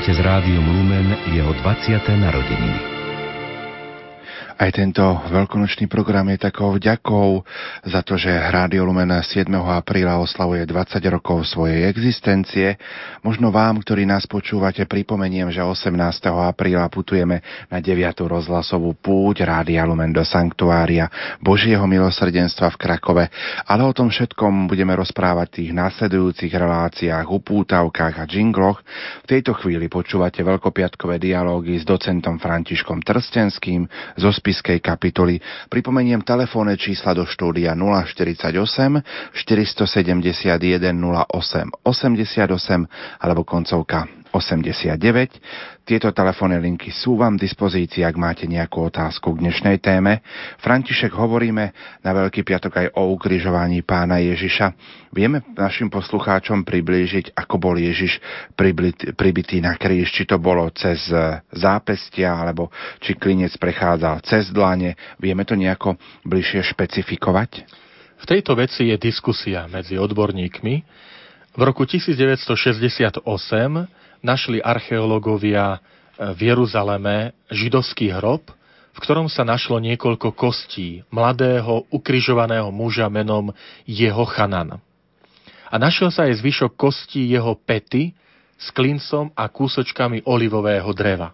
[0.01, 1.93] Oslávte s rádiom Lumen jeho 20.
[2.17, 3.00] narodeniny.
[4.61, 7.41] Aj tento veľkonočný program je takou vďakou
[7.81, 9.49] za to, že Rádio Lumen 7.
[9.57, 12.77] apríla oslavuje 20 rokov svojej existencie.
[13.25, 15.97] Možno vám, ktorí nás počúvate, pripomeniem, že 18.
[16.45, 17.41] apríla putujeme
[17.73, 18.21] na 9.
[18.21, 21.09] rozhlasovú púť Rádia Lumen do Sanktuária
[21.41, 23.25] Božieho milosrdenstva v Krakove.
[23.65, 28.77] Ale o tom všetkom budeme rozprávať v tých následujúcich reláciách, upútavkách a džingloch.
[29.25, 33.89] V tejto chvíli počúvate veľkopiatkové dialógy s docentom Františkom Trstenským
[34.21, 35.39] zo Spiskej kapitoly.
[35.71, 38.51] Pripomeniem telefónne čísla do štúdia 048
[39.31, 45.70] 471 08 88 alebo koncovka 89.
[45.81, 50.21] Tieto telefónne linky sú vám v dispozícii, ak máte nejakú otázku k dnešnej téme.
[50.61, 51.73] František, hovoríme
[52.05, 54.77] na Veľký piatok aj o ukrižovaní pána Ježiša.
[55.09, 58.21] Vieme našim poslucháčom priblížiť, ako bol Ježiš
[59.17, 61.09] pribitý na kríž, či to bolo cez
[61.49, 62.69] zápestia, alebo
[63.01, 64.93] či klinec prechádzal cez dlane.
[65.17, 65.97] Vieme to nejako
[66.29, 67.65] bližšie špecifikovať?
[68.21, 70.75] V tejto veci je diskusia medzi odborníkmi.
[71.57, 75.80] V roku 1968 našli archeológovia e,
[76.34, 78.45] v Jeruzaleme židovský hrob,
[78.91, 83.52] v ktorom sa našlo niekoľko kostí mladého ukrižovaného muža menom
[83.88, 84.80] Jeho Chanan.
[85.72, 88.11] A našiel sa aj zvyšok kostí jeho pety
[88.60, 91.31] s klincom a kúsočkami olivového dreva.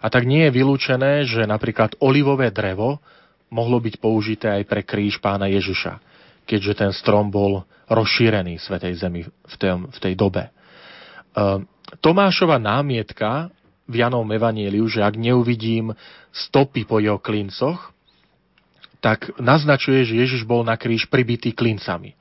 [0.00, 2.98] A tak nie je vylúčené, že napríklad olivové drevo
[3.52, 6.00] mohlo byť použité aj pre kríž pána Ježiša,
[6.48, 10.48] keďže ten strom bol rozšírený Svetej Zemi v, tej, v tej dobe.
[11.36, 11.68] Ehm,
[12.02, 13.54] Tomášova námietka
[13.86, 15.94] v Janom Evanieliu, že ak neuvidím
[16.34, 17.94] stopy po jeho klincoch,
[18.98, 22.18] tak naznačuje, že Ježiš bol na kríž pribitý klincami.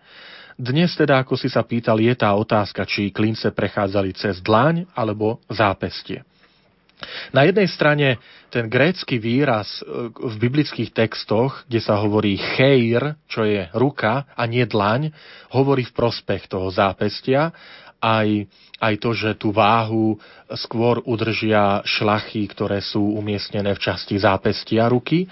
[0.56, 5.44] Dnes teda, ako si sa pýtal, je tá otázka, či klince prechádzali cez dlaň alebo
[5.52, 6.24] zápestie.
[7.36, 8.08] Na jednej strane
[8.48, 14.48] ten grécky výraz e, v biblických textoch, kde sa hovorí cheir, čo je ruka a
[14.48, 15.12] nie dlaň,
[15.52, 17.52] hovorí v prospech toho zápestia
[18.06, 18.46] aj,
[18.78, 20.22] aj to, že tú váhu
[20.54, 25.26] skôr udržia šlachy, ktoré sú umiestnené v časti zápestia ruky,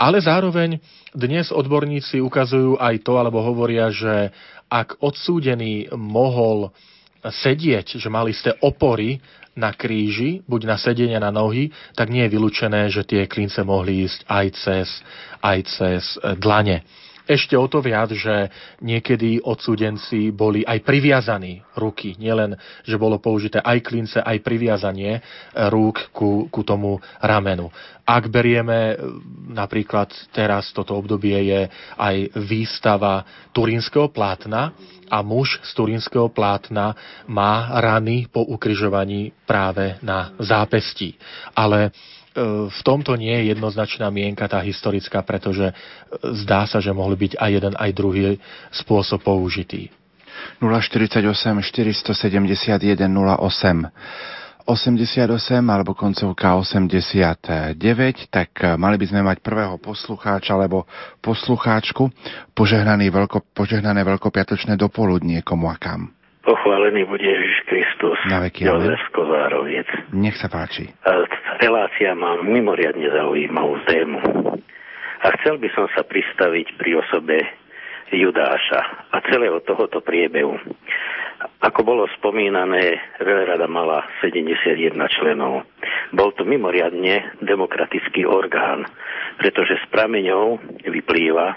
[0.00, 0.80] ale zároveň
[1.12, 4.32] dnes odborníci ukazujú aj to, alebo hovoria, že
[4.72, 6.72] ak odsúdený mohol
[7.20, 9.20] sedieť, že mali ste opory
[9.54, 14.08] na kríži, buď na sedenie na nohy, tak nie je vylúčené, že tie klince mohli
[14.08, 14.88] ísť aj cez,
[15.38, 16.02] aj cez
[16.42, 16.82] dlane.
[17.24, 18.52] Ešte o to viac, že
[18.84, 22.20] niekedy odsúdenci boli aj priviazaní ruky.
[22.20, 22.52] Nielen,
[22.84, 25.24] že bolo použité aj klince, aj priviazanie
[25.72, 27.72] rúk ku, ku tomu ramenu.
[28.04, 29.00] Ak berieme
[29.48, 31.60] napríklad teraz toto obdobie je
[31.96, 33.24] aj výstava
[33.56, 34.76] turínskeho plátna
[35.08, 36.92] a muž z turínskeho plátna
[37.24, 41.16] má rany po ukryžovaní práve na zápestí.
[41.56, 41.92] Ale
[42.68, 45.74] v tomto nie je jednoznačná mienka tá historická, pretože e,
[46.42, 48.22] zdá sa, že mohli byť aj jeden, aj druhý
[48.74, 49.94] spôsob použitý.
[50.58, 55.28] 048 471 08 88
[55.60, 57.76] alebo koncovka 89,
[58.32, 60.88] tak e, mali by sme mať prvého poslucháča alebo
[61.20, 62.08] poslucháčku.
[62.56, 66.13] Požehnaný veľko, požehnané veľkopiatočné dopoludnie komu a kam.
[66.44, 68.20] Pochválený bude Ježiš Kristus.
[68.28, 69.88] Na veky, Jozef Kozároviec.
[70.12, 70.92] Nech sa páči.
[71.56, 74.20] Relácia má mimoriadne zaujímavú tému.
[75.24, 77.40] A chcel by som sa pristaviť pri osobe
[78.12, 80.60] Judáša a celého tohoto priebehu.
[81.64, 85.64] Ako bolo spomínané, veľrada mala 71 členov.
[86.12, 88.84] Bol to mimoriadne demokratický orgán,
[89.40, 91.56] pretože s prameňou vyplýva,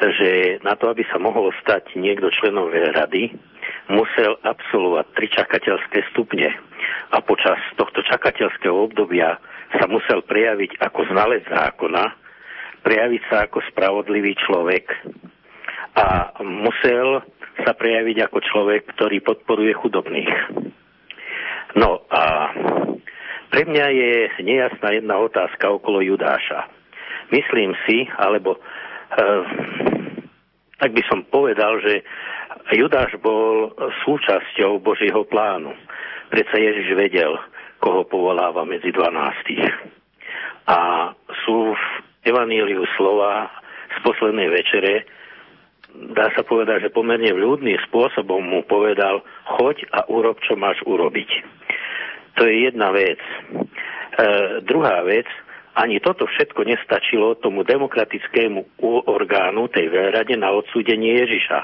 [0.00, 3.36] že na to, aby sa mohol stať niekto členom rady,
[3.92, 6.48] musel absolvovať tri čakateľské stupne
[7.10, 9.36] a počas tohto čakateľského obdobia
[9.78, 12.04] sa musel prejaviť ako znalec zákona,
[12.82, 14.86] prejaviť sa ako spravodlivý človek
[15.94, 17.22] a musel
[17.62, 20.32] sa prejaviť ako človek, ktorý podporuje chudobných.
[21.76, 22.22] No a
[23.50, 24.12] pre mňa je
[24.46, 26.70] nejasná jedna otázka okolo Judáša.
[27.30, 28.60] Myslím si, alebo e,
[30.80, 32.00] tak by som povedal, že
[32.72, 33.76] Judáš bol
[34.08, 35.76] súčasťou Božieho plánu.
[36.32, 37.36] Predsa Ježiš vedel,
[37.84, 39.68] koho povoláva medzi dvanástich.
[40.64, 41.10] A
[41.44, 41.84] sú v
[42.24, 43.52] Evaníliu slova
[43.92, 45.04] z poslednej večere,
[46.14, 49.20] dá sa povedať, že pomerne vľúdnym spôsobom mu povedal,
[49.58, 51.30] choď a urob, čo máš urobiť.
[52.38, 53.18] To je jedna vec.
[53.20, 53.60] E,
[54.62, 55.26] druhá vec,
[55.78, 61.58] ani toto všetko nestačilo tomu demokratickému orgánu tej veľrade na odsúdenie Ježiša.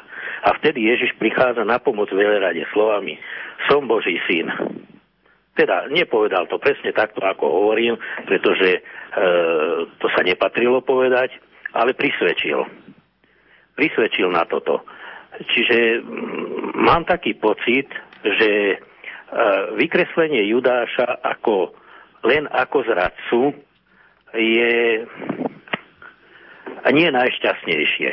[0.47, 3.19] A vtedy Ježiš prichádza na pomoc veľrade slovami
[3.67, 4.47] Som Boží syn.
[5.57, 7.97] Teda nepovedal to presne takto, ako hovorím,
[8.29, 8.81] pretože e,
[9.99, 11.33] to sa nepatrilo povedať,
[11.75, 12.63] ale prisvedčil.
[13.75, 14.85] Prisvedčil na toto.
[15.51, 17.89] Čiže m, mám taký pocit,
[18.23, 18.77] že e,
[19.81, 21.73] vykreslenie Judáša ako
[22.29, 23.41] len ako zradcu
[24.35, 25.05] je
[26.91, 28.11] nie najšťastnejšie.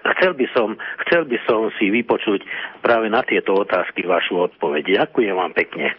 [0.00, 0.68] Chcel by, som,
[1.06, 2.40] chcel by som si vypočuť
[2.80, 5.04] práve na tieto otázky vašu odpoveď.
[5.04, 5.92] Ďakujem vám pekne.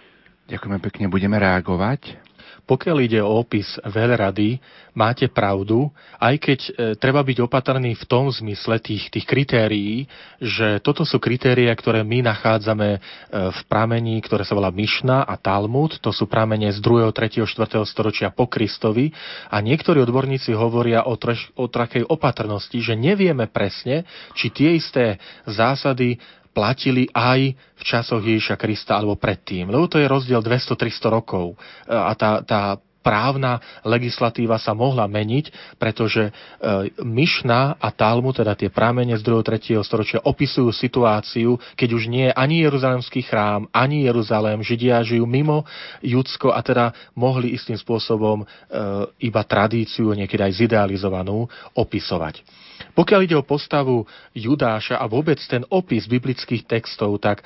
[0.49, 2.17] Ďakujeme pekne, budeme reagovať.
[2.65, 4.61] Pokiaľ ide o opis veľrady,
[4.93, 5.87] máte pravdu,
[6.19, 10.05] aj keď e, treba byť opatrný v tom zmysle tých, tých kritérií,
[10.39, 12.99] že toto sú kritéria, ktoré my nachádzame e,
[13.31, 17.87] v pramení, ktoré sa volá Myšna a Talmud, to sú pramene z 2., 3., 4.
[17.87, 19.11] storočia po Kristovi
[19.47, 24.03] a niektorí odborníci hovoria o, treš, o takej opatrnosti, že nevieme presne,
[24.35, 26.19] či tie isté zásady
[26.51, 29.71] platili aj v časoch Ježiša Krista alebo predtým.
[29.71, 31.55] Lebo to je rozdiel 200-300 rokov.
[31.55, 32.61] E, a tá, tá
[33.01, 36.31] právna legislatíva sa mohla meniť, pretože e,
[37.01, 39.41] Myšna a Talmu, teda tie prámene z 2.
[39.41, 39.81] 3.
[39.81, 45.65] storočia, opisujú situáciu, keď už nie je ani Jeruzalemský chrám, ani Jeruzalém, Židia žijú mimo
[46.05, 48.45] Judsko a teda mohli istým spôsobom e,
[49.25, 52.61] iba tradíciu, niekedy aj zidealizovanú, opisovať.
[53.01, 54.05] Pokiaľ ide o postavu
[54.37, 57.43] Judáša a vôbec ten opis biblických textov, tak e,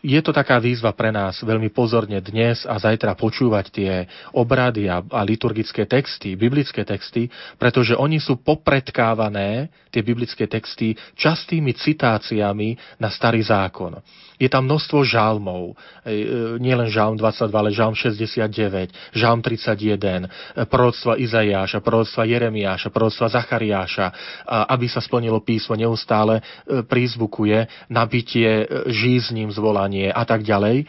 [0.00, 3.92] je to taká výzva pre nás veľmi pozorne dnes a zajtra počúvať tie
[4.32, 7.28] obrady a, a liturgické texty, biblické texty,
[7.60, 14.00] pretože oni sú popredkávané, tie biblické texty, častými citáciami na starý zákon.
[14.36, 15.72] Je tam množstvo žalmov,
[16.04, 16.14] e, e,
[16.60, 20.28] nielen žalm 22, ale žalm 69, žalm 31,
[20.68, 24.06] proroctva Izajáša, proroctva Jeremiáša, proroctva Zachariáša,
[24.46, 26.42] aby sa splnilo písmo, neustále e,
[26.86, 30.86] prízvukuje nabitie, žízním zvolanie a tak ďalej.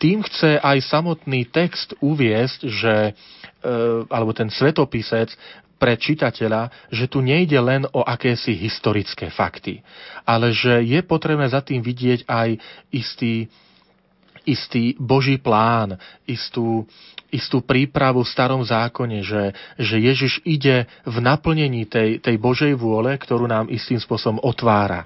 [0.00, 2.94] Tým chce aj samotný text uviesť, že
[4.08, 5.28] alebo ten svetopisec
[5.78, 9.80] pre čitateľa, že tu nejde len o akési historické fakty,
[10.26, 12.58] ale že je potrebné za tým vidieť aj
[12.90, 13.46] istý,
[14.48, 16.88] istý Boží plán, istú,
[17.28, 23.12] istú prípravu v starom zákone, že, že Ježiš ide v naplnení tej, tej Božej vôle,
[23.20, 25.04] ktorú nám istým spôsobom otvára.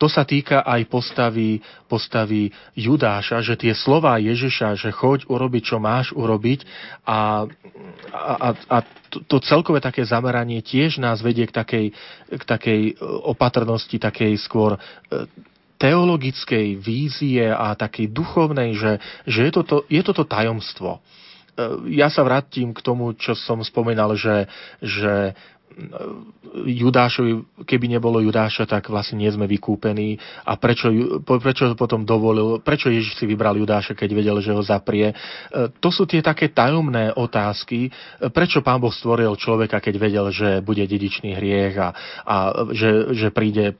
[0.00, 5.76] to sa týka aj postavy, postavy Judáša, že tie slová Ježiša, že choď urobiť, čo
[5.76, 6.64] máš urobiť
[7.04, 7.44] a,
[8.16, 8.76] a, a
[9.10, 11.86] to, to celkové také zameranie tiež nás vedie k takej,
[12.30, 12.80] k takej
[13.26, 14.80] opatrnosti, takej skôr e,
[15.80, 18.92] teologickej vízie a takej duchovnej, že,
[19.24, 21.00] že je, toto, je toto tajomstvo.
[21.00, 24.44] E, ja sa vrátim k tomu, čo som spomínal, že,
[24.84, 25.32] že
[26.66, 30.18] Judášovi, keby nebolo Judáša, tak vlastne nie sme vykúpení.
[30.42, 30.90] A prečo,
[31.22, 35.14] prečo potom dovolil, prečo Ježiš si vybral Judáša, keď vedel, že ho zaprie?
[35.14, 35.14] E,
[35.78, 37.86] to sú tie také tajomné otázky.
[37.86, 37.90] E,
[38.34, 41.88] prečo pán Boh stvoril človeka, keď vedel, že bude dedičný hriech a,
[42.26, 42.36] a
[42.74, 43.74] že, že príde e,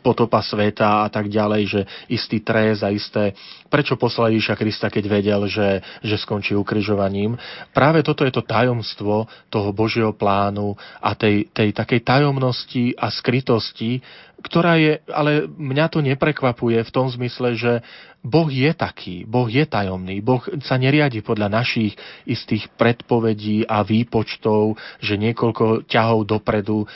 [0.00, 3.36] potopa sveta a tak ďalej, že istý trest a isté...
[3.68, 7.36] Prečo poslal Ježiša Krista, keď vedel, že, že skončí ukrižovaním?
[7.76, 14.00] Práve toto je to tajomstvo toho Božieho plánu, a tej, tej takej tajomnosti a skrytosti,
[14.38, 17.72] ktorá je, ale mňa to neprekvapuje v tom zmysle, že
[18.22, 21.94] Boh je taký, Boh je tajomný, Boh sa neriadi podľa našich
[22.26, 26.86] istých predpovedí a výpočtov, že niekoľko ťahov dopredu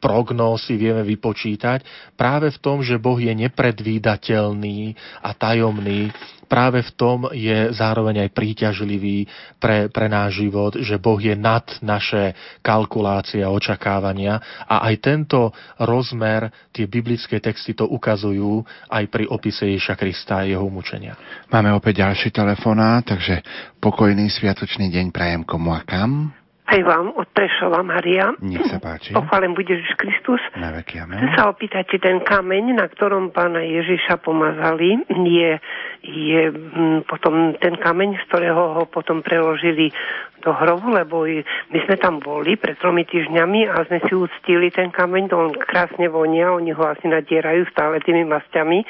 [0.00, 1.84] prognóz si vieme vypočítať,
[2.16, 6.08] práve v tom, že Boh je nepredvídateľný a tajomný,
[6.54, 9.28] práve v tom je zároveň aj príťažlivý
[9.58, 14.38] pre, pre náš život, že Boh je nad naše kalkulácie a očakávania.
[14.68, 15.50] A aj tento
[15.80, 21.14] rozmer, tie biblické texty to ukazujú aj pri opise Ježa Krista a jeho mučenia.
[21.54, 23.46] Máme opäť ďalší telefonát, takže
[23.78, 26.34] pokojný sviatočný deň prajem komu a kam.
[26.64, 28.32] Aj vám od Prešova, Maria.
[28.40, 29.12] Nech sa páči.
[29.12, 30.40] Pochválen bude Ježiš Kristus.
[30.56, 31.20] Na veky, amen.
[31.20, 35.60] Chcem sa opýtať, či ten kameň, na ktorom pána Ježiša pomazali, je,
[36.00, 39.92] je m, potom ten kameň, z ktorého ho potom preložili
[40.40, 41.28] do hrobu, lebo
[41.68, 45.52] my sme tam boli pred tromi týždňami a sme si uctili ten kameň, to on
[45.52, 48.84] krásne vonia, oni ho asi nadierajú stále tými masťami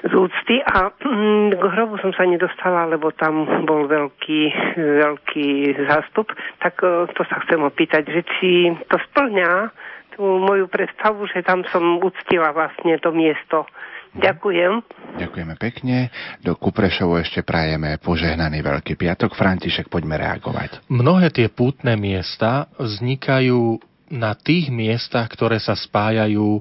[0.00, 4.40] z úcty a mm, k hrobu som sa nedostala, lebo tam bol veľký,
[4.76, 5.48] veľký
[5.84, 6.32] zástup,
[6.64, 9.68] tak e, to sa chcem opýtať, že či to splňa
[10.16, 13.68] tú moju predstavu, že tam som uctila vlastne to miesto.
[14.10, 14.82] Ďakujem.
[15.22, 16.10] Ďakujeme pekne.
[16.42, 19.38] Do Kuprešovu ešte prajeme požehnaný Veľký piatok.
[19.38, 20.82] František, poďme reagovať.
[20.90, 26.60] Mnohé tie pútne miesta vznikajú na tých miestach, ktoré sa spájajú e,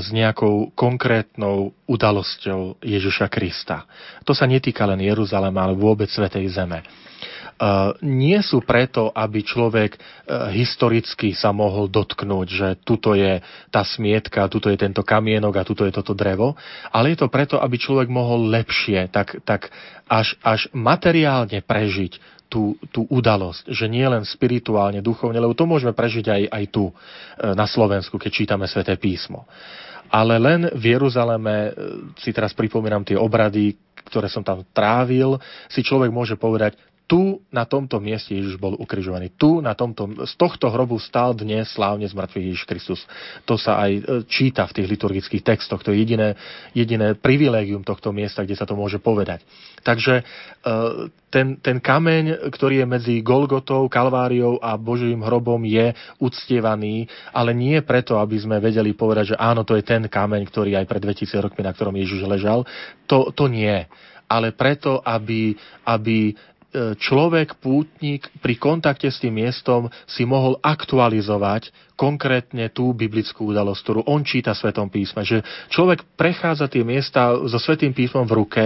[0.00, 3.84] s nejakou konkrétnou udalosťou Ježiša Krista.
[4.24, 6.80] To sa netýka len Jeruzalema, ale vôbec Svetej Zeme.
[7.56, 13.40] Uh, nie sú preto, aby človek uh, historicky sa mohol dotknúť, že tuto je
[13.72, 16.52] tá smietka, tuto je tento kamienok a tuto je toto drevo,
[16.92, 19.72] ale je to preto, aby človek mohol lepšie, tak, tak
[20.04, 25.92] až, až materiálne prežiť tú, tú udalosť, že nie len spirituálne, duchovne, lebo to môžeme
[25.92, 26.92] prežiť aj, aj tu e,
[27.54, 29.44] na Slovensku, keď čítame sväté písmo.
[30.06, 31.70] Ale len v Jeruzaleme, e,
[32.22, 33.74] si teraz pripomínam tie obrady,
[34.06, 39.38] ktoré som tam trávil, si človek môže povedať, tu na tomto mieste Ježiš bol ukrižovaný.
[39.38, 43.00] Tu na tomto, z tohto hrobu stal dnes slávne zmrtvý Ježiš Kristus.
[43.46, 45.86] To sa aj e, číta v tých liturgických textoch.
[45.86, 46.34] To je jediné,
[46.74, 49.46] jediné privilégium tohto miesta, kde sa to môže povedať.
[49.86, 50.22] Takže e,
[51.30, 57.78] ten, ten kameň, ktorý je medzi Golgotou, Kalváriou a Božím hrobom je uctievaný, ale nie
[57.86, 61.38] preto, aby sme vedeli povedať, že áno, to je ten kameň, ktorý aj pred 2000
[61.38, 62.66] rokmi, na ktorom Ježiš ležal.
[63.06, 63.86] To, to nie
[64.26, 65.54] ale preto, aby,
[65.86, 66.34] aby
[66.76, 74.00] človek, pútnik pri kontakte s tým miestom si mohol aktualizovať konkrétne tú biblickú udalosť, ktorú
[74.06, 75.24] on číta v Svetom písme.
[75.24, 75.40] Že
[75.72, 78.64] človek prechádza tie miesta so Svetým písmom v ruke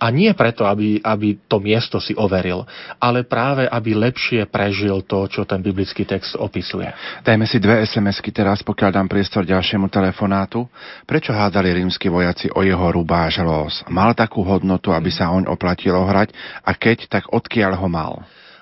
[0.00, 2.64] a nie preto, aby, aby to miesto si overil,
[2.96, 6.88] ale práve, aby lepšie prežil to, čo ten biblický text opisuje.
[7.20, 10.64] Dajme si dve SMS-ky teraz, pokiaľ dám priestor ďalšiemu telefonátu.
[11.04, 13.84] Prečo hádali rímsky vojaci o jeho rubáž los?
[13.92, 16.32] Mal takú hodnotu, aby sa oň oplatilo hrať
[16.64, 18.12] a keď, tak odkiaľ ho mal?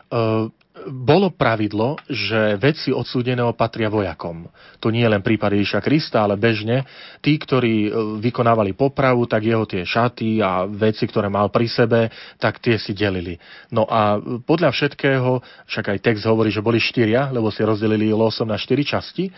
[0.09, 0.49] Uh,
[0.91, 4.49] bolo pravidlo, že veci odsúdeného patria vojakom.
[4.81, 6.85] To nie je len prípad Ježiša Krista, ale bežne
[7.21, 12.01] tí, ktorí e, vykonávali popravu, tak jeho tie šaty a veci, ktoré mal pri sebe,
[12.41, 13.37] tak tie si delili.
[13.69, 18.49] No a podľa všetkého, však aj text hovorí, že boli štyria, lebo si rozdelili losom
[18.49, 19.33] na štyri časti, e,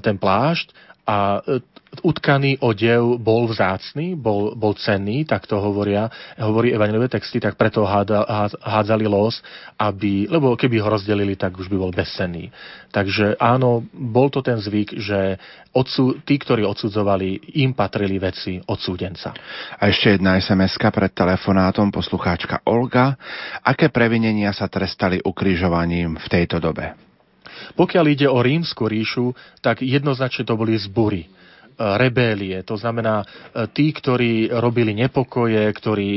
[0.00, 1.60] ten plášť a e,
[2.00, 6.08] utkaný odev bol vzácný, bol, bol cenný, tak to hovoria,
[6.40, 8.24] hovorí evaniliové texty, tak preto háda,
[8.64, 9.44] hádzali los,
[9.76, 12.48] aby, lebo keby ho rozdelili, tak už by bol bezcenný.
[12.88, 15.36] Takže áno, bol to ten zvyk, že
[15.76, 19.36] odsú, tí, ktorí odsudzovali, im patrili veci odsúdenca.
[19.76, 23.18] A ešte jedna sms pred telefonátom, poslucháčka Olga.
[23.60, 26.96] Aké previnenia sa trestali ukrižovaním v tejto dobe?
[27.74, 31.43] Pokiaľ ide o rímsku ríšu, tak jednoznačne to boli zbury
[31.78, 33.24] rebélie, to znamená
[33.72, 36.10] tí, ktorí robili nepokoje, ktorí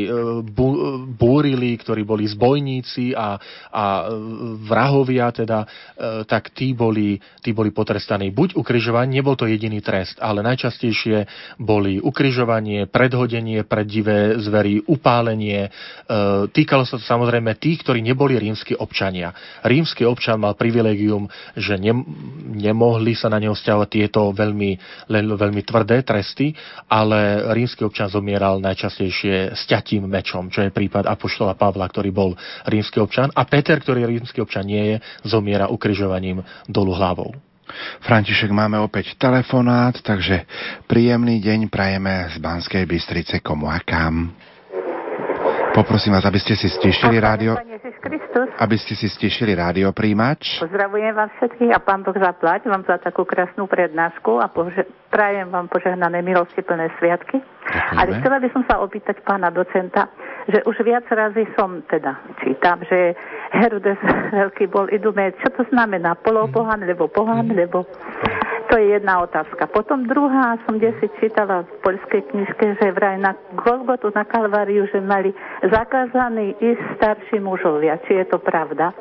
[1.15, 3.37] búrili, ktorí boli zbojníci a,
[3.69, 3.85] a
[4.65, 5.63] vrahovia, teda,
[6.27, 8.33] tak tí boli, tí boli potrestaní.
[8.33, 11.25] Buď ukrižovanie, nebol to jediný trest, ale najčastejšie
[11.61, 15.71] boli ukrižovanie, predhodenie pred divé zvery, upálenie.
[16.51, 19.31] Týkalo sa to samozrejme tých, ktorí neboli rímsky občania.
[19.63, 21.95] Rímsky občan mal privilegium, že ne,
[22.51, 24.71] nemohli sa na neho stiavať tieto veľmi,
[25.11, 26.55] veľmi tvrdé tresty,
[26.87, 32.33] ale rímsky občan zomieral najčastejšie sťatím mečom, čo je prípad Apoštola Pavla, ktorý bol
[32.67, 34.95] rímsky občan a Peter, ktorý rímsky občan nie je,
[35.27, 37.31] zomiera ukrižovaním dolu hlavou.
[37.99, 40.47] František, máme opäť telefonát, takže
[40.87, 44.31] príjemný deň prajeme z Banskej Bystrice komu a kam.
[45.77, 47.53] Poprosím vás, aby ste si stišili rádio.
[48.57, 50.57] Aby ste si stišili rádio príjimač.
[50.57, 55.45] Pozdravujem vám všetkých a pán Boh zaplať vám za takú krásnu prednášku a pože- prajem
[55.53, 57.37] vám požehnané milosti plné sviatky.
[57.37, 57.93] Ďakujeme.
[57.93, 60.09] Ale chcela by som sa opýtať pána docenta,
[60.47, 63.15] že už viac razy som teda čítam, že
[63.51, 63.99] Herodes
[64.39, 65.35] veľký bol idumec.
[65.43, 66.15] Čo to znamená?
[66.15, 67.83] Polopohan, lebo pohan, lebo...
[68.67, 69.71] To je jedna otázka.
[69.71, 73.31] Potom druhá, som kde si čítala v poľskej knižke, že vraj na
[73.63, 75.31] Golgotu, na Kalváriu, že mali
[75.63, 77.95] zakázaný ísť starší mužovia.
[78.03, 78.91] Či je to pravda?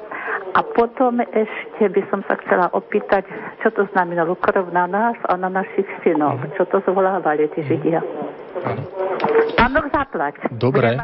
[0.55, 3.27] A potom ešte by som sa chcela opýtať,
[3.59, 6.39] čo to znamenalo krv na nás a na našich synov.
[6.55, 8.07] Čo to zvolávali tí Židia?
[9.57, 10.35] Pán zaplať.
[10.53, 10.97] Dobre.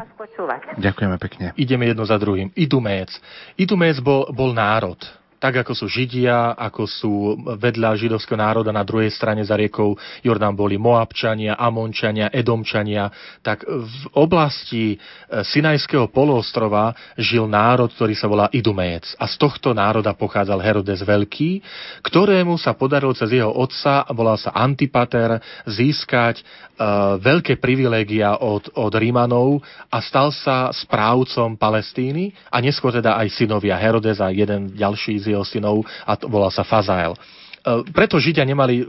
[0.77, 1.45] Ďakujeme pekne.
[1.57, 2.53] Ideme jedno za druhým.
[2.53, 3.09] Idumec.
[3.57, 4.97] Idumec bol, bol národ
[5.43, 7.13] tak ako sú Židia, ako sú
[7.59, 13.11] vedľa židovského národa na druhej strane za riekou Jordán boli Moabčania, Amončania, Edomčania,
[13.43, 14.97] tak v oblasti e,
[15.43, 19.19] Sinajského poloostrova žil národ, ktorý sa volá Idumejec.
[19.19, 21.59] A z tohto národa pochádzal Herodes Veľký,
[22.07, 28.93] ktorému sa podarilo cez jeho otca, volal sa Antipater, získať uh, veľké privilégia od, od
[28.95, 29.59] Rímanov
[29.91, 35.32] a stal sa správcom Palestíny a neskôr teda aj synovia Herodes a jeden ďalší z
[35.33, 37.17] jeho synov a to volal sa Fazael.
[37.17, 37.19] E,
[37.89, 38.87] preto Židia nemali e, e,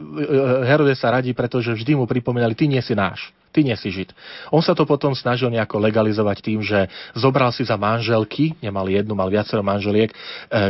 [0.66, 4.10] Herodesa radi, pretože vždy mu pripomínali, ty nie si náš, ty nie si Žid.
[4.50, 9.14] On sa to potom snažil nejako legalizovať tým, že zobral si za manželky, nemal jednu,
[9.14, 10.10] mal viacero manželiek,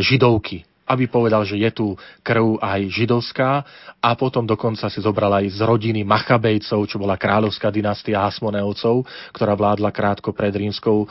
[0.05, 1.87] židovky aby povedal, že je tu
[2.21, 3.65] krv aj židovská
[4.05, 9.57] a potom dokonca si zobral aj z rodiny Machabejcov, čo bola kráľovská dynastia Hasmoneovcov, ktorá
[9.57, 11.07] vládla krátko pred rímskou e,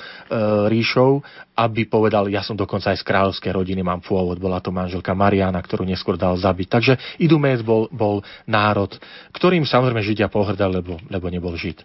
[0.69, 1.25] ríšou,
[1.57, 5.57] aby povedal, ja som dokonca aj z kráľovskej rodiny, mám pôvod, bola to manželka Mariana,
[5.57, 6.67] ktorú neskôr dal zabiť.
[6.69, 8.93] Takže Idumés bol, bol národ,
[9.33, 11.81] ktorým samozrejme Židia pohrdali, lebo, lebo nebol Žid.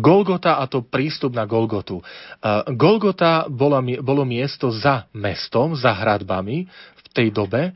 [0.00, 2.00] Golgota a to prístup na Golgotu.
[2.00, 2.04] E,
[2.76, 6.64] Golgota bola, bolo miesto za mestom, za hradbami,
[7.10, 7.74] tej dobe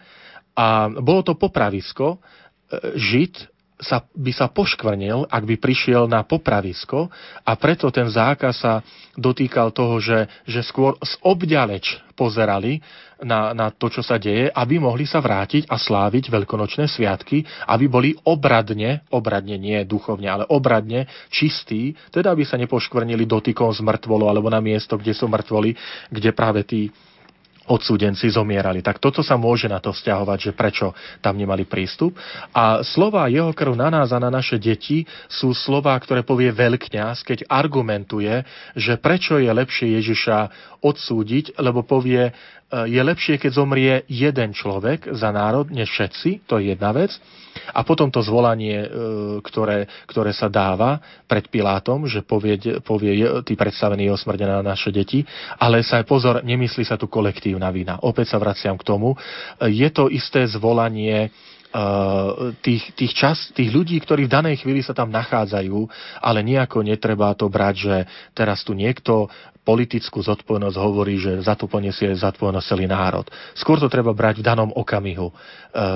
[0.54, 2.16] a bolo to popravisko.
[2.16, 2.18] E,
[2.94, 7.10] Žid sa, by sa poškvrnil, ak by prišiel na popravisko
[7.42, 8.80] a preto ten zákaz sa
[9.18, 12.78] dotýkal toho, že, že skôr z obďaleč pozerali
[13.18, 17.84] na, na to, čo sa deje, aby mohli sa vrátiť a sláviť veľkonočné sviatky, aby
[17.90, 24.30] boli obradne, obradne nie duchovne, ale obradne čistí, teda aby sa nepoškvrnili dotykom z mŕtvolu
[24.30, 25.74] alebo na miesto, kde sú mŕtvoli,
[26.14, 26.94] kde práve tí
[27.68, 28.84] odsúdenci zomierali.
[28.84, 30.92] Tak toto sa môže na to vzťahovať, že prečo
[31.24, 32.16] tam nemali prístup.
[32.52, 37.24] A slova jeho krv na nás a na naše deti sú slova, ktoré povie veľkňaz,
[37.24, 38.44] keď argumentuje,
[38.76, 40.38] že prečo je lepšie Ježiša
[40.84, 42.28] odsúdiť, lebo povie,
[42.82, 47.14] je lepšie, keď zomrie jeden človek za národ, než všetci, to je jedna vec.
[47.70, 48.88] A potom to zvolanie, e,
[49.46, 50.98] ktoré, ktoré sa dáva
[51.30, 55.22] pred Pilátom, že povie, povie tí predstavení jeho smrde na naše deti,
[55.62, 58.02] ale sa pozor, nemyslí sa tu kolektívna vina.
[58.02, 59.14] Opäť sa vraciam k tomu.
[59.62, 61.30] Je to isté zvolanie
[62.62, 65.90] tých, tých, čas, tých ľudí, ktorí v danej chvíli sa tam nachádzajú,
[66.22, 67.96] ale nejako netreba to brať, že
[68.30, 69.26] teraz tu niekto
[69.64, 73.24] politickú zodpovednosť hovorí, že za to poniesie zodpovednosť celý národ.
[73.56, 75.34] Skôr to treba brať v danom okamihu, e,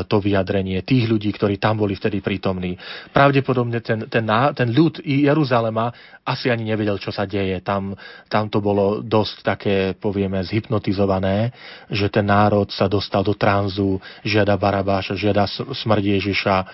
[0.08, 2.80] to vyjadrenie tých ľudí, ktorí tam boli vtedy prítomní.
[3.12, 4.24] Pravdepodobne ten, ten,
[4.56, 5.92] ten ľud Jeruzalema
[6.24, 7.60] asi ani nevedel, čo sa deje.
[7.60, 7.92] Tam,
[8.32, 11.52] tam to bolo dosť také, povieme, zhypnotizované,
[11.92, 15.44] že ten národ sa dostal do tranzu, žiada Barabáša, žiada
[15.76, 16.66] smrť Ježiša, e,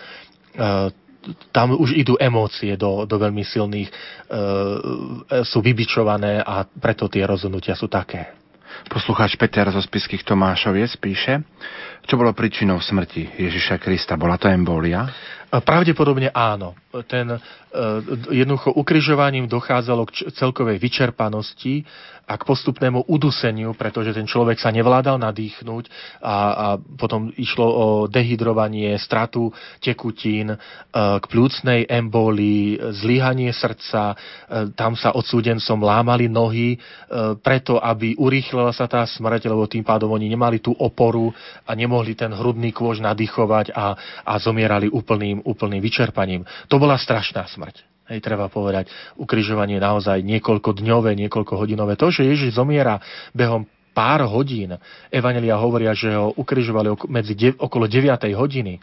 [1.51, 3.95] tam už idú emócie do, do veľmi silných, e,
[5.45, 8.35] sú vybičované a preto tie rozhodnutia sú také.
[8.91, 11.41] Poslucháč Peter zo Spiských Tomášoviec píše,
[12.05, 14.21] čo bolo príčinou smrti Ježiša Krista?
[14.21, 15.09] Bola to embolia?
[15.63, 16.75] Pravdepodobne áno.
[17.07, 17.39] Ten, e,
[18.31, 21.83] jednoducho ukrižovaním dochádzalo k celkovej vyčerpanosti
[22.25, 25.85] a k postupnému uduseniu, pretože ten človek sa nevládal nadýchnuť
[26.23, 29.51] a, a potom išlo o dehydrovanie, stratu
[29.83, 30.59] tekutín, e,
[30.95, 34.17] k plúcnej embólii, zlyhanie srdca, e,
[34.79, 36.79] tam sa odsúdencom lámali nohy
[37.43, 41.31] preto, aby urýchlila sa tá smrť, lebo tým pádom oni nemali tú oporu
[41.63, 43.95] a nemohli ten hrudný kôž nadýchovať a,
[44.27, 46.43] a zomierali úplným úplným vyčerpaním.
[46.67, 47.95] To bola strašná smrť.
[48.05, 51.97] Hej, treba povedať, ukrižovanie naozaj niekoľko dňové, niekoľko hodinové.
[51.97, 53.01] To, že Ježiš zomiera
[53.33, 53.65] behom
[53.97, 54.77] pár hodín,
[55.09, 58.29] Evangelia hovoria, že ho ukrižovali medzi de- okolo 9.
[58.37, 58.77] hodiny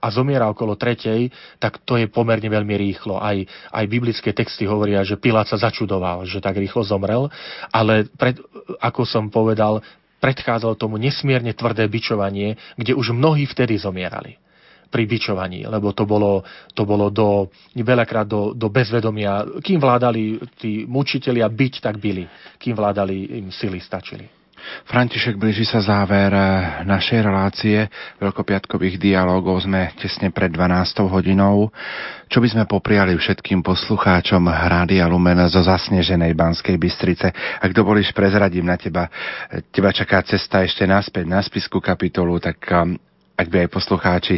[0.00, 1.30] a zomiera okolo tretej,
[1.62, 3.20] tak to je pomerne veľmi rýchlo.
[3.22, 3.36] Aj,
[3.72, 7.28] aj biblické texty hovoria, že Pilát sa začudoval, že tak rýchlo zomrel,
[7.70, 8.36] ale pred,
[8.82, 9.80] ako som povedal,
[10.26, 14.34] predchádzalo tomu nesmierne tvrdé bičovanie, kde už mnohí vtedy zomierali
[14.90, 16.42] pri bičovaní, lebo to bolo,
[16.74, 19.46] to bolo do, veľakrát do, do bezvedomia.
[19.62, 22.26] Kým vládali tí mučitelia byť, tak byli.
[22.58, 24.26] Kým vládali, im sily stačili.
[24.86, 27.90] František, blíži sa záver eh, našej relácie
[28.22, 29.66] veľkopiatkových dialogov.
[29.66, 31.74] Sme tesne pred 12 hodinou.
[32.26, 37.30] Čo by sme popriali všetkým poslucháčom Rádia Lumen zo zasneženej Banskej Bystrice?
[37.62, 39.10] Ak dovolíš, prezradím na teba.
[39.74, 42.98] Teba čaká cesta ešte naspäť na spisku kapitolu, tak ehm,
[43.36, 44.36] ak by aj poslucháči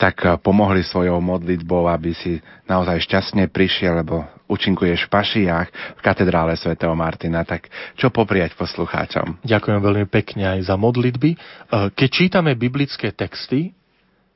[0.00, 2.38] tak eh, pomohli svojou modlitbou, aby si
[2.70, 5.66] naozaj šťastne prišiel, lebo učinkuješ v Pašiach
[5.96, 7.44] v katedrále svätého Martina.
[7.46, 9.44] Tak čo popriať poslucháčom?
[9.44, 11.30] Ďakujem veľmi pekne aj za modlitby.
[11.32, 11.38] Eh,
[11.92, 13.76] keď čítame biblické texty,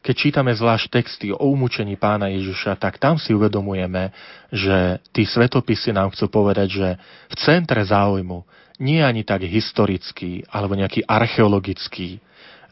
[0.03, 4.11] keď čítame zvlášť texty o umúčení pána Ježiša, tak tam si uvedomujeme,
[4.51, 6.89] že tí svetopisy nám chcú povedať, že
[7.31, 8.43] v centre záujmu
[8.83, 12.19] nie je ani tak historický alebo nejaký archeologický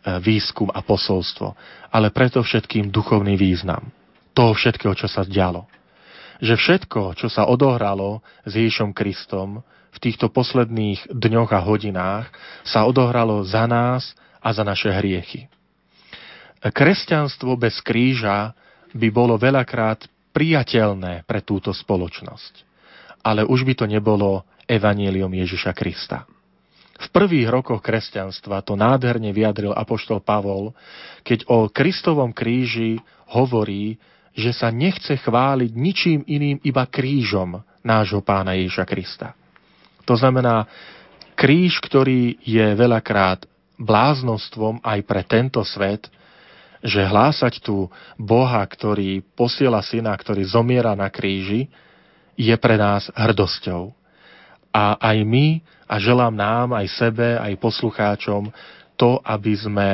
[0.00, 1.52] E, výskum a posolstvo,
[1.92, 3.92] ale preto všetkým duchovný význam
[4.32, 5.68] toho všetkého, čo sa dialo.
[6.40, 9.60] Že všetko, čo sa odohralo s Ježišom Kristom
[9.92, 12.26] v týchto posledných dňoch a hodinách,
[12.64, 15.52] sa odohralo za nás a za naše hriechy.
[16.60, 18.56] Kresťanstvo bez kríža
[18.92, 22.68] by bolo veľakrát priateľné pre túto spoločnosť.
[23.20, 26.24] Ale už by to nebolo evanielium Ježiša Krista.
[27.00, 30.76] V prvých rokoch kresťanstva to nádherne vyjadril apoštol Pavol,
[31.24, 33.00] keď o Kristovom kríži
[33.32, 33.96] hovorí,
[34.40, 39.28] že sa nechce chváliť ničím iným iba krížom nášho pána Ježiša Krista.
[40.08, 40.64] To znamená,
[41.36, 43.44] kríž, ktorý je veľakrát
[43.76, 46.08] bláznostvom aj pre tento svet,
[46.80, 51.68] že hlásať tu Boha, ktorý posiela syna, ktorý zomiera na kríži,
[52.40, 53.92] je pre nás hrdosťou.
[54.72, 58.48] A aj my a želám nám, aj sebe, aj poslucháčom
[58.96, 59.88] to, aby sme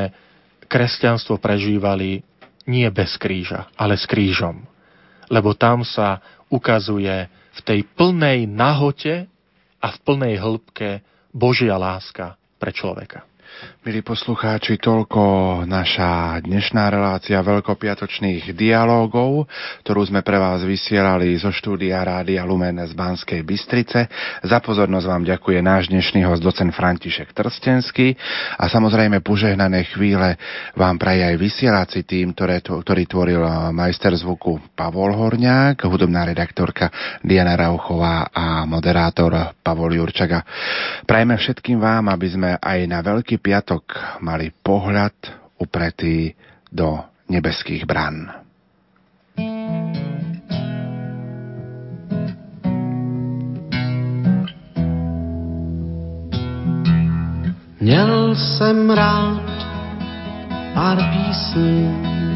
[0.67, 2.23] kresťanstvo prežívali
[2.67, 4.67] nie bez kríža, ale s krížom.
[5.27, 9.27] Lebo tam sa ukazuje v tej plnej nahote
[9.83, 11.03] a v plnej hĺbke
[11.35, 13.27] Božia láska pre človeka.
[13.57, 15.23] Milí poslucháči, toľko
[15.65, 19.49] naša dnešná relácia veľkopiatočných dialógov,
[19.81, 24.13] ktorú sme pre vás vysielali zo štúdia Rádia Lumen z Banskej Bystrice.
[24.45, 28.13] Za pozornosť vám ďakuje náš dnešný host docen František Trstenský
[28.61, 30.37] a samozrejme požehnané chvíle
[30.77, 33.41] vám praje aj vysielací tým, ktoré, ktorý tvoril
[33.73, 36.93] majster zvuku Pavol Horňák, hudobná redaktorka
[37.25, 40.45] Diana Rauchová a moderátor Pavol Jurčaga.
[41.09, 45.15] Prajeme všetkým vám, aby sme aj na Veľký piatok mali pohľad
[45.63, 46.35] upretý
[46.67, 46.99] do
[47.31, 48.43] nebeských brán.
[57.79, 59.47] Měl jsem rád
[60.75, 61.87] pár písní,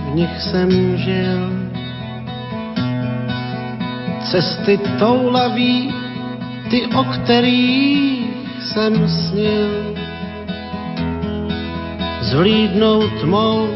[0.07, 1.43] v nich jsem žil.
[4.31, 5.91] Cesty toulaví,
[6.71, 8.31] ty, o kterých
[8.63, 9.90] jsem snil
[12.31, 13.69] zhlídnout tmou,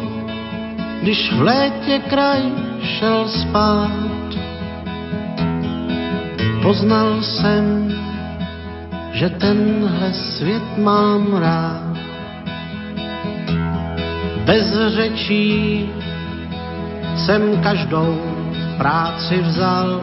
[1.03, 2.43] když v létě kraj
[2.83, 3.91] šel spát.
[6.63, 7.95] Poznal jsem,
[9.13, 11.95] že tenhle svět mám rád.
[14.45, 15.91] Bez řečí
[17.17, 18.19] jsem každou
[18.79, 20.01] práci vzal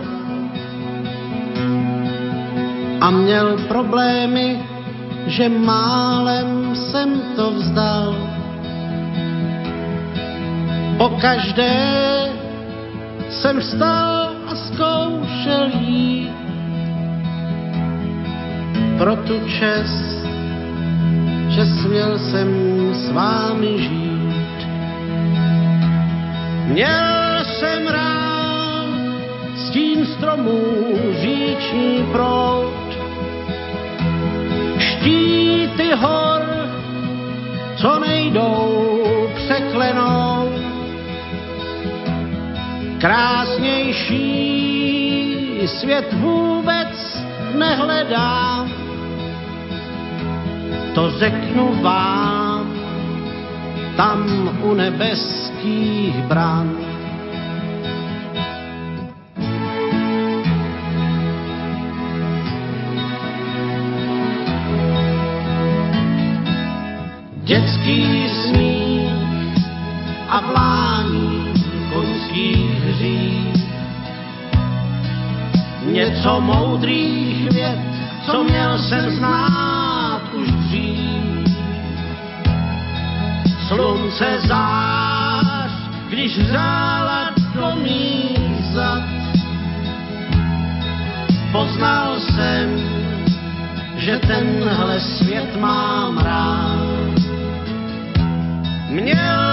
[3.01, 4.59] a měl problémy,
[5.27, 8.30] že málem jsem to vzdal
[11.01, 11.73] po každé
[13.29, 16.29] jsem vstal a zkoušel jít
[18.97, 20.25] pro tu čest,
[21.49, 22.49] že směl jsem
[22.93, 24.59] s vámi žít.
[26.65, 28.85] Měl jsem rád
[29.57, 30.61] stín stromů
[31.21, 32.89] říční prout.
[34.77, 36.41] Štíty hor,
[37.75, 40.40] co nejdou překlenout.
[43.01, 44.21] Krásnější
[45.65, 47.23] svět vůbec
[47.57, 48.71] nehledám,
[50.95, 52.73] to řeknu vám,
[53.97, 56.77] tam u nebeských bran.
[67.43, 68.20] Dětský
[76.41, 77.79] moudrých věd,
[78.25, 81.47] co měl jsem znát už dřív.
[83.67, 85.71] Slunce zář,
[86.09, 88.41] když hřála do mých.
[91.51, 92.79] Poznal jsem,
[93.97, 97.19] že tenhle svět mám rád.
[98.89, 99.50] Měl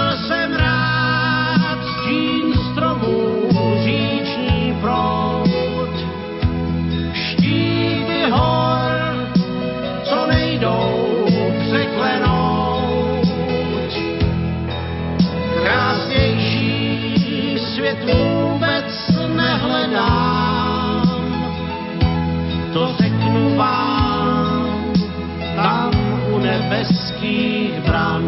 [26.69, 28.23] nebeských bran.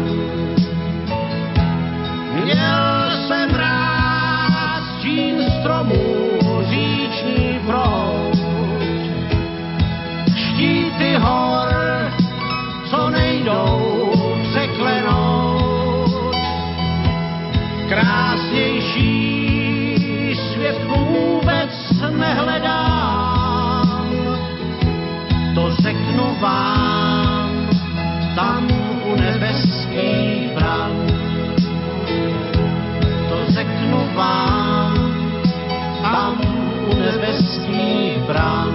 [2.44, 6.28] Měl jsem rád stín stromů,
[6.62, 8.36] říční proud,
[10.36, 11.70] štíty hor,
[12.90, 14.12] co nejdou
[14.50, 16.36] překlenout.
[17.88, 19.12] Krásnější
[20.52, 24.10] svět vůbec nehledám,
[25.54, 26.71] to řeknu vám,
[38.32, 38.72] brán.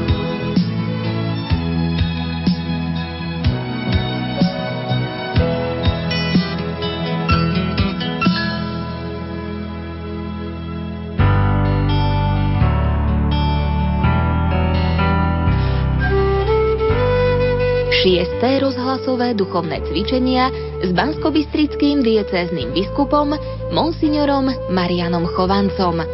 [17.97, 20.53] Šiesté rozhlasové duchovné cvičenia
[20.85, 23.33] s banskobistrickým diecézným biskupom
[23.73, 26.05] monsignorom Marianom Chovancom.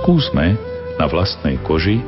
[0.00, 0.56] Skúsme
[0.96, 2.00] na vlastnej koži,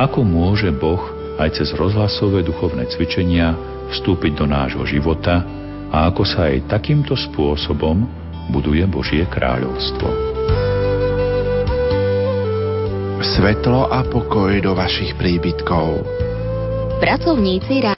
[0.00, 3.52] ako môže Boh aj cez rozhlasové duchovné cvičenia
[3.92, 5.44] vstúpiť do nášho života
[5.92, 8.08] a ako sa aj takýmto spôsobom
[8.48, 10.08] buduje Božie kráľovstvo.
[13.20, 16.00] Svetlo a pokoj do vašich príbytkov.
[17.00, 17.84] Pracovníci